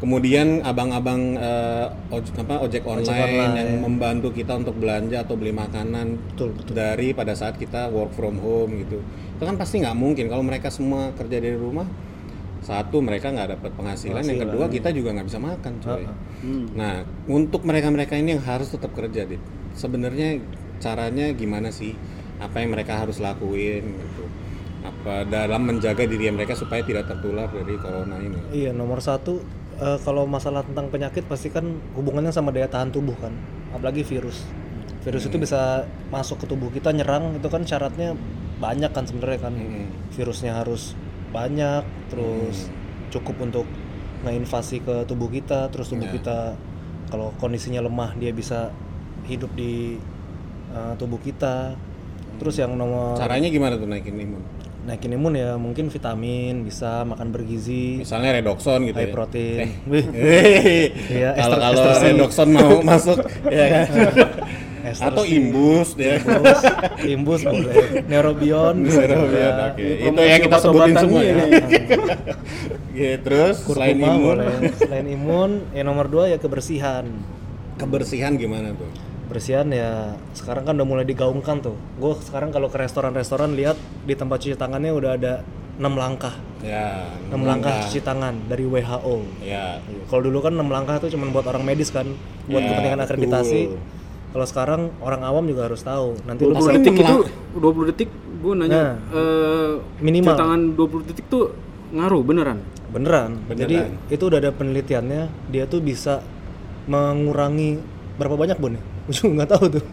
kemudian 0.05 0.61
abang-abang 0.61 1.33
eh, 1.35 1.87
oj- 2.13 2.37
apa 2.37 2.61
ojek 2.61 2.85
online, 2.85 3.09
online. 3.09 3.55
yang 3.57 3.71
membantu 3.81 4.29
kita 4.31 4.53
untuk 4.53 4.77
belanja 4.77 5.25
atau 5.25 5.35
beli 5.35 5.51
makanan 5.51 6.21
Betul, 6.29 6.53
betul. 6.53 6.77
dari 6.77 7.17
pada 7.17 7.33
saat 7.33 7.57
kita 7.57 7.89
work 7.89 8.13
from 8.13 8.37
home 8.37 8.85
gitu 8.85 9.01
itu 9.01 9.43
kan 9.43 9.57
pasti 9.57 9.81
nggak 9.81 9.97
mungkin 9.97 10.29
kalau 10.29 10.45
mereka 10.45 10.69
semua 10.69 11.09
kerja 11.17 11.41
dari 11.41 11.57
rumah 11.57 11.89
satu 12.61 13.05
mereka 13.05 13.29
nggak 13.29 13.61
dapat 13.61 13.77
penghasilan, 13.77 14.25
yang 14.25 14.41
kedua 14.41 14.73
kita 14.73 14.89
juga 14.89 15.13
nggak 15.13 15.29
bisa 15.29 15.37
makan 15.37 15.73
coy 15.81 16.05
Hmm. 16.45 16.69
Nah, 16.77 17.01
untuk 17.25 17.65
mereka-mereka 17.65 18.21
ini 18.21 18.37
yang 18.37 18.45
harus 18.45 18.69
tetap 18.69 18.93
kerja, 18.93 19.25
Dit. 19.25 19.41
Sebenarnya 19.73 20.45
caranya 20.77 21.33
gimana 21.33 21.73
sih? 21.73 21.97
Apa 22.37 22.61
yang 22.61 22.77
mereka 22.77 23.01
harus 23.01 23.17
lakuin 23.17 23.81
gitu? 23.81 24.25
Apa 24.85 25.25
dalam 25.25 25.65
menjaga 25.65 26.05
diri 26.05 26.29
mereka 26.29 26.53
supaya 26.53 26.85
tidak 26.85 27.09
tertular 27.09 27.49
dari 27.49 27.81
corona 27.81 28.21
ini? 28.21 28.37
Iya 28.53 28.77
nomor 28.77 29.01
satu 29.01 29.41
eh, 29.81 29.99
kalau 30.03 30.27
masalah 30.29 30.63
tentang 30.67 30.91
penyakit 30.91 31.25
pasti 31.27 31.49
kan 31.51 31.65
hubungannya 31.99 32.31
sama 32.31 32.51
daya 32.51 32.69
tahan 32.71 32.91
tubuh 32.95 33.15
kan, 33.19 33.33
apalagi 33.75 34.03
virus. 34.07 34.45
Virus 35.05 35.29
itu 35.29 35.37
bisa 35.37 35.85
masuk 36.09 36.41
ke 36.43 36.47
tubuh 36.49 36.73
kita 36.73 36.89
nyerang 36.89 37.37
itu 37.37 37.45
kan 37.53 37.61
syaratnya 37.65 38.17
banyak 38.57 38.89
kan 38.89 39.05
sebenarnya 39.05 39.51
kan. 39.51 39.53
Mm-mm. 39.53 39.87
Virusnya 40.17 40.57
harus 40.57 40.97
banyak, 41.29 41.85
terus 42.09 42.73
cukup 43.13 43.37
untuk 43.45 43.67
ngeinvasi 44.25 44.81
ke 44.81 45.05
tubuh 45.05 45.29
kita, 45.29 45.69
terus 45.69 45.93
tubuh 45.93 46.09
Ya. 46.09 46.17
kita 46.17 46.39
kalau 47.13 47.37
kondisinya 47.37 47.85
lemah 47.85 48.17
dia 48.17 48.33
bisa 48.33 48.73
hidup 49.29 49.53
di 49.53 50.01
eh, 50.73 50.95
tubuh 50.97 51.21
kita. 51.21 51.77
Terus 52.35 52.59
yang 52.59 52.75
nomor 52.75 53.15
Caranya 53.15 53.47
gimana 53.47 53.79
tuh 53.79 53.87
naikin 53.87 54.19
imun? 54.19 54.43
Naikin 54.85 55.13
imun 55.13 55.33
ya 55.33 55.57
mungkin 55.57 55.89
vitamin, 55.89 56.63
bisa 56.63 57.03
makan 57.03 57.29
bergizi, 57.29 58.01
Misalnya 58.01 58.37
redoxon 58.37 58.85
gitu 58.85 58.97
high 58.97 59.09
ya. 59.09 59.15
protein. 59.15 59.69
Wih, 59.85 60.05
Hehehe. 60.07 60.81
Iya, 61.17 61.29
kalau 61.35 61.57
kalau 61.59 61.83
redoxon 61.99 62.49
mau 62.51 62.73
masuk 62.91 63.19
ya 63.49 63.65
kan. 63.67 63.85
Ester 64.85 65.09
Atau 65.09 65.25
imbus 65.25 65.97
ya. 65.97 66.21
imbus, 66.21 66.61
imbus 67.01 67.41
boleh. 67.41 68.05
Neurobion 68.05 68.85
bisa 68.85 69.01
Neurobion, 69.03 69.55
oke. 69.65 69.81
Ini 69.81 70.09
Itu 70.13 70.21
yang 70.23 70.41
kita 70.45 70.57
sebutin 70.61 70.95
semua 71.01 71.21
nih. 71.21 71.33
ya. 71.33 71.45
Ya, 72.93 73.13
terus 73.17 73.65
selain 73.65 73.97
Kurkuma 73.97 74.13
imun, 74.13 74.37
boleh. 74.37 74.49
Selain 74.77 75.07
imun, 75.09 75.51
ya 75.73 75.83
nomor 75.83 76.07
dua 76.07 76.29
ya 76.29 76.37
kebersihan. 76.37 77.09
kebersihan 77.75 78.37
gimana 78.37 78.71
tuh? 78.71 78.87
Bersihan 79.25 79.67
ya 79.69 80.13
sekarang 80.33 80.65
kan 80.65 80.77
udah 80.77 80.87
mulai 80.87 81.05
digaungkan 81.05 81.61
tuh. 81.61 81.77
Gue 81.97 82.13
sekarang 82.21 82.53
kalau 82.53 82.69
ke 82.69 82.77
restoran-restoran 82.77 83.57
lihat 83.57 83.75
di 84.05 84.13
tempat 84.13 84.39
cuci 84.39 84.55
tangannya 84.55 84.93
udah 84.93 85.11
ada 85.17 85.33
6 85.75 85.85
langkah. 85.95 86.35
Ya, 86.61 87.09
6 87.29 87.41
langkah 87.41 87.73
cuci 87.83 88.01
tangan 88.01 88.37
dari 88.47 88.65
WHO. 88.65 89.17
Ya, 89.41 89.81
Iya. 89.81 90.05
Kalau 90.07 90.23
dulu 90.23 90.39
kan 90.41 90.53
6 90.53 90.69
langkah 90.69 90.97
tuh 90.97 91.09
cuma 91.09 91.29
buat 91.29 91.45
orang 91.45 91.65
medis 91.65 91.89
kan, 91.89 92.05
buat 92.47 92.61
Ya, 92.61 92.69
kepentingan 92.71 92.99
betul. 92.99 93.09
akreditasi. 93.11 93.63
Kalau 94.31 94.47
sekarang 94.47 94.81
orang 94.99 95.23
awam 95.23 95.45
juga 95.47 95.67
harus 95.67 95.81
tahu. 95.81 96.19
Nanti 96.25 96.43
lu 96.43 96.53
20 96.53 96.59
bisa 96.59 96.71
detik 96.75 96.93
enam 96.93 96.99
itu 96.99 97.05
lang- 97.05 97.31
20 97.55 97.85
detik 97.87 98.11
gue 98.45 98.53
nanya 98.55 98.77
Nah. 98.77 98.93
eh, 99.15 99.73
Minimal. 100.01 100.27
cuci 100.27 100.41
tangan 100.41 100.61
20 100.75 101.03
detik 101.05 101.27
tuh 101.29 101.45
ngaruh 101.91 102.23
beneran 102.23 102.59
beneran. 102.91 103.43
Beneran. 103.51 103.59
Jadi 103.59 103.77
itu 104.09 104.23
udah 104.23 104.39
ada 104.39 104.51
penelitiannya, 104.51 105.23
dia 105.51 105.67
tuh 105.67 105.83
bisa 105.83 106.23
mengurangi 106.87 107.83
berapa 108.15 108.39
banyak 108.39 108.55
bun 108.55 108.79
ya? 108.79 108.83
Gue 109.07 109.29
nggak 109.31 109.51
tahu 109.51 109.65
tuh. 109.71 109.85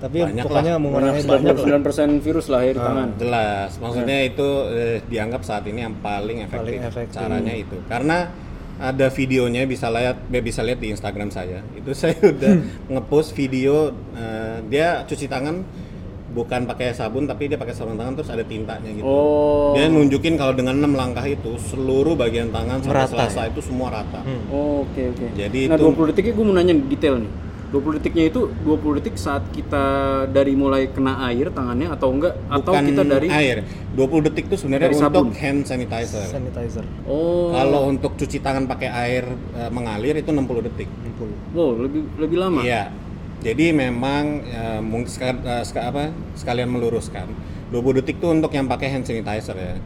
Tapi 0.00 0.16
Banyak 0.24 0.44
pokoknya 0.48 0.72
lah. 0.72 0.80
mengurangi 0.80 1.22
banyak 1.28 1.54
lah. 1.60 1.80
99% 1.84 2.24
virus 2.24 2.46
lah 2.48 2.60
ya 2.64 2.72
di 2.72 2.80
tangan 2.80 3.08
jelas. 3.20 3.70
Maksudnya 3.76 4.18
itu 4.24 4.48
eh, 4.72 4.98
dianggap 5.04 5.42
saat 5.44 5.64
ini 5.68 5.84
yang 5.84 5.94
paling 6.00 6.40
efektif. 6.40 6.72
Paling 6.72 6.88
efektif. 6.88 7.16
Caranya 7.20 7.52
itu. 7.52 7.76
Karena 7.84 8.18
ada 8.80 9.12
videonya 9.12 9.68
bisa 9.68 9.92
lihat 9.92 10.24
bisa 10.32 10.64
lihat 10.64 10.80
di 10.80 10.88
Instagram 10.88 11.28
saya. 11.28 11.60
Itu 11.76 11.92
saya 12.00 12.16
udah 12.16 12.52
ngepost 12.88 13.36
video 13.36 13.92
eh, 14.16 14.64
dia 14.66 15.04
cuci 15.04 15.28
tangan 15.28 15.60
bukan 16.30 16.62
pakai 16.62 16.94
sabun 16.94 17.26
tapi 17.26 17.50
dia 17.50 17.58
pakai 17.58 17.74
sarung 17.74 17.98
tangan 17.98 18.14
terus 18.14 18.30
ada 18.30 18.46
tintanya 18.46 18.86
gitu. 18.86 19.02
oh 19.02 19.74
Dia 19.74 19.90
nunjukin 19.90 20.38
kalau 20.38 20.54
dengan 20.54 20.78
enam 20.78 20.94
langkah 20.94 21.26
itu 21.26 21.58
seluruh 21.58 22.14
bagian 22.14 22.54
tangan 22.54 22.78
sampai 22.78 23.02
Merata 23.02 23.10
selasa 23.18 23.50
itu 23.50 23.60
semua 23.60 23.90
rata. 23.90 24.22
Hmm. 24.22 24.46
Oh, 24.46 24.86
oke 24.86 25.02
oke 25.10 25.26
Jadi 25.34 25.66
nah 25.66 25.74
itu- 25.74 25.90
20 25.90 26.10
detiknya 26.14 26.32
gue 26.32 26.44
mau 26.46 26.54
nanya 26.54 26.74
detail 26.86 27.18
nih 27.18 27.32
20 27.70 27.96
detiknya 27.96 28.24
itu 28.26 28.50
20 28.60 28.98
detik 28.98 29.14
saat 29.14 29.46
kita 29.48 29.84
dari 30.26 30.52
mulai 30.52 30.90
kena 30.90 31.22
air 31.24 31.48
tangannya 31.48 31.86
atau 31.86 32.10
enggak 32.10 32.34
atau 32.50 32.66
Bukan 32.68 32.82
kita 32.84 33.02
dari 33.04 33.28
air. 33.30 33.62
20 33.92 34.26
detik 34.26 34.44
itu 34.46 34.56
sebenarnya 34.58 34.90
Dari 34.90 34.96
untuk 34.96 35.06
sabun. 35.06 35.26
hand 35.32 35.60
sanitizer. 35.64 36.26
Sanitizer. 36.26 36.82
oh 37.04 37.50
Kalau 37.50 37.86
untuk 37.86 38.14
cuci 38.14 38.38
tangan 38.38 38.66
pakai 38.66 38.90
air 38.90 39.22
eh, 39.54 39.70
mengalir 39.70 40.18
itu 40.18 40.28
60 40.28 40.66
detik. 40.66 40.90
60. 40.90 41.54
wow 41.54 41.70
lebih 41.78 42.02
lebih 42.18 42.36
lama 42.38 42.60
Iya. 42.60 42.90
Jadi 43.40 43.70
memang 43.70 44.24
eh, 44.44 44.80
mungkin 44.80 45.06
seka- 45.06 45.38
eh, 45.40 45.62
seka- 45.62 45.86
apa 45.86 46.10
sekalian 46.34 46.68
meluruskan 46.68 47.30
20 47.70 47.96
detik 47.96 48.18
tuh 48.18 48.34
untuk 48.34 48.50
yang 48.50 48.66
pakai 48.66 48.90
hand 48.90 49.06
sanitizer 49.06 49.54
ya. 49.54 49.78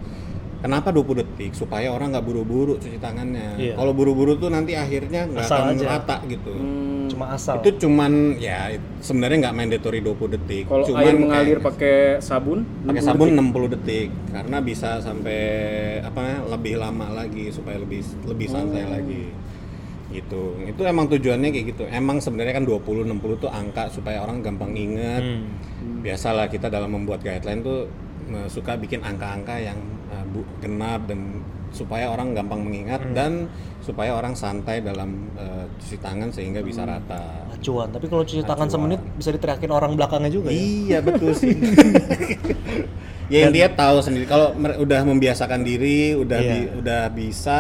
Kenapa 0.64 0.88
20 0.88 1.20
detik? 1.20 1.52
Supaya 1.52 1.92
orang 1.92 2.08
nggak 2.10 2.24
buru-buru 2.24 2.80
cuci 2.80 2.96
tangannya. 2.96 3.52
Iya. 3.54 3.76
Kalau 3.76 3.92
buru-buru 3.92 4.32
tuh 4.34 4.48
nanti 4.48 4.72
akhirnya 4.72 5.28
nggak 5.28 5.44
akan 5.44 5.76
aja. 5.76 5.86
rata 5.86 6.16
gitu. 6.24 6.48
Hmm, 6.50 7.04
Cuma 7.04 7.36
asal. 7.36 7.60
Itu 7.60 7.84
cuman 7.84 8.40
ya 8.40 8.72
sebenarnya 8.98 9.44
nggak 9.44 9.54
mandatory 9.54 10.00
20 10.00 10.24
detik. 10.32 10.64
kalau 10.64 10.88
cuman 10.88 11.04
air 11.04 11.14
mengalir 11.14 11.58
pakai 11.60 11.96
sabun 12.18 12.64
pakai 12.82 12.96
60 12.96 13.04
sabun 13.04 13.28
detik. 13.28 13.44
60 13.44 13.74
detik 13.76 14.08
karena 14.32 14.56
bisa 14.58 14.90
sampai 14.98 15.40
apa 16.00 16.20
lebih 16.48 16.74
lama 16.76 17.06
lagi 17.12 17.52
supaya 17.52 17.76
lebih 17.76 18.00
lebih 18.24 18.46
santai 18.48 18.82
Oh. 18.82 18.90
lagi 18.90 19.24
gitu 20.10 20.42
itu 20.62 20.80
emang 20.80 21.04
tujuannya 21.06 21.50
kayak 21.50 21.66
gitu 21.68 21.84
emang 21.86 22.22
sebenarnya 22.22 22.54
kan 22.54 22.64
20 22.64 23.04
60 23.04 23.20
tuh 23.36 23.50
angka 23.50 23.90
supaya 23.90 24.22
orang 24.22 24.40
gampang 24.40 24.72
inget 24.72 25.20
Hmm. 25.20 26.00
biasalah 26.00 26.46
kita 26.46 26.70
dalam 26.70 26.88
membuat 26.88 27.20
guideline 27.20 27.60
tuh 27.60 27.84
suka 28.46 28.74
bikin 28.74 29.02
angka-angka 29.02 29.60
yang 29.60 29.76
eh, 30.14 30.24
bu, 30.24 30.40
genap 30.58 31.04
dan 31.04 31.42
supaya 31.70 32.06
orang 32.06 32.32
gampang 32.32 32.62
mengingat 32.62 33.02
Hmm. 33.02 33.12
dan 33.12 33.32
supaya 33.80 34.14
orang 34.14 34.32
santai 34.32 34.78
dalam 34.80 35.26
eh, 35.34 35.66
cuci 35.76 35.98
tangan 35.98 36.30
sehingga 36.30 36.62
bisa 36.62 36.82
Hmm. 36.82 36.94
rata 36.94 37.22
Acuan. 37.50 37.88
Tapi 37.88 38.06
kalau 38.06 38.22
cuci 38.22 38.42
tangan 38.42 38.64
Acuan. 38.64 38.94
semenit 38.94 39.00
bisa 39.12 39.30
diteriakin 39.30 39.70
orang 39.70 39.92
belakangnya 39.92 40.30
juga 40.30 40.48
ya. 40.48 40.54
Iya 40.54 40.98
betul 41.00 41.34
sih. 41.34 41.50
ya 43.26 43.38
yang 43.42 43.52
dia 43.52 43.66
tahu 43.68 43.98
sendiri 43.98 44.24
kalau 44.24 44.52
udah 44.54 45.00
membiasakan 45.02 45.60
diri, 45.62 46.12
udah 46.14 46.38
Iya. 46.38 46.52
bi- 46.54 46.70
udah 46.78 47.02
bisa 47.10 47.58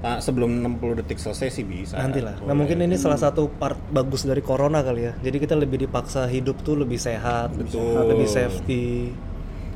ah, 0.00 0.18
sebelum 0.18 0.50
60 0.58 0.96
detik 0.96 1.14
selesai 1.16 1.48
sih 1.52 1.62
bisa. 1.62 1.94
Nanti 1.94 2.18
lah. 2.18 2.34
Nah 2.40 2.54
mungkin 2.54 2.80
ini 2.80 2.96
salah 2.96 3.14
satu 3.16 3.46
part 3.48 3.78
bagus 3.88 4.22
dari 4.22 4.40
corona 4.40 4.80
kali 4.80 5.02
ya. 5.04 5.14
Jadi 5.16 5.36
kita 5.38 5.54
lebih 5.54 5.78
dipaksa 5.80 6.26
hidup 6.26 6.58
tuh 6.60 6.74
lebih 6.74 6.98
sehat, 6.98 7.52
Betul. 7.52 8.08
lebih 8.08 8.26
safety, 8.26 9.14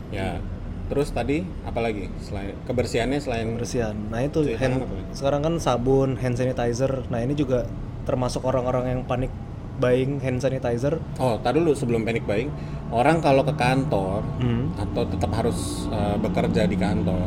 Ya. 0.08 0.38
Terus 0.86 1.10
tadi 1.10 1.42
apa 1.66 1.82
lagi 1.82 2.06
selain 2.22 2.54
kebersihannya 2.62 3.18
selain 3.18 3.46
kebersihan. 3.58 3.94
Nah 4.06 4.22
itu 4.22 4.46
hand, 4.54 4.86
sekarang 5.10 5.42
kan 5.42 5.54
sabun, 5.58 6.14
hand 6.14 6.38
sanitizer. 6.38 7.02
Nah 7.10 7.26
ini 7.26 7.34
juga 7.34 7.66
termasuk 8.06 8.46
orang-orang 8.46 8.94
yang 8.94 9.00
panik 9.02 9.34
buying 9.76 10.22
hand 10.22 10.38
sanitizer. 10.38 11.02
Oh, 11.18 11.36
tadi 11.42 11.58
dulu 11.58 11.74
sebelum 11.74 12.06
panic 12.06 12.22
buying, 12.24 12.48
orang 12.88 13.18
kalau 13.18 13.42
ke 13.42 13.52
kantor 13.58 14.22
Hmm. 14.38 14.72
atau 14.78 15.02
tetap 15.04 15.30
harus 15.34 15.90
eh, 15.90 16.16
bekerja 16.16 16.64
di 16.64 16.78
kantor, 16.78 17.26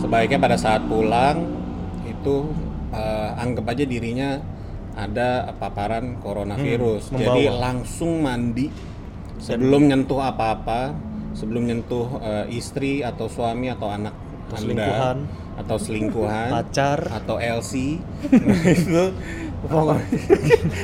sebaiknya 0.00 0.40
pada 0.40 0.56
saat 0.56 0.82
pulang 0.88 1.46
itu 2.02 2.48
eh, 2.90 3.30
anggap 3.36 3.76
aja 3.76 3.84
dirinya 3.84 4.40
ada 4.96 5.52
paparan 5.60 6.16
coronavirus. 6.18 7.12
Hmm, 7.12 7.20
Jadi 7.20 7.42
langsung 7.52 8.24
mandi 8.24 8.72
sebelum 9.36 9.84
nyentuh 9.86 10.16
apa-apa, 10.18 10.96
sebelum 11.36 11.62
nyentuh 11.62 12.16
eh, 12.18 12.46
istri 12.50 13.00
atau 13.00 13.28
suami 13.28 13.68
atau 13.68 13.88
anak 13.88 14.16
Atau 14.46 14.56
Anda, 14.56 14.62
selingkuhan. 14.62 15.16
atau 15.56 15.76
selingkuhan 15.76 16.48
Pacar. 16.50 16.98
atau 17.12 17.36
LC 17.36 17.72
itu 18.78 19.04
pokoknya 19.60 20.00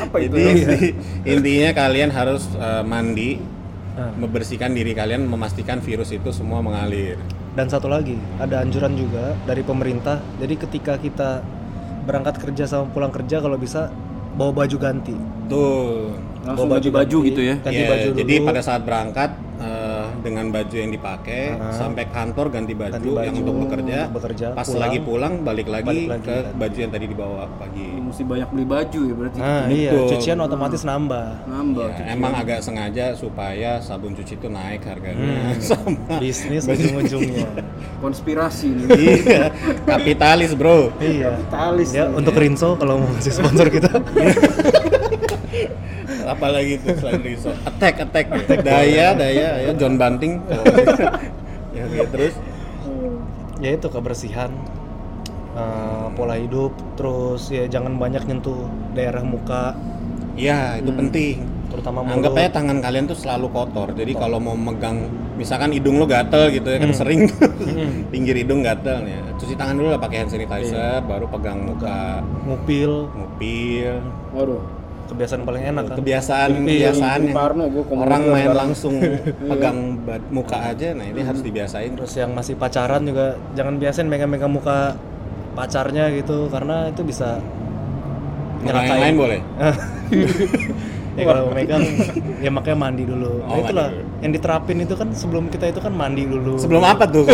Apa 0.03 0.16
itu 0.18 0.34
Jadi, 0.34 0.50
LC? 0.59 0.72
intinya 1.32 1.70
kalian 1.72 2.11
harus 2.11 2.44
eh, 2.55 2.84
mandi 2.84 3.40
Nah, 3.92 4.09
membersihkan 4.16 4.72
diri 4.72 4.96
kalian 4.96 5.28
memastikan 5.28 5.76
virus 5.78 6.09
itu 6.11 6.32
semua 6.32 6.64
mengalir 6.64 7.20
Dan 7.53 7.68
satu 7.68 7.84
lagi, 7.86 8.16
ada 8.40 8.64
anjuran 8.64 8.96
juga 8.96 9.36
dari 9.44 9.61
pemerintah. 9.61 10.16
Jadi 10.40 10.55
ketika 10.57 10.96
kita 10.96 11.44
berangkat 12.03 12.40
kerja 12.40 12.64
sama 12.64 12.88
pulang 12.88 13.12
kerja 13.12 13.38
kalau 13.38 13.61
bisa 13.61 13.92
bawa 14.32 14.48
baju 14.57 14.76
ganti. 14.80 15.12
tuh 15.44 16.09
langsung 16.40 16.66
Bawa 16.66 16.80
baju 16.80 16.88
baju 16.90 17.16
ganti. 17.20 17.28
gitu 17.28 17.40
ya 17.44 17.55
Ganti 17.61 17.76
Ya, 17.76 17.88
baju 17.92 18.07
dulu. 18.09 18.18
jadi 18.24 18.34
pada 18.40 18.61
saat 18.61 18.80
berangkat 18.80 19.30
dengan 20.23 20.47
baju 20.49 20.73
yang 20.73 20.89
dipakai 20.89 21.43
sampai 21.70 22.07
kantor 22.07 22.47
ganti 22.49 22.73
baju, 22.73 22.93
Ganti 22.93 23.11
baju 23.11 23.27
yang 23.27 23.37
untuk 23.37 23.57
bekerja, 23.61 23.99
untuk 24.03 24.14
bekerja, 24.16 24.47
pas 24.53 24.64
pulang. 24.64 24.81
lagi 24.81 24.99
pulang 24.99 25.33
balik 25.43 25.66
lagi, 25.66 25.85
Balik 25.85 26.07
lagi, 26.09 26.25
ke 26.25 26.37
kan. 26.39 26.55
baju 26.57 26.79
yang 26.79 26.91
tadi 26.91 27.07
dibawa 27.07 27.43
pagi 27.53 27.87
mesti 27.99 28.23
banyak 28.23 28.49
beli 28.49 28.64
baju 28.64 29.01
ya 29.03 29.14
berarti 29.14 29.39
Nah, 29.39 29.64
iya, 29.66 29.91
Betul. 29.91 30.09
cucian 30.12 30.39
otomatis 30.39 30.83
nambah. 30.83 31.27
nambah 31.45 31.89
Ya, 31.93 32.05
emang 32.11 32.33
agak 32.33 32.59
sengaja 32.61 33.07
supaya 33.12 33.70
sabun 33.79 34.12
cuci 34.12 34.35
itu 34.35 34.47
naik 34.47 34.83
harganya 34.83 35.53
sama 35.61 36.16
Bisnis 36.16 36.62
ujung-ujungnya. 36.64 37.49
konspirasi 37.99 38.68
nih 38.68 38.87
iya 39.18 39.43
kapitalis 39.85 40.53
bro 40.53 40.95
iya. 40.99 41.35
kapitalis 41.35 41.91
Ya, 41.91 42.07
untuk 42.09 42.33
Rinso 42.33 42.75
kalau 42.75 42.99
mau 42.99 43.11
ngasih 43.11 43.33
sponsor 43.33 43.66
kita. 43.68 43.91
apalagi 46.33 46.80
itu 46.80 46.89
selain 46.97 47.20
resort? 47.20 47.59
Attack 47.68 47.95
attack. 48.09 48.26
Daya 48.64 49.14
daya 49.14 49.49
ya. 49.68 49.72
John 49.76 49.97
Banting. 50.01 50.41
Ya 51.72 51.89
gitu 51.89 52.05
terus? 52.12 52.35
Ya 53.64 53.70
itu 53.72 53.89
kebersihan. 53.89 54.53
Eh, 55.53 56.07
pola 56.16 56.37
hidup 56.41 56.72
terus 56.97 57.53
ya 57.53 57.68
jangan 57.68 57.97
banyak 57.97 58.24
nyentuh 58.28 58.68
daerah 58.97 59.24
muka. 59.24 59.76
Ya 60.37 60.76
itu 60.80 60.93
penting. 60.93 61.49
Terutama 61.72 62.05
mulut. 62.05 62.20
Anggap 62.20 62.33
aja 62.37 62.51
tangan 62.61 62.78
kalian 62.85 63.05
tuh 63.09 63.16
selalu 63.16 63.49
kotor. 63.53 63.97
Jadi 63.97 64.12
kalau 64.12 64.37
mau 64.37 64.57
megang 64.57 65.09
misalkan 65.41 65.72
hidung 65.72 65.97
lo 65.97 66.05
gatel 66.05 66.53
gitu 66.53 66.68
ya 66.68 66.78
kan 66.80 66.93
sering. 66.93 67.28
Pinggir 68.12 68.37
hidung 68.37 68.61
gatel 68.61 69.09
ya. 69.09 69.20
Cuci 69.41 69.57
tangan 69.57 69.80
dulu 69.80 69.89
lah 69.97 70.01
pakai 70.01 70.24
hand 70.24 70.30
sanitizer 70.33 71.01
baru 71.09 71.24
pegang 71.28 71.64
muka. 71.64 72.20
Ngupil. 72.45 73.09
Ngupil. 73.16 73.97
Waduh 74.37 74.82
kebiasaan 75.12 75.42
paling 75.42 75.62
enak 75.66 75.84
kan? 75.86 75.96
Kebiasaan 75.96 76.48
Ngupil. 76.50 76.66
kebiasaan 76.72 77.20
gue 77.68 77.84
orang 77.92 78.22
main 78.26 78.50
langsung 78.50 78.94
pegang 79.50 79.78
ba- 80.02 80.24
muka 80.28 80.56
aja 80.66 80.92
nah 80.92 81.04
ini 81.04 81.20
harus 81.20 81.40
dibiasain. 81.40 81.92
Terus 81.92 82.12
yang 82.14 82.32
masih 82.32 82.56
pacaran 82.56 83.04
juga 83.04 83.36
jangan 83.52 83.76
biasain 83.76 84.06
megang-megang 84.06 84.48
muka 84.48 84.96
pacarnya 85.52 86.08
gitu 86.10 86.48
karena 86.48 86.88
itu 86.88 87.02
bisa 87.02 87.36
Muka 88.62 88.78
yang 88.78 89.02
lain 89.02 89.16
boleh? 89.18 89.40
Ya 91.12 91.28
kalau 91.28 91.52
megang 91.52 91.84
ya 92.40 92.48
makanya 92.48 92.78
mandi 92.78 93.04
dulu. 93.04 93.44
Nah 93.44 93.52
Oh, 93.52 93.60
itulah 93.60 93.92
mandi 93.92 94.24
yang 94.24 94.32
diterapin 94.32 94.80
itu 94.80 94.96
kan 94.96 95.12
sebelum 95.12 95.52
kita 95.52 95.68
itu 95.68 95.76
kan 95.76 95.92
mandi 95.92 96.24
dulu. 96.24 96.56
Sebelum 96.56 96.80
apa 96.80 97.04
tuh? 97.04 97.28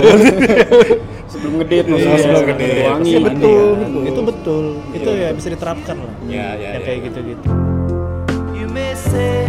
sebelum 1.30 1.62
ngedate 1.62 1.86
Iya, 1.86 1.92
maksudnya. 1.94 2.18
sebelum 2.18 2.42
ngedate. 2.42 2.80
wangi 2.82 3.06
Iya, 3.06 3.18
mandi 3.22 3.38
betul, 3.38 3.54
ya. 3.54 3.78
betul. 3.78 4.02
itu 4.02 4.20
betul 4.26 4.64
itu 4.90 5.10
ya 5.14 5.28
bisa 5.30 5.48
diterapkan 5.54 5.94
lah. 5.94 6.14
Ya, 6.26 6.46
ya, 6.56 6.68
ya. 6.74 6.80
kayak 6.82 6.98
gitu 7.06 7.18
gitu 7.22 7.48
say 9.11 9.47